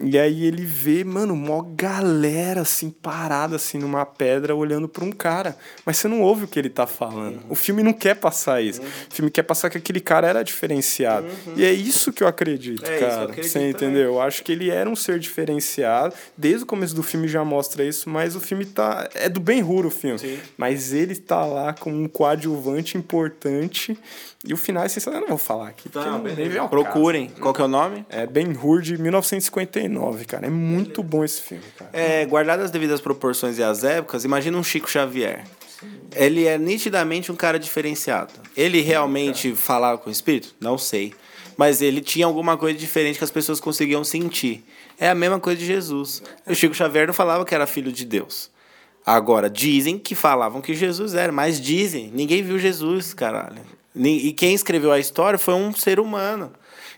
e 0.00 0.18
aí 0.18 0.44
ele 0.44 0.64
vê, 0.64 1.04
mano, 1.04 1.36
mó 1.36 1.60
galera 1.62 2.62
assim, 2.62 2.90
parada 2.90 3.56
assim 3.56 3.78
numa 3.78 4.06
pedra, 4.06 4.54
olhando 4.54 4.88
pra 4.88 5.04
um 5.04 5.12
cara. 5.12 5.56
Mas 5.84 5.98
você 5.98 6.08
não 6.08 6.22
ouve 6.22 6.44
o 6.44 6.48
que 6.48 6.58
ele 6.58 6.70
tá 6.70 6.86
falando. 6.86 7.36
Uhum. 7.36 7.50
O 7.50 7.54
filme 7.54 7.82
não 7.82 7.92
quer 7.92 8.16
passar 8.16 8.62
isso. 8.62 8.80
Uhum. 8.80 8.88
O 8.88 9.14
filme 9.14 9.30
quer 9.30 9.42
passar 9.42 9.68
que 9.68 9.76
aquele 9.76 10.00
cara 10.00 10.26
era 10.26 10.42
diferenciado. 10.42 11.26
Uhum. 11.46 11.54
E 11.56 11.64
é 11.64 11.72
isso 11.72 12.12
que 12.12 12.22
eu 12.22 12.28
acredito, 12.28 12.84
é 12.84 12.98
cara. 12.98 13.14
Eu 13.14 13.28
acredito 13.28 13.52
você 13.52 13.68
entendeu? 13.68 14.14
Eu 14.14 14.20
acho 14.20 14.42
que 14.42 14.52
ele 14.52 14.70
era 14.70 14.88
um 14.88 14.96
ser 14.96 15.18
diferenciado. 15.18 16.14
Desde 16.36 16.64
o 16.64 16.66
começo 16.66 16.94
do 16.94 17.02
filme 17.02 17.28
já 17.28 17.44
mostra 17.44 17.84
isso, 17.84 18.08
mas 18.08 18.34
o 18.34 18.40
filme 18.40 18.64
tá. 18.64 19.08
É 19.14 19.28
do 19.28 19.40
bem 19.40 19.60
ruro 19.60 19.88
o 19.88 19.90
filme. 19.90 20.18
Sim. 20.18 20.38
Mas 20.56 20.92
ele 20.92 21.16
tá 21.16 21.44
lá 21.44 21.74
como 21.74 21.96
um 21.96 22.08
coadjuvante 22.08 22.96
importante 22.96 23.96
e 24.44 24.52
o 24.52 24.56
final 24.56 24.82
é 24.82 24.88
sensacional. 24.88 25.20
Eu 25.20 25.22
não 25.22 25.36
vou 25.36 25.38
falar 25.38 25.68
aqui. 25.68 25.88
Tá, 25.88 26.04
não, 26.04 26.68
Procurem. 26.68 27.28
Caso. 27.28 27.40
Qual 27.40 27.54
que 27.54 27.62
é 27.62 27.64
o 27.64 27.68
nome? 27.68 28.04
É 28.08 28.26
Ben 28.26 28.48
Hur 28.50 28.82
de 28.82 28.98
1959, 28.98 30.24
cara. 30.24 30.46
É 30.46 30.50
muito 30.50 31.02
bom 31.02 31.22
esse 31.22 31.40
filme, 31.40 31.64
cara. 31.78 31.90
É, 31.92 32.24
guardadas 32.26 32.66
as 32.66 32.70
devidas 32.70 33.00
proporções 33.00 33.58
e 33.58 33.62
as 33.62 33.84
épocas, 33.84 34.24
imagina 34.24 34.56
um 34.58 34.62
Chico 34.62 34.90
Xavier. 34.90 35.44
Ele 36.14 36.46
é 36.46 36.58
nitidamente 36.58 37.30
um 37.30 37.36
cara 37.36 37.58
diferenciado. 37.58 38.32
Ele 38.56 38.80
realmente 38.80 39.54
falava 39.54 39.98
com 39.98 40.08
o 40.08 40.12
espírito? 40.12 40.54
Não 40.60 40.76
sei. 40.76 41.14
Mas 41.56 41.82
ele 41.82 42.00
tinha 42.00 42.26
alguma 42.26 42.56
coisa 42.56 42.78
diferente 42.78 43.18
que 43.18 43.24
as 43.24 43.30
pessoas 43.30 43.60
conseguiam 43.60 44.02
sentir. 44.02 44.64
É 44.98 45.08
a 45.08 45.14
mesma 45.14 45.38
coisa 45.38 45.58
de 45.58 45.66
Jesus. 45.66 46.22
O 46.46 46.54
Chico 46.54 46.74
Xavier 46.74 47.06
não 47.06 47.14
falava 47.14 47.44
que 47.44 47.54
era 47.54 47.66
filho 47.66 47.92
de 47.92 48.04
Deus. 48.04 48.50
Agora, 49.04 49.50
dizem 49.50 49.98
que 49.98 50.14
falavam 50.14 50.60
que 50.60 50.74
Jesus 50.74 51.14
era, 51.14 51.32
mas 51.32 51.60
dizem. 51.60 52.10
Ninguém 52.14 52.42
viu 52.42 52.58
Jesus, 52.58 53.12
caralho. 53.12 53.60
E 53.94 54.32
quem 54.32 54.54
escreveu 54.54 54.90
a 54.90 54.98
história 54.98 55.38
foi 55.38 55.54
um 55.54 55.72
ser 55.72 56.00
humano. 56.00 56.52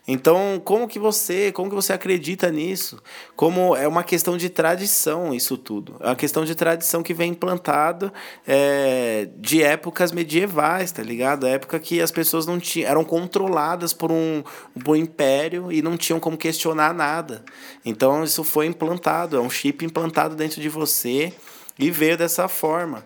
Então, 0.07 0.61
como 0.63 0.87
que 0.87 0.99
você, 0.99 1.51
como 1.51 1.71
que 1.71 1.75
você 1.75 1.93
acredita 1.95 2.51
nisso? 2.51 3.03
Como 3.35 3.75
é 3.75 3.89
uma 3.89 4.05
questão 4.05 4.37
de 4.37 4.51
tradição 4.51 5.35
isso 5.35 5.57
tudo. 5.57 5.97
É 6.01 6.07
uma 6.09 6.17
questão 6.17 6.45
de 6.45 6.55
tradição 6.55 7.03
que 7.03 7.15
vem 7.15 7.31
implantado 7.31 8.13
é, 8.47 9.29
de 9.39 9.63
épocas 9.63 10.13
medievais, 10.13 10.93
tá 10.93 11.03
ligado? 11.03 11.47
A 11.47 11.49
época 11.49 11.81
que 11.81 12.03
as 12.03 12.11
pessoas 12.11 12.47
não 12.47 12.61
tinham, 12.61 12.91
eram 12.91 13.03
controladas 13.03 13.95
por 13.95 14.13
um, 14.13 14.45
por 14.85 14.93
um 14.93 14.97
império 14.97 15.73
e 15.73 15.81
não 15.81 15.97
tinham 15.97 16.21
como 16.21 16.37
questionar 16.37 16.93
nada. 16.93 17.43
Então, 17.83 18.23
isso 18.23 18.45
foi 18.45 18.67
implantado, 18.67 19.39
é 19.39 19.41
um 19.41 19.49
chip 19.51 19.87
implantado 19.87 20.37
dentro 20.37 20.61
de 20.61 20.69
você 20.69 21.33
e 21.79 21.91
veio 21.91 22.19
dessa 22.19 22.47
forma. 22.47 23.05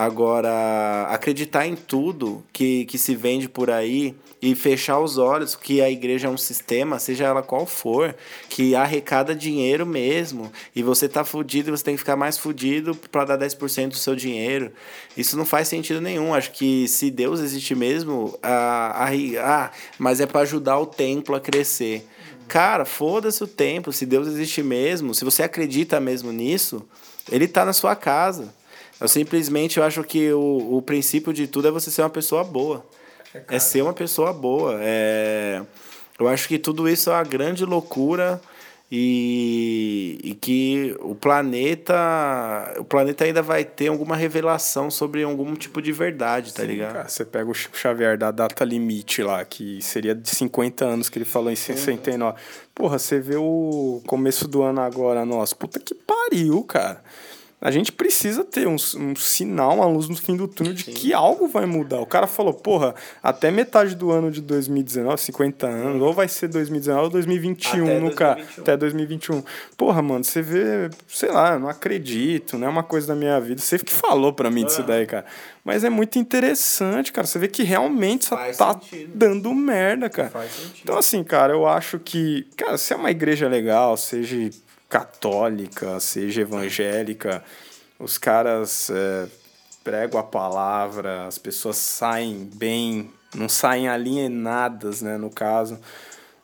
Agora, 0.00 1.08
acreditar 1.10 1.66
em 1.66 1.76
tudo 1.76 2.42
que, 2.54 2.86
que 2.86 2.96
se 2.96 3.14
vende 3.14 3.50
por 3.50 3.70
aí 3.70 4.16
e 4.40 4.54
fechar 4.54 4.98
os 4.98 5.18
olhos 5.18 5.54
que 5.54 5.82
a 5.82 5.90
igreja 5.90 6.26
é 6.26 6.30
um 6.30 6.38
sistema, 6.38 6.98
seja 6.98 7.26
ela 7.26 7.42
qual 7.42 7.66
for, 7.66 8.16
que 8.48 8.74
arrecada 8.74 9.34
dinheiro 9.34 9.84
mesmo, 9.84 10.50
e 10.74 10.82
você 10.82 11.06
tá 11.06 11.22
fudido 11.22 11.68
e 11.68 11.70
você 11.72 11.84
tem 11.84 11.96
que 11.96 11.98
ficar 11.98 12.16
mais 12.16 12.38
fudido 12.38 12.94
para 13.12 13.26
dar 13.26 13.38
10% 13.38 13.88
do 13.88 13.96
seu 13.96 14.16
dinheiro. 14.16 14.72
Isso 15.14 15.36
não 15.36 15.44
faz 15.44 15.68
sentido 15.68 16.00
nenhum. 16.00 16.32
Acho 16.32 16.52
que 16.52 16.88
se 16.88 17.10
Deus 17.10 17.38
existe 17.38 17.74
mesmo, 17.74 18.38
a, 18.42 19.04
a, 19.04 19.64
ah, 19.66 19.70
mas 19.98 20.18
é 20.18 20.24
para 20.24 20.40
ajudar 20.40 20.78
o 20.78 20.86
templo 20.86 21.34
a 21.34 21.40
crescer. 21.40 22.08
Cara, 22.48 22.86
foda-se 22.86 23.44
o 23.44 23.46
templo, 23.46 23.92
se 23.92 24.06
Deus 24.06 24.26
existe 24.28 24.62
mesmo, 24.62 25.14
se 25.14 25.26
você 25.26 25.42
acredita 25.42 26.00
mesmo 26.00 26.32
nisso, 26.32 26.88
ele 27.30 27.46
tá 27.46 27.66
na 27.66 27.74
sua 27.74 27.94
casa. 27.94 28.58
Eu 29.00 29.08
simplesmente 29.08 29.78
eu 29.78 29.84
acho 29.84 30.04
que 30.04 30.32
o, 30.32 30.76
o 30.76 30.82
princípio 30.82 31.32
de 31.32 31.46
tudo 31.46 31.68
é 31.68 31.70
você 31.70 31.90
ser 31.90 32.02
uma 32.02 32.10
pessoa 32.10 32.44
boa. 32.44 32.84
É, 33.34 33.56
é 33.56 33.58
ser 33.58 33.82
uma 33.82 33.92
pessoa 33.92 34.32
boa. 34.32 34.78
É, 34.80 35.62
eu 36.18 36.28
acho 36.28 36.46
que 36.46 36.58
tudo 36.58 36.88
isso 36.88 37.10
é 37.10 37.14
uma 37.14 37.24
grande 37.24 37.64
loucura 37.64 38.40
e, 38.92 40.18
e 40.24 40.34
que 40.34 40.96
o 41.00 41.14
planeta 41.14 42.74
o 42.76 42.84
planeta 42.84 43.24
ainda 43.24 43.40
vai 43.40 43.64
ter 43.64 43.86
alguma 43.86 44.16
revelação 44.16 44.90
sobre 44.90 45.22
algum 45.22 45.54
tipo 45.54 45.80
de 45.80 45.92
verdade, 45.92 46.52
tá 46.52 46.62
Sim, 46.62 46.68
ligado? 46.68 46.92
Cara, 46.94 47.08
você 47.08 47.24
pega 47.24 47.48
o 47.48 47.54
Chico 47.54 47.78
Xavier 47.78 48.18
da 48.18 48.32
data 48.32 48.64
limite 48.64 49.22
lá, 49.22 49.44
que 49.44 49.80
seria 49.80 50.14
de 50.14 50.28
50 50.28 50.84
anos 50.84 51.08
que 51.08 51.18
ele 51.18 51.24
falou 51.24 51.52
em 51.52 51.56
69. 51.56 52.36
Porra, 52.74 52.98
você 52.98 53.20
vê 53.20 53.36
o 53.36 54.02
começo 54.06 54.48
do 54.48 54.62
ano 54.62 54.80
agora, 54.80 55.24
nossa, 55.24 55.54
puta 55.54 55.78
que 55.78 55.94
pariu, 55.94 56.64
cara. 56.64 57.00
A 57.60 57.70
gente 57.70 57.92
precisa 57.92 58.42
ter 58.42 58.66
um, 58.66 58.76
um 58.96 59.14
sinal, 59.14 59.74
uma 59.74 59.86
luz 59.86 60.08
no 60.08 60.16
fim 60.16 60.34
do 60.34 60.48
túnel 60.48 60.72
de 60.72 60.84
Sim. 60.84 60.92
que 60.92 61.12
algo 61.12 61.46
vai 61.46 61.66
mudar. 61.66 62.00
O 62.00 62.06
cara 62.06 62.26
falou, 62.26 62.54
porra, 62.54 62.94
até 63.22 63.50
metade 63.50 63.94
do 63.94 64.10
ano 64.10 64.30
de 64.30 64.40
2019, 64.40 65.20
50 65.20 65.66
anos, 65.66 66.00
ou 66.00 66.14
vai 66.14 66.26
ser 66.26 66.48
2019 66.48 67.04
ou 67.04 67.10
2021 67.10 67.84
até 67.84 68.00
no 68.00 68.14
cara, 68.14 68.46
até 68.56 68.76
2021. 68.76 69.42
Porra, 69.76 70.00
mano, 70.00 70.24
você 70.24 70.40
vê, 70.40 70.88
sei 71.06 71.30
lá, 71.30 71.54
eu 71.54 71.60
não 71.60 71.68
acredito, 71.68 72.56
não 72.56 72.66
é 72.66 72.70
uma 72.70 72.82
coisa 72.82 73.08
da 73.08 73.14
minha 73.14 73.38
vida. 73.38 73.60
Você 73.60 73.78
que 73.78 73.92
falou 73.92 74.32
para 74.32 74.50
mim 74.50 74.64
disso 74.64 74.82
daí, 74.82 75.06
cara. 75.06 75.26
Mas 75.62 75.84
é 75.84 75.90
muito 75.90 76.18
interessante, 76.18 77.12
cara. 77.12 77.26
Você 77.26 77.38
vê 77.38 77.46
que 77.46 77.62
realmente 77.62 78.24
só 78.24 78.36
Faz 78.36 78.56
tá 78.56 78.72
sentido. 78.72 79.12
dando 79.14 79.52
merda, 79.54 80.08
cara. 80.08 80.32
Então, 80.82 80.96
assim, 80.96 81.22
cara, 81.22 81.52
eu 81.52 81.66
acho 81.66 81.98
que, 81.98 82.46
cara, 82.56 82.78
se 82.78 82.94
é 82.94 82.96
uma 82.96 83.10
igreja 83.10 83.46
legal, 83.46 83.96
seja 83.98 84.50
católica, 84.90 86.00
seja 86.00 86.42
evangélica, 86.42 87.42
os 87.98 88.18
caras 88.18 88.90
é, 88.90 89.28
pregam 89.84 90.18
a 90.18 90.22
palavra, 90.24 91.26
as 91.26 91.38
pessoas 91.38 91.76
saem 91.76 92.50
bem, 92.54 93.10
não 93.34 93.48
saem 93.48 93.88
alienadas, 93.88 95.00
né, 95.00 95.16
no 95.16 95.30
caso, 95.30 95.78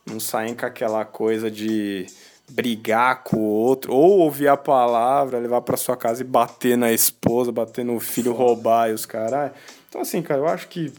não 0.07 0.21
saem 0.21 0.55
com 0.55 0.65
aquela 0.65 1.05
coisa 1.05 1.51
de 1.51 2.07
brigar 2.49 3.25
com 3.25 3.39
o 3.39 3.43
outro, 3.43 3.93
ou 3.93 4.21
ouvir 4.21 4.47
a 4.47 4.57
palavra, 4.57 5.41
levar 5.41 5.63
para 5.63 5.77
sua 5.77 5.97
casa 5.97 6.23
e 6.23 6.25
bater 6.25 6.79
na 6.79 6.93
esposa, 6.93 7.51
bater 7.51 7.85
no 7.85 7.99
filho, 7.99 8.31
Foda. 8.31 8.45
roubar 8.45 8.91
e 8.91 8.93
os 8.93 9.05
caras. 9.05 9.51
Então, 9.89 10.01
assim, 10.01 10.23
cara, 10.23 10.41
eu 10.41 10.47
acho 10.47 10.69
que 10.69 10.93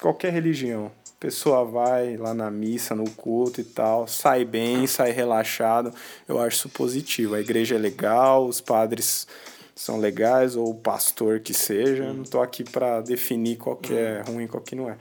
qualquer 0.00 0.32
religião, 0.32 0.90
pessoa 1.24 1.64
vai 1.64 2.18
lá 2.18 2.34
na 2.34 2.50
missa, 2.50 2.94
no 2.94 3.08
culto 3.08 3.58
e 3.58 3.64
tal, 3.64 4.06
sai 4.06 4.44
bem, 4.44 4.86
sai 4.86 5.10
relaxado. 5.10 5.90
Eu 6.28 6.38
acho 6.38 6.58
isso 6.58 6.68
positivo. 6.68 7.34
A 7.34 7.40
igreja 7.40 7.76
é 7.76 7.78
legal, 7.78 8.46
os 8.46 8.60
padres 8.60 9.26
são 9.74 9.98
legais, 9.98 10.54
ou 10.54 10.68
o 10.68 10.74
pastor 10.74 11.40
que 11.40 11.54
seja. 11.54 12.12
Não 12.12 12.24
tô 12.24 12.42
aqui 12.42 12.62
para 12.62 13.00
definir 13.00 13.56
qual 13.56 13.74
que 13.74 13.94
é 13.94 14.22
ruim 14.28 14.44
e 14.44 14.48
qual 14.48 14.62
que 14.62 14.76
não 14.76 14.90
é. 14.90 14.98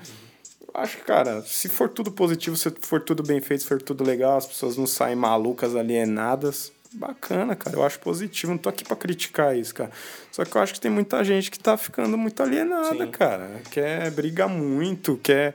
Eu 0.62 0.82
acho 0.82 0.96
que, 0.96 1.04
cara, 1.04 1.42
se 1.42 1.68
for 1.68 1.90
tudo 1.90 2.10
positivo, 2.10 2.56
se 2.56 2.72
for 2.80 3.02
tudo 3.02 3.22
bem 3.22 3.42
feito, 3.42 3.64
se 3.64 3.68
for 3.68 3.82
tudo 3.82 4.02
legal, 4.02 4.38
as 4.38 4.46
pessoas 4.46 4.78
não 4.78 4.88
saem 4.88 5.18
malucas, 5.18 5.76
alienadas, 5.76 6.72
bacana, 6.94 7.54
cara. 7.54 7.76
Eu 7.76 7.84
acho 7.84 8.00
positivo. 8.00 8.54
Não 8.54 8.58
tô 8.58 8.70
aqui 8.70 8.86
para 8.86 8.96
criticar 8.96 9.58
isso, 9.58 9.76
cara. 9.76 9.92
Só 10.32 10.46
que 10.46 10.56
eu 10.56 10.62
acho 10.62 10.74
que 10.74 10.80
tem 10.80 10.90
muita 10.90 11.22
gente 11.26 11.52
que 11.52 11.60
tá 11.60 11.76
ficando 11.76 12.18
muito 12.18 12.42
alienada, 12.42 13.06
Sim. 13.06 13.12
cara. 13.12 13.62
Quer 13.70 14.10
brigar 14.12 14.48
muito, 14.48 15.18
quer 15.18 15.54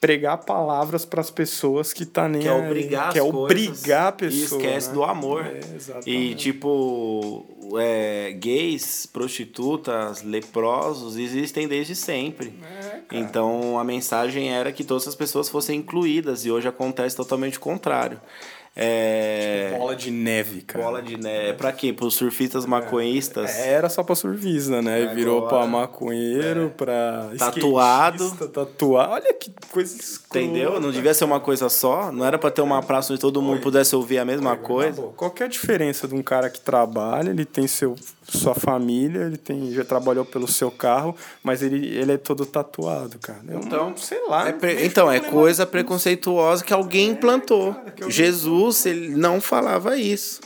pregar 0.00 0.38
palavras 0.38 1.04
para 1.04 1.20
as 1.20 1.30
pessoas 1.30 1.92
que 1.92 2.06
tá 2.06 2.26
nem 2.26 2.40
quer 2.40 2.52
obrigar 2.52 3.12
quer 3.12 3.18
é 3.18 3.22
obrigar 3.22 4.08
a 4.08 4.12
pessoa 4.12 4.62
e 4.62 4.64
esquece 4.64 4.88
né? 4.88 4.94
do 4.94 5.04
amor. 5.04 5.44
É, 5.44 5.60
e 6.06 6.34
tipo 6.34 7.44
é, 7.78 8.32
gays 8.32 9.04
prostitutas 9.04 10.22
leprosos 10.22 11.18
existem 11.18 11.68
desde 11.68 11.94
sempre. 11.94 12.54
É, 12.62 13.00
então 13.10 13.78
a 13.78 13.84
mensagem 13.84 14.50
era 14.50 14.72
que 14.72 14.82
todas 14.82 15.06
as 15.06 15.14
pessoas 15.14 15.50
fossem 15.50 15.80
incluídas 15.80 16.46
e 16.46 16.50
hoje 16.50 16.66
acontece 16.66 17.14
totalmente 17.14 17.58
o 17.58 17.60
contrário. 17.60 18.18
é... 18.18 18.59
Tipo 18.74 19.78
bola 19.78 19.96
de 19.96 20.10
neve, 20.10 20.62
cara. 20.62 20.84
Bola 20.84 21.02
de 21.02 21.16
neve. 21.16 21.54
Pra 21.54 21.72
quê? 21.72 21.92
Pros 21.92 22.14
surfistas 22.14 22.64
maconhistas? 22.64 23.50
É, 23.58 23.72
era 23.72 23.88
só 23.88 24.02
pra 24.02 24.14
surfista, 24.14 24.80
né? 24.80 25.02
Agora, 25.02 25.14
Virou 25.14 25.48
pra 25.48 25.66
maconheiro, 25.66 26.66
é. 26.66 26.68
pra. 26.68 27.30
Tatuado. 27.38 28.30
Tatuado. 28.48 29.12
Olha 29.12 29.34
que 29.34 29.52
coisa 29.72 29.96
escrota. 29.96 30.40
Entendeu? 30.40 30.80
Não 30.80 30.90
devia 30.90 31.12
ser 31.12 31.24
uma 31.24 31.40
coisa 31.40 31.68
só. 31.68 32.12
Não 32.12 32.24
era 32.24 32.38
pra 32.38 32.50
ter 32.50 32.62
uma 32.62 32.82
praça 32.82 33.12
onde 33.12 33.20
todo 33.20 33.42
mundo 33.42 33.56
Oi. 33.56 33.60
pudesse 33.60 33.94
ouvir 33.96 34.18
a 34.18 34.24
mesma 34.24 34.52
Oi, 34.52 34.58
coisa. 34.58 35.02
Qual 35.16 35.34
é 35.40 35.44
a 35.44 35.48
diferença 35.48 36.06
de 36.06 36.14
um 36.14 36.22
cara 36.22 36.48
que 36.48 36.60
trabalha, 36.60 37.30
ele 37.30 37.44
tem 37.44 37.66
seu 37.66 37.96
sua 38.30 38.54
família, 38.54 39.22
ele 39.22 39.36
tem, 39.36 39.72
já 39.72 39.84
trabalhou 39.84 40.24
pelo 40.24 40.46
seu 40.46 40.70
carro, 40.70 41.16
mas 41.42 41.62
ele, 41.62 41.86
ele 41.88 42.12
é 42.12 42.16
todo 42.16 42.46
tatuado, 42.46 43.18
cara. 43.18 43.40
Eu 43.48 43.60
então, 43.60 43.90
não, 43.90 43.96
sei 43.96 44.26
lá. 44.28 44.48
É 44.48 44.52
pre... 44.52 44.84
Então, 44.86 45.10
é 45.10 45.20
coisa 45.20 45.66
preconceituosa 45.66 46.64
que 46.64 46.72
alguém 46.72 47.10
implantou. 47.10 47.74
É, 48.00 48.10
Jesus, 48.10 48.86
ele 48.86 49.10
não 49.10 49.40
falava 49.40 49.96
isso. 49.96 50.40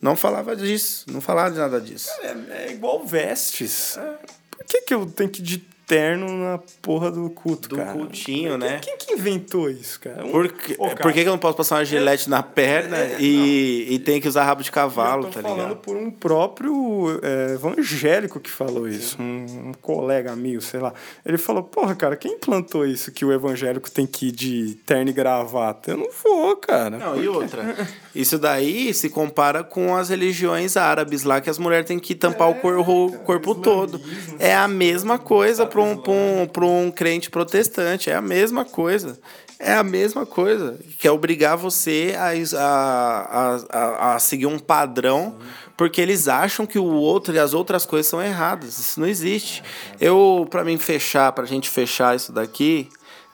Não 0.00 0.16
falava 0.16 0.54
disso. 0.56 1.04
Não 1.10 1.20
falava 1.20 1.50
de 1.50 1.58
nada 1.58 1.80
disso. 1.80 2.08
Cara, 2.20 2.46
é, 2.50 2.68
é, 2.68 2.72
igual 2.72 3.04
vestes. 3.04 3.96
É. 3.96 4.18
Por 4.50 4.64
que, 4.66 4.82
que 4.82 4.94
eu 4.94 5.06
tenho 5.06 5.30
que 5.30 5.42
terno 5.86 6.26
na 6.28 6.58
porra 6.82 7.12
do 7.12 7.30
culto, 7.30 7.68
do 7.68 7.76
cara. 7.76 7.92
Do 7.92 7.98
cultinho, 7.98 8.58
né? 8.58 8.80
Quem 8.82 8.96
que 8.96 9.12
inventou 9.12 9.70
isso, 9.70 10.00
cara? 10.00 10.26
Um... 10.26 10.32
Por, 10.32 10.48
que, 10.48 10.74
oh, 10.78 10.88
por 10.90 11.12
que, 11.12 11.20
eu 11.20 11.26
não 11.26 11.38
posso 11.38 11.56
passar 11.56 11.76
uma 11.76 11.84
gilete 11.84 12.26
é, 12.26 12.30
na 12.30 12.42
perna 12.42 12.96
é, 12.96 13.16
e, 13.20 13.94
e 13.94 13.98
tem 14.00 14.20
que 14.20 14.26
usar 14.26 14.44
rabo 14.44 14.64
de 14.64 14.72
cavalo, 14.72 15.28
tá 15.28 15.40
ligado? 15.40 15.56
Falando 15.56 15.76
por 15.76 15.96
um 15.96 16.10
próprio 16.10 17.20
é, 17.22 17.54
evangélico 17.54 18.40
que 18.40 18.50
falou 18.50 18.88
isso, 18.88 19.16
um, 19.22 19.68
um, 19.68 19.72
colega, 19.80 20.32
amigo, 20.32 20.60
sei 20.60 20.80
lá. 20.80 20.92
Ele 21.24 21.38
falou, 21.38 21.62
porra, 21.62 21.94
cara, 21.94 22.16
quem 22.16 22.32
implantou 22.32 22.84
isso 22.84 23.12
que 23.12 23.24
o 23.24 23.32
evangélico 23.32 23.88
tem 23.88 24.06
que 24.06 24.28
ir 24.28 24.32
de 24.32 24.74
terno 24.84 25.10
e 25.10 25.12
gravata? 25.12 25.92
Eu 25.92 25.98
não 25.98 26.08
vou, 26.10 26.56
cara. 26.56 26.98
Não, 26.98 27.22
e 27.22 27.28
outra, 27.28 27.76
isso 28.12 28.38
daí 28.38 28.92
se 28.92 29.08
compara 29.08 29.62
com 29.62 29.94
as 29.94 30.08
religiões 30.08 30.76
árabes 30.76 31.22
lá, 31.22 31.40
que 31.40 31.48
as 31.48 31.58
mulheres 31.58 31.86
têm 31.86 32.00
que 32.00 32.14
tampar 32.16 32.48
é, 32.48 32.66
o, 32.66 33.06
o 33.06 33.12
corpo 33.20 33.54
todo. 33.54 34.00
É 34.40 34.54
a 34.54 34.66
mesma 34.66 35.16
coisa, 35.16 35.64
para 35.76 36.62
um, 36.62 36.70
um, 36.70 36.86
um 36.86 36.90
crente 36.90 37.30
protestante. 37.30 38.10
É 38.10 38.14
a 38.14 38.22
mesma 38.22 38.64
coisa. 38.64 39.18
É 39.58 39.74
a 39.74 39.82
mesma 39.82 40.24
coisa. 40.24 40.78
Que 40.98 41.06
é 41.06 41.10
obrigar 41.10 41.56
você 41.56 42.14
a, 42.16 42.32
a, 42.58 43.56
a, 43.70 44.14
a 44.14 44.18
seguir 44.18 44.46
um 44.46 44.58
padrão 44.58 45.36
porque 45.76 46.00
eles 46.00 46.26
acham 46.26 46.64
que 46.64 46.78
o 46.78 46.84
outro 46.84 47.34
e 47.34 47.38
as 47.38 47.52
outras 47.52 47.84
coisas 47.84 48.06
são 48.06 48.22
erradas. 48.22 48.78
Isso 48.78 48.98
não 48.98 49.06
existe. 49.06 49.62
Eu, 50.00 50.46
para 50.50 50.64
mim 50.64 50.78
fechar, 50.78 51.32
para 51.32 51.44
a 51.44 51.46
gente 51.46 51.68
fechar 51.68 52.16
isso 52.16 52.32
daqui, 52.32 52.88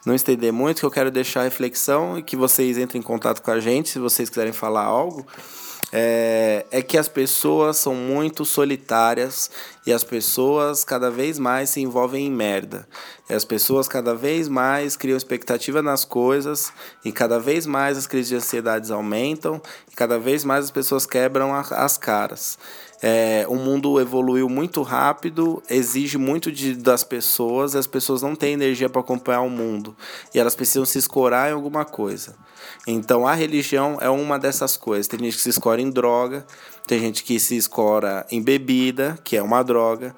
não 0.05 0.15
estender 0.15 0.53
muito, 0.53 0.81
que 0.81 0.87
eu 0.87 0.91
quero 0.91 1.11
deixar 1.11 1.41
a 1.41 1.45
reflexão 1.45 2.19
e 2.19 2.23
que 2.23 2.35
vocês 2.35 2.77
entrem 2.77 2.99
em 3.01 3.05
contato 3.05 3.41
com 3.41 3.51
a 3.53 3.61
gente 3.61 3.91
se 3.91 4.01
vocês 4.01 4.29
quiserem 4.29 4.53
falar 4.53 4.83
algo 4.83 5.25
é, 5.93 6.65
é 6.71 6.81
que 6.81 6.97
as 6.97 7.07
pessoas 7.07 7.77
são 7.77 7.95
muito 7.95 8.47
solitárias 8.47 9.51
e 9.87 9.93
as 9.93 10.03
pessoas 10.03 10.85
cada 10.85 11.11
vez 11.11 11.39
mais 11.39 11.71
se 11.71 11.81
envolvem 11.83 12.27
em 12.27 12.31
merda. 12.31 12.89
E 13.29 13.35
as 13.35 13.45
pessoas 13.45 13.87
cada 13.87 14.15
vez 14.15 14.49
mais 14.49 14.97
criam 14.97 15.17
expectativa 15.17 15.83
nas 15.83 16.05
coisas 16.05 16.73
e 17.05 17.13
cada 17.13 17.39
vez 17.39 17.67
mais 17.67 17.99
as 17.99 18.07
crises 18.07 18.29
de 18.31 18.37
ansiedades 18.37 18.91
aumentam 18.91 19.61
e 19.91 19.95
cada 19.95 20.19
vez 20.19 20.45
mais 20.45 20.65
as 20.65 20.71
pessoas 20.71 21.05
quebram 21.05 21.55
a, 21.55 21.61
as 21.61 21.99
caras. 21.99 22.59
É, 23.05 23.45
o 23.49 23.57
mundo 23.57 24.01
evoluiu 24.01 24.49
muito 24.49 24.81
rápido, 24.83 25.61
exige 25.69 26.17
muito 26.17 26.53
de, 26.53 26.77
das 26.77 27.03
pessoas, 27.03 27.75
e 27.75 27.79
as 27.79 27.87
pessoas 27.87 28.23
não 28.23 28.37
têm 28.37 28.53
energia 28.53 28.89
para 28.89 29.01
acompanhar 29.01 29.41
o 29.41 29.51
mundo. 29.51 29.97
E 30.33 30.39
elas 30.39 30.55
precisam 30.55 30.85
se 30.85 30.99
escorar 30.99 31.51
em 31.51 31.53
alguma 31.53 31.85
coisa. 31.85 32.37
Então 32.87 33.27
a 33.27 33.35
religião 33.35 33.99
é 34.01 34.11
uma 34.11 34.39
dessas 34.39 34.77
coisas. 34.77 35.07
Tem 35.07 35.21
gente 35.21 35.37
que 35.37 35.43
se 35.43 35.51
escora 35.51 35.81
em 35.81 35.91
droga, 35.91 36.45
tem 36.87 36.99
gente 36.99 37.23
que 37.23 37.39
se 37.39 37.57
escora 37.57 38.27
em 38.31 38.43
bebida, 38.43 39.19
que 39.23 39.37
é 39.37 39.43
uma 39.43 39.63
droga. 39.63 40.15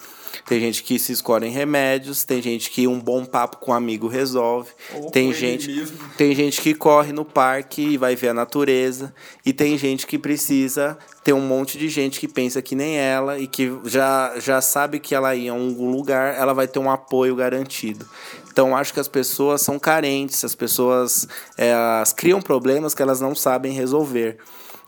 Tem 0.46 0.60
gente 0.60 0.82
que 0.82 0.98
se 0.98 1.12
escora 1.12 1.46
em 1.46 1.50
remédios, 1.50 2.24
tem 2.24 2.40
gente 2.40 2.70
que 2.70 2.86
um 2.86 3.00
bom 3.00 3.24
papo 3.24 3.58
com 3.58 3.70
um 3.70 3.74
amigo 3.74 4.08
resolve. 4.08 4.70
Ou 4.94 5.10
tem 5.10 5.32
gente, 5.32 5.86
tem 6.16 6.34
gente 6.34 6.60
que 6.60 6.74
corre 6.74 7.12
no 7.12 7.24
parque 7.24 7.82
e 7.82 7.96
vai 7.96 8.16
ver 8.16 8.28
a 8.28 8.34
natureza, 8.34 9.14
e 9.44 9.52
tem 9.52 9.76
gente 9.78 10.06
que 10.06 10.18
precisa 10.18 10.98
ter 11.22 11.32
um 11.32 11.40
monte 11.40 11.78
de 11.78 11.88
gente 11.88 12.20
que 12.20 12.28
pensa 12.28 12.60
que 12.60 12.74
nem 12.74 12.98
ela 12.98 13.38
e 13.38 13.46
que 13.46 13.72
já, 13.84 14.34
já 14.38 14.60
sabe 14.60 15.00
que 15.00 15.14
ela 15.14 15.34
ia 15.34 15.52
a 15.52 15.54
algum 15.54 15.90
lugar, 15.90 16.34
ela 16.36 16.52
vai 16.52 16.68
ter 16.68 16.78
um 16.78 16.90
apoio 16.90 17.34
garantido. 17.34 18.06
Então 18.52 18.76
acho 18.76 18.92
que 18.92 19.00
as 19.00 19.08
pessoas 19.08 19.62
são 19.62 19.78
carentes, 19.78 20.44
as 20.44 20.54
pessoas 20.54 21.26
elas 21.56 22.12
criam 22.12 22.40
problemas 22.40 22.94
que 22.94 23.02
elas 23.02 23.20
não 23.20 23.34
sabem 23.34 23.72
resolver. 23.72 24.38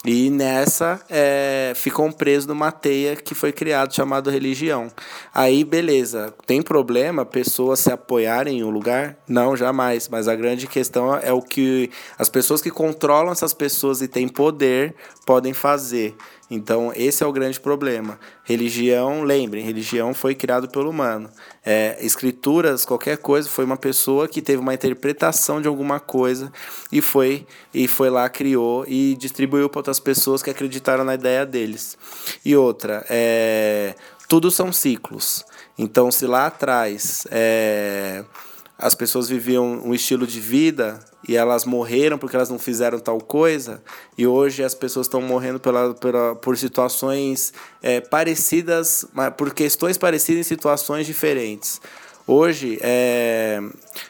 E 0.09 0.31
nessa 0.31 1.01
é, 1.11 1.73
ficam 1.75 2.13
presos 2.13 2.47
numa 2.47 2.71
teia 2.71 3.17
que 3.17 3.35
foi 3.35 3.51
criado 3.53 3.93
chamado 3.93 4.31
religião. 4.31 4.87
Aí, 5.35 5.65
beleza, 5.65 6.33
tem 6.47 6.63
problema 6.63 7.27
pessoas 7.27 7.81
se 7.81 7.91
apoiarem 7.91 8.61
em 8.61 8.63
um 8.63 8.71
lugar? 8.71 9.17
Não, 9.27 9.57
jamais. 9.57 10.09
Mas 10.09 10.29
a 10.29 10.37
grande 10.37 10.69
questão 10.69 11.17
é 11.17 11.33
o 11.33 11.43
que 11.43 11.91
as 12.17 12.29
pessoas 12.29 12.63
que 12.63 12.71
controlam 12.71 13.33
essas 13.33 13.53
pessoas 13.53 14.01
e 14.01 14.07
têm 14.07 14.29
poder 14.29 14.95
podem 15.27 15.53
fazer. 15.53 16.15
Então, 16.51 16.93
esse 16.95 17.25
é 17.25 17.27
o 17.27 17.33
grande 17.33 17.59
problema. 17.59 18.19
Religião, 18.45 19.25
lembrem, 19.25 19.65
religião 19.65 20.15
foi 20.15 20.35
criado 20.35 20.69
pelo 20.69 20.91
humano. 20.91 21.29
É, 21.65 21.99
escrituras, 22.01 22.85
qualquer 22.85 23.19
coisa, 23.19 23.49
foi 23.49 23.65
uma 23.65 23.77
pessoa 23.77 24.29
que 24.29 24.41
teve 24.41 24.61
uma 24.61 24.73
interpretação 24.73 25.61
de 25.61 25.67
alguma 25.67 25.99
coisa 25.99 26.53
e 26.93 27.01
foi 27.01 27.45
e 27.75 27.89
foi 27.89 28.11
lá, 28.11 28.29
criou 28.29 28.85
e 28.87 29.17
distribuiu 29.19 29.69
para 29.69 29.81
outras 29.81 29.99
pessoas 29.99 30.43
que 30.43 30.51
acreditaram 30.51 31.05
na 31.05 31.15
ideia 31.15 31.45
deles. 31.45 31.99
E 32.45 32.55
outra, 32.55 33.05
é, 33.11 33.97
tudo 34.29 34.51
são 34.51 34.73
ciclos. 34.73 35.45
Então, 35.77 36.13
se 36.13 36.27
lá 36.27 36.47
atrás 36.47 37.27
é, 37.31 38.25
as 38.79 38.95
pessoas 38.95 39.29
viviam 39.29 39.65
um 39.85 39.95
estilo 39.95 40.27
de 40.27 40.39
vida 40.39 41.01
e 41.27 41.35
elas 41.37 41.65
morreram 41.65 42.19
porque 42.19 42.37
elas 42.37 42.51
não 42.51 42.59
fizeram 42.59 42.99
tal 42.99 43.19
coisa, 43.19 43.83
e 44.17 44.27
hoje 44.27 44.63
as 44.63 44.75
pessoas 44.75 45.07
estão 45.07 45.21
morrendo 45.21 45.59
pela, 45.59 45.95
pela, 45.95 46.37
por 46.37 46.57
situações 46.57 47.53
é, 47.83 48.01
parecidas, 48.01 49.05
por 49.37 49.53
questões 49.53 49.99
parecidas 49.99 50.41
em 50.41 50.49
situações 50.49 51.07
diferentes. 51.07 51.81
Hoje, 52.29 52.79
é, 52.83 53.61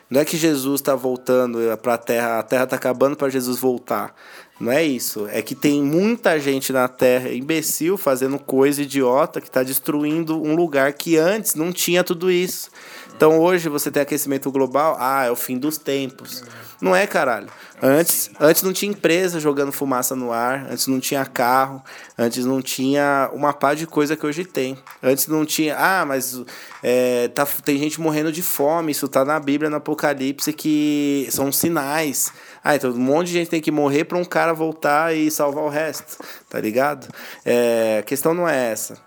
não 0.08 0.22
é 0.22 0.24
que 0.24 0.38
Jesus 0.38 0.80
está 0.80 0.94
voltando 0.94 1.58
para 1.82 1.94
a 1.94 1.98
Terra, 1.98 2.38
a 2.38 2.42
Terra 2.42 2.64
está 2.64 2.76
acabando 2.76 3.14
para 3.14 3.28
Jesus 3.28 3.58
voltar. 3.58 4.14
Não 4.58 4.72
é 4.72 4.82
isso. 4.82 5.28
É 5.30 5.42
que 5.42 5.54
tem 5.54 5.82
muita 5.82 6.40
gente 6.40 6.72
na 6.72 6.88
Terra 6.88 7.30
imbecil 7.30 7.98
fazendo 7.98 8.38
coisa 8.38 8.80
idiota 8.80 9.38
que 9.38 9.48
está 9.48 9.62
destruindo 9.62 10.42
um 10.42 10.54
lugar 10.54 10.94
que 10.94 11.18
antes 11.18 11.54
não 11.54 11.70
tinha 11.70 12.02
tudo 12.02 12.30
isso. 12.30 12.70
Então 13.16 13.40
hoje 13.40 13.70
você 13.70 13.90
tem 13.90 14.02
aquecimento 14.02 14.52
global, 14.52 14.94
ah, 15.00 15.24
é 15.24 15.30
o 15.30 15.36
fim 15.36 15.56
dos 15.56 15.78
tempos. 15.78 16.44
Não 16.82 16.94
é, 16.94 17.06
caralho. 17.06 17.48
Antes, 17.82 18.30
antes 18.38 18.62
não 18.62 18.74
tinha 18.74 18.90
empresa 18.90 19.40
jogando 19.40 19.72
fumaça 19.72 20.14
no 20.14 20.32
ar, 20.32 20.66
antes 20.70 20.86
não 20.86 21.00
tinha 21.00 21.24
carro, 21.24 21.82
antes 22.18 22.44
não 22.44 22.60
tinha 22.60 23.30
uma 23.32 23.54
pá 23.54 23.72
de 23.72 23.86
coisa 23.86 24.16
que 24.16 24.26
hoje 24.26 24.44
tem. 24.44 24.76
Antes 25.02 25.28
não 25.28 25.46
tinha, 25.46 25.74
ah, 25.78 26.04
mas 26.04 26.42
é, 26.82 27.28
tá, 27.28 27.46
tem 27.64 27.78
gente 27.78 27.98
morrendo 27.98 28.30
de 28.30 28.42
fome, 28.42 28.92
isso 28.92 29.08
tá 29.08 29.24
na 29.24 29.40
Bíblia, 29.40 29.70
no 29.70 29.76
Apocalipse, 29.76 30.52
que 30.52 31.26
são 31.30 31.50
sinais. 31.50 32.30
Ah, 32.62 32.76
então 32.76 32.90
um 32.90 32.98
monte 32.98 33.28
de 33.28 33.32
gente 33.32 33.48
tem 33.48 33.62
que 33.62 33.70
morrer 33.70 34.04
para 34.04 34.18
um 34.18 34.24
cara 34.26 34.52
voltar 34.52 35.16
e 35.16 35.30
salvar 35.30 35.64
o 35.64 35.70
resto, 35.70 36.22
tá 36.50 36.60
ligado? 36.60 37.08
É, 37.46 37.98
a 38.00 38.02
questão 38.02 38.34
não 38.34 38.46
é 38.46 38.72
essa. 38.72 38.98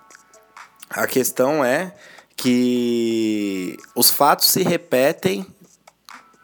A 0.89 1.05
questão 1.05 1.63
é 1.63 1.93
que 2.41 3.77
os 3.95 4.09
fatos 4.09 4.47
se 4.47 4.63
repetem 4.63 5.45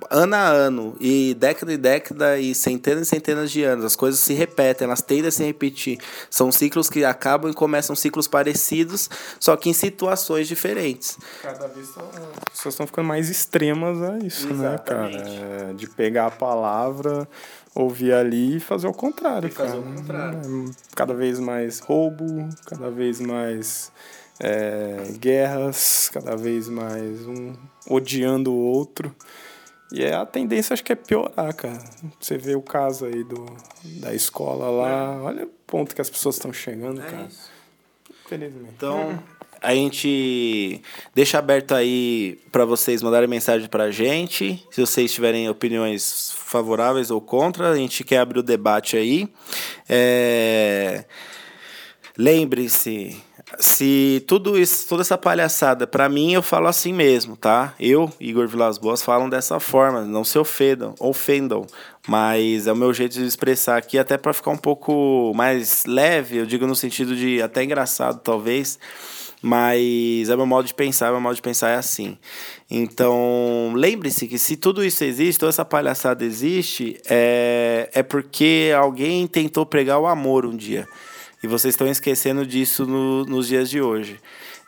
ano 0.09 0.35
a 0.35 0.47
ano, 0.47 0.95
e 0.99 1.33
década 1.33 1.73
e 1.73 1.77
década, 1.77 2.37
e 2.37 2.53
centenas 2.53 3.07
e 3.07 3.09
centenas 3.09 3.49
de 3.49 3.63
anos. 3.63 3.85
As 3.85 3.95
coisas 3.95 4.19
se 4.19 4.33
repetem, 4.33 4.85
elas 4.85 5.01
tendem 5.01 5.27
a 5.27 5.31
se 5.31 5.43
repetir. 5.43 5.97
São 6.29 6.51
ciclos 6.51 6.89
que 6.89 7.03
acabam 7.03 7.49
e 7.49 7.53
começam 7.53 7.95
ciclos 7.95 8.27
parecidos, 8.27 9.09
só 9.39 9.55
que 9.55 9.69
em 9.69 9.73
situações 9.73 10.47
diferentes. 10.47 11.17
Cada 11.41 11.67
vez 11.67 11.89
tão, 11.89 12.03
as 12.05 12.53
pessoas 12.53 12.73
estão 12.73 12.85
ficando 12.85 13.07
mais 13.07 13.29
extremas 13.29 14.01
a 14.01 14.17
isso, 14.19 14.47
Exatamente. 14.49 15.17
né, 15.17 15.23
cara? 15.23 15.69
É, 15.71 15.73
de 15.73 15.89
pegar 15.89 16.27
a 16.27 16.31
palavra, 16.31 17.27
ouvir 17.73 18.13
ali 18.13 18.57
e 18.57 18.59
fazer 18.59 18.87
o 18.87 18.93
contrário, 18.93 19.47
e 19.47 19.51
fazer 19.51 19.77
cara. 19.77 19.79
o 19.79 19.95
contrário. 19.95 20.39
É, 20.39 20.71
cada 20.95 21.13
vez 21.13 21.39
mais 21.39 21.79
roubo, 21.79 22.47
cada 22.65 22.91
vez 22.91 23.19
mais 23.19 23.91
é, 24.39 25.13
guerras, 25.19 26.09
cada 26.11 26.35
vez 26.35 26.67
mais 26.67 27.25
um 27.27 27.53
odiando 27.89 28.51
o 28.51 28.57
outro. 28.57 29.15
E 29.91 30.03
é, 30.03 30.13
a 30.13 30.25
tendência 30.25 30.73
acho 30.73 30.83
que 30.83 30.91
é 30.91 30.95
piorar, 30.95 31.53
cara. 31.55 31.83
Você 32.19 32.37
vê 32.37 32.55
o 32.55 32.61
caso 32.61 33.05
aí 33.05 33.23
do, 33.23 33.45
da 34.01 34.13
escola 34.13 34.69
lá, 34.69 35.15
é. 35.15 35.17
olha 35.19 35.45
o 35.45 35.49
ponto 35.67 35.95
que 35.95 36.01
as 36.01 36.09
pessoas 36.09 36.35
estão 36.35 36.51
chegando, 36.51 37.01
é 37.01 37.05
cara. 37.05 37.27
Isso. 37.29 37.51
Infelizmente. 38.25 38.73
Então, 38.75 39.21
a 39.61 39.73
gente 39.73 40.81
deixa 41.13 41.37
aberto 41.37 41.73
aí 41.73 42.39
para 42.51 42.65
vocês 42.65 43.01
mandarem 43.01 43.27
mensagem 43.27 43.67
pra 43.67 43.91
gente. 43.91 44.63
Se 44.71 44.81
vocês 44.81 45.13
tiverem 45.13 45.49
opiniões 45.49 46.33
favoráveis 46.35 47.09
ou 47.09 47.21
contra, 47.21 47.71
a 47.71 47.75
gente 47.75 48.03
quer 48.03 48.19
abrir 48.19 48.39
o 48.39 48.43
debate 48.43 48.97
aí. 48.97 49.27
É... 49.87 51.05
Lembre-se, 52.17 53.21
se 53.59 54.23
tudo 54.27 54.57
isso, 54.57 54.87
toda 54.87 55.01
essa 55.01 55.17
palhaçada, 55.17 55.87
para 55.87 56.09
mim 56.09 56.33
eu 56.33 56.41
falo 56.41 56.67
assim 56.67 56.93
mesmo, 56.93 57.35
tá? 57.35 57.73
Eu, 57.79 58.11
Igor 58.19 58.47
Vilas 58.47 58.77
Boas, 58.77 59.01
falam 59.01 59.29
dessa 59.29 59.59
forma, 59.59 60.01
não 60.01 60.23
se 60.23 60.37
ofendam, 60.37 60.93
ofendam, 60.99 61.65
mas 62.07 62.67
é 62.67 62.73
o 62.73 62.75
meu 62.75 62.93
jeito 62.93 63.13
de 63.13 63.25
expressar 63.25 63.77
aqui 63.77 63.97
até 63.97 64.17
para 64.17 64.33
ficar 64.33 64.51
um 64.51 64.57
pouco 64.57 65.31
mais 65.35 65.85
leve, 65.85 66.37
eu 66.37 66.45
digo 66.45 66.67
no 66.67 66.75
sentido 66.75 67.15
de 67.15 67.41
até 67.41 67.63
engraçado 67.63 68.19
talvez, 68.21 68.77
mas 69.41 70.29
é 70.29 70.35
meu 70.35 70.45
modo 70.45 70.65
de 70.65 70.73
pensar, 70.73 71.11
meu 71.11 71.21
modo 71.21 71.35
de 71.35 71.41
pensar 71.41 71.69
é 71.69 71.75
assim. 71.75 72.17
Então, 72.69 73.73
lembre-se 73.75 74.27
que 74.27 74.39
se 74.39 74.57
tudo 74.57 74.83
isso 74.83 75.03
existe, 75.03 75.39
toda 75.39 75.49
essa 75.49 75.63
palhaçada 75.63 76.25
existe, 76.25 76.99
é, 77.07 77.89
é 77.93 78.01
porque 78.01 78.73
alguém 78.75 79.27
tentou 79.27 79.65
pregar 79.65 79.99
o 79.99 80.07
amor 80.07 80.45
um 80.45 80.55
dia. 80.55 80.87
E 81.45 81.47
vocês 81.47 81.75
estão 81.75 81.87
esquecendo 81.87 82.43
disso 82.43 82.87
no, 82.87 83.23
nos 83.23 83.47
dias 83.47 83.69
de 83.69 83.79
hoje. 83.79 84.19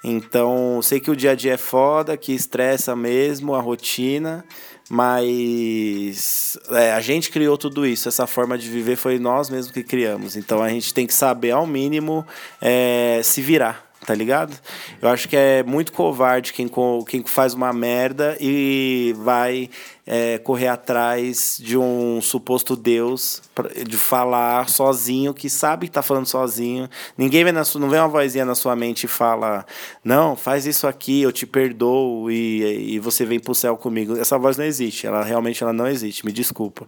Então, 0.04 0.80
sei 0.84 1.00
que 1.00 1.10
o 1.10 1.16
dia 1.16 1.32
a 1.32 1.36
dia 1.36 1.54
é 1.54 1.58
foda, 1.58 2.16
que 2.16 2.32
estressa 2.32 2.96
mesmo 2.96 3.56
a 3.56 3.60
rotina, 3.60 4.46
mas 4.88 6.56
é, 6.70 6.92
a 6.92 7.02
gente 7.02 7.32
criou 7.32 7.58
tudo 7.58 7.84
isso. 7.84 8.08
Essa 8.08 8.28
forma 8.28 8.60
de 8.60 8.70
viver 8.70 8.96
foi 8.96 9.18
nós 9.18 9.50
mesmos 9.50 9.72
que 9.72 9.82
criamos. 9.82 10.36
Então, 10.36 10.62
a 10.62 10.70
gente 10.70 10.94
tem 10.94 11.08
que 11.08 11.16
saber, 11.16 11.50
ao 11.50 11.66
mínimo, 11.66 12.24
é, 12.62 13.22
se 13.24 13.42
virar 13.42 13.87
tá 14.08 14.16
ligado? 14.16 14.58
Eu 15.02 15.10
acho 15.10 15.28
que 15.28 15.36
é 15.36 15.62
muito 15.64 15.92
covarde 15.92 16.54
quem, 16.54 16.72
quem 17.06 17.22
faz 17.26 17.54
uma 17.54 17.74
merda 17.74 18.38
e 18.40 19.14
vai 19.18 19.70
é, 20.06 20.38
correr 20.38 20.70
atrás 20.70 21.60
de 21.62 21.78
um 21.78 22.22
suposto 22.22 22.78
Deus, 22.78 23.42
de 23.86 23.98
falar 23.98 24.70
sozinho, 24.70 25.34
que 25.34 25.50
sabe 25.50 25.88
que 25.88 25.92
tá 25.92 26.02
falando 26.02 26.26
sozinho. 26.26 26.90
Ninguém 27.18 27.44
vê 27.44 27.52
na 27.52 27.66
sua, 27.66 27.82
não 27.82 27.90
vê 27.90 27.98
uma 27.98 28.08
vozinha 28.08 28.46
na 28.46 28.56
sua 28.56 28.78
mente 28.78 29.04
e 29.04 29.08
fala, 29.10 29.66
não, 30.02 30.38
faz 30.38 30.66
isso 30.66 30.88
aqui, 30.88 31.24
eu 31.24 31.32
te 31.34 31.46
perdoo 31.46 32.32
e, 32.32 32.94
e 32.94 33.00
você 33.00 33.26
vem 33.26 33.42
pro 33.42 33.54
céu 33.54 33.76
comigo. 33.76 34.18
Essa 34.18 34.38
voz 34.40 34.56
não 34.56 34.64
existe, 34.64 35.06
ela 35.06 35.22
realmente 35.22 35.62
ela 35.62 35.74
não 35.74 35.86
existe, 35.86 36.26
me 36.26 36.32
desculpa. 36.32 36.88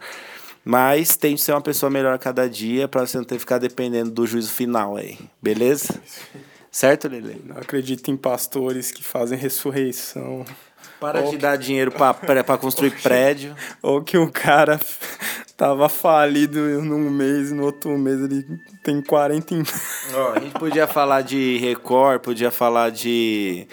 Mas 0.64 1.18
tem 1.18 1.36
que 1.36 1.42
ser 1.42 1.52
uma 1.52 1.60
pessoa 1.60 1.90
melhor 1.90 2.14
a 2.14 2.18
cada 2.18 2.50
dia 2.50 2.88
para 2.88 3.06
você 3.06 3.18
não 3.18 3.26
ter 3.26 3.36
que 3.36 3.42
ficar 3.42 3.58
dependendo 3.58 4.10
do 4.10 4.26
juízo 4.26 4.52
final 4.52 4.96
aí, 4.96 5.18
beleza? 5.42 6.02
Certo, 6.72 7.08
Lele? 7.08 7.42
Não 7.46 7.58
acredito 7.58 8.10
em 8.12 8.18
pastores 8.18 8.92
que 8.92 9.04
fazem 9.04 9.38
ressurreição. 9.38 10.46
Para 11.00 11.22
ou 11.22 11.32
de 11.32 11.38
que... 11.38 11.42
dar 11.42 11.58
dinheiro 11.58 11.92
para 11.92 12.14
construir 12.58 12.94
ou 12.94 13.02
prédio. 13.02 13.56
Ou 13.82 14.02
que 14.04 14.18
um 14.18 14.30
cara 14.30 14.80
tava 15.58 15.90
falido 15.90 16.60
num 16.82 17.10
mês, 17.10 17.52
no 17.52 17.64
outro 17.64 17.98
mês 17.98 18.22
ele 18.22 18.46
tem 18.84 19.02
40 19.02 19.56
em... 19.56 19.64
oh, 20.14 20.38
A 20.38 20.40
gente 20.40 20.54
podia 20.60 20.88
falar 20.88 21.22
de 21.22 21.58
Record, 21.58 22.22
podia 22.22 22.52
falar 22.52 22.92
de 22.92 23.68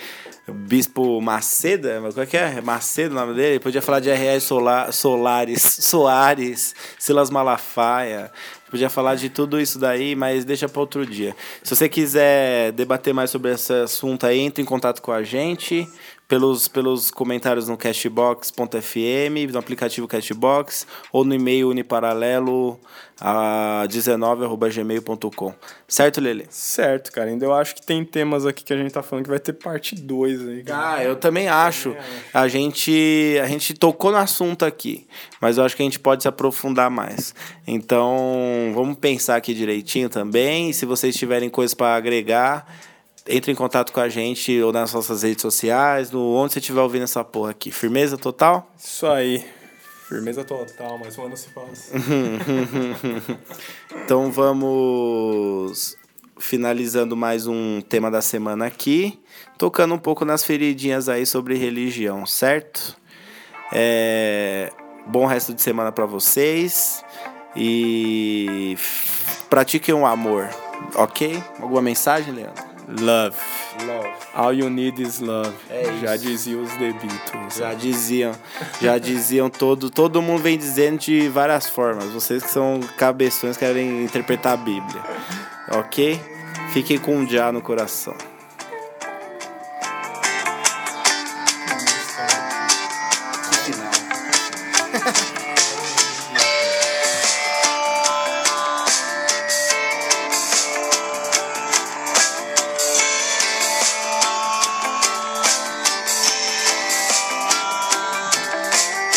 Bispo 0.49 1.21
Maceda, 1.21 2.01
qual 2.13 2.23
é 2.23 2.27
que 2.27 2.37
é? 2.37 2.61
Macedo 2.61 3.15
o 3.15 3.19
nome 3.19 3.35
dele? 3.35 3.59
Podia 3.59 3.83
falar 3.83 3.99
de 3.99 4.11
R.R. 4.11 4.41
Solar, 4.41 4.93
Solares, 4.93 5.61
Soares, 5.63 6.75
Silas 6.99 7.31
Malafaia. 7.31 8.31
Podia 8.71 8.91
falar 8.91 9.15
de 9.15 9.31
tudo 9.31 9.61
isso 9.61 9.79
daí, 9.79 10.17
mas 10.17 10.45
deixa 10.45 10.69
para 10.69 10.81
outro 10.81 11.07
dia. 11.07 11.37
Se 11.63 11.75
você 11.75 11.89
quiser 11.89 12.73
debater 12.73 13.15
mais 13.15 13.31
sobre 13.31 13.53
esse 13.53 13.73
assunto 13.73 14.27
aí, 14.27 14.41
entre 14.41 14.61
em 14.61 14.67
contato 14.67 15.01
com 15.01 15.13
a 15.13 15.23
gente 15.23 15.89
pelos, 16.29 16.67
pelos 16.67 17.11
comentários 17.11 17.69
no 17.69 17.77
cashbox.fm, 17.77 19.53
no 19.53 19.59
aplicativo 19.59 20.09
Cashbox, 20.09 20.87
ou 21.13 21.25
no 21.25 21.35
e-mail 21.35 21.69
uniparalelo 21.69 22.79
a 23.21 23.85
19.gmail.com. 23.89 25.55
Certo, 25.89 26.21
Lele? 26.21 26.47
Certo, 26.51 27.13
cara. 27.13 27.31
Ainda 27.31 27.47
eu 27.47 27.55
acho 27.55 27.77
que 27.77 27.87
tem 27.87 28.05
temas 28.05 28.45
aqui 28.45 28.65
que 28.65 28.73
a 28.73 28.77
gente 28.77 28.91
tá 28.91 29.03
falando 29.03 29.25
que 29.25 29.31
vai 29.31 29.39
ter 29.39 29.53
parte 29.53 29.95
2 29.95 30.49
aí. 30.49 30.65
Cara. 30.65 30.97
Ah, 30.97 31.05
eu 31.05 31.17
também 31.17 31.49
acho. 31.49 31.97
A 32.35 32.49
gente, 32.49 33.39
a 33.43 33.47
gente 33.47 33.73
tocou 33.75 34.11
no 34.11 34.19
assunto 34.19 34.65
aqui, 34.65 35.07
mas 35.41 35.59
eu 35.59 35.65
acho 35.65 35.77
que 35.77 35.83
a 35.83 35.87
gente 35.87 36.01
pode 36.01 36.23
se 36.23 36.29
aprofundar 36.29 36.91
mais. 36.91 37.35
Então, 37.67 38.73
vamos 38.75 38.99
pensar 38.99 39.37
aqui 39.37 39.55
direitinho 39.55 40.09
também. 40.09 40.73
Se 40.73 40.85
vocês 40.85 41.17
tiverem 41.17 41.49
coisas 41.49 41.73
para 41.73 41.95
agregar, 41.95 42.67
entre 43.29 43.53
em 43.53 43.55
contato 43.55 43.93
com 43.93 44.01
a 44.01 44.09
gente 44.09 44.61
ou 44.63 44.73
nas 44.73 44.93
nossas 44.93 45.23
redes 45.23 45.43
sociais, 45.43 46.11
no 46.11 46.35
onde 46.35 46.53
você 46.53 46.59
estiver 46.59 46.81
ouvindo 46.81 47.03
essa 47.03 47.25
porra 47.25 47.51
aqui. 47.51 47.71
Firmeza 47.71 48.17
total? 48.17 48.71
Isso 48.79 49.07
aí. 49.07 49.45
Firmeza 50.09 50.45
total, 50.45 50.99
mas 50.99 51.19
um 51.19 51.27
ano 51.27 51.37
se 51.37 51.49
passa. 51.49 51.97
então 54.05 54.31
vamos 54.31 55.97
finalizando 56.39 57.17
mais 57.17 57.47
um 57.47 57.81
tema 57.81 58.11
da 58.11 58.23
semana 58.23 58.67
aqui, 58.67 59.19
tocando 59.59 59.95
um 59.95 59.99
pouco 59.99 60.25
nas 60.25 60.45
feridinhas 60.45 61.09
aí 61.09 61.27
sobre 61.27 61.57
religião, 61.57 62.25
certo? 62.25 62.97
É... 63.73 64.71
Bom 65.07 65.27
resto 65.27 65.55
de 65.55 65.63
semana 65.63 65.91
para 65.91 66.05
vocês 66.05 67.05
e 67.57 68.77
pratiquem 69.49 69.95
o 69.95 69.99
um 69.99 70.07
amor, 70.07 70.49
ok? 70.95 71.43
Alguma 71.61 71.81
mensagem, 71.81 72.35
Leandro? 72.35 72.76
Love. 72.89 73.37
Love. 73.85 74.09
All 74.35 74.53
you 74.53 74.71
need 74.71 75.03
is 75.03 75.19
love. 75.19 75.53
É 75.69 75.85
já 76.01 76.17
diziam 76.17 76.63
os 76.63 76.71
The 76.71 76.93
Beatles. 76.93 77.57
Já 77.57 77.75
diziam. 77.75 78.33
Já 78.81 78.97
diziam 78.97 79.51
todo. 79.51 79.91
Todo 79.91 80.23
mundo 80.23 80.43
vem 80.43 80.57
dizendo 80.57 80.99
de 80.99 81.29
várias 81.29 81.69
formas. 81.69 82.07
Vocês 82.13 82.45
que 82.45 82.51
são 82.51 82.81
cabeções 82.97 83.57
querem 83.57 84.05
interpretar 84.05 84.55
a 84.55 84.57
Bíblia. 84.57 85.03
Ok? 85.73 86.21
Fiquem 86.73 86.99
com 86.99 87.17
um 87.17 87.29
já 87.29 87.51
no 87.51 87.61
coração. 87.61 88.15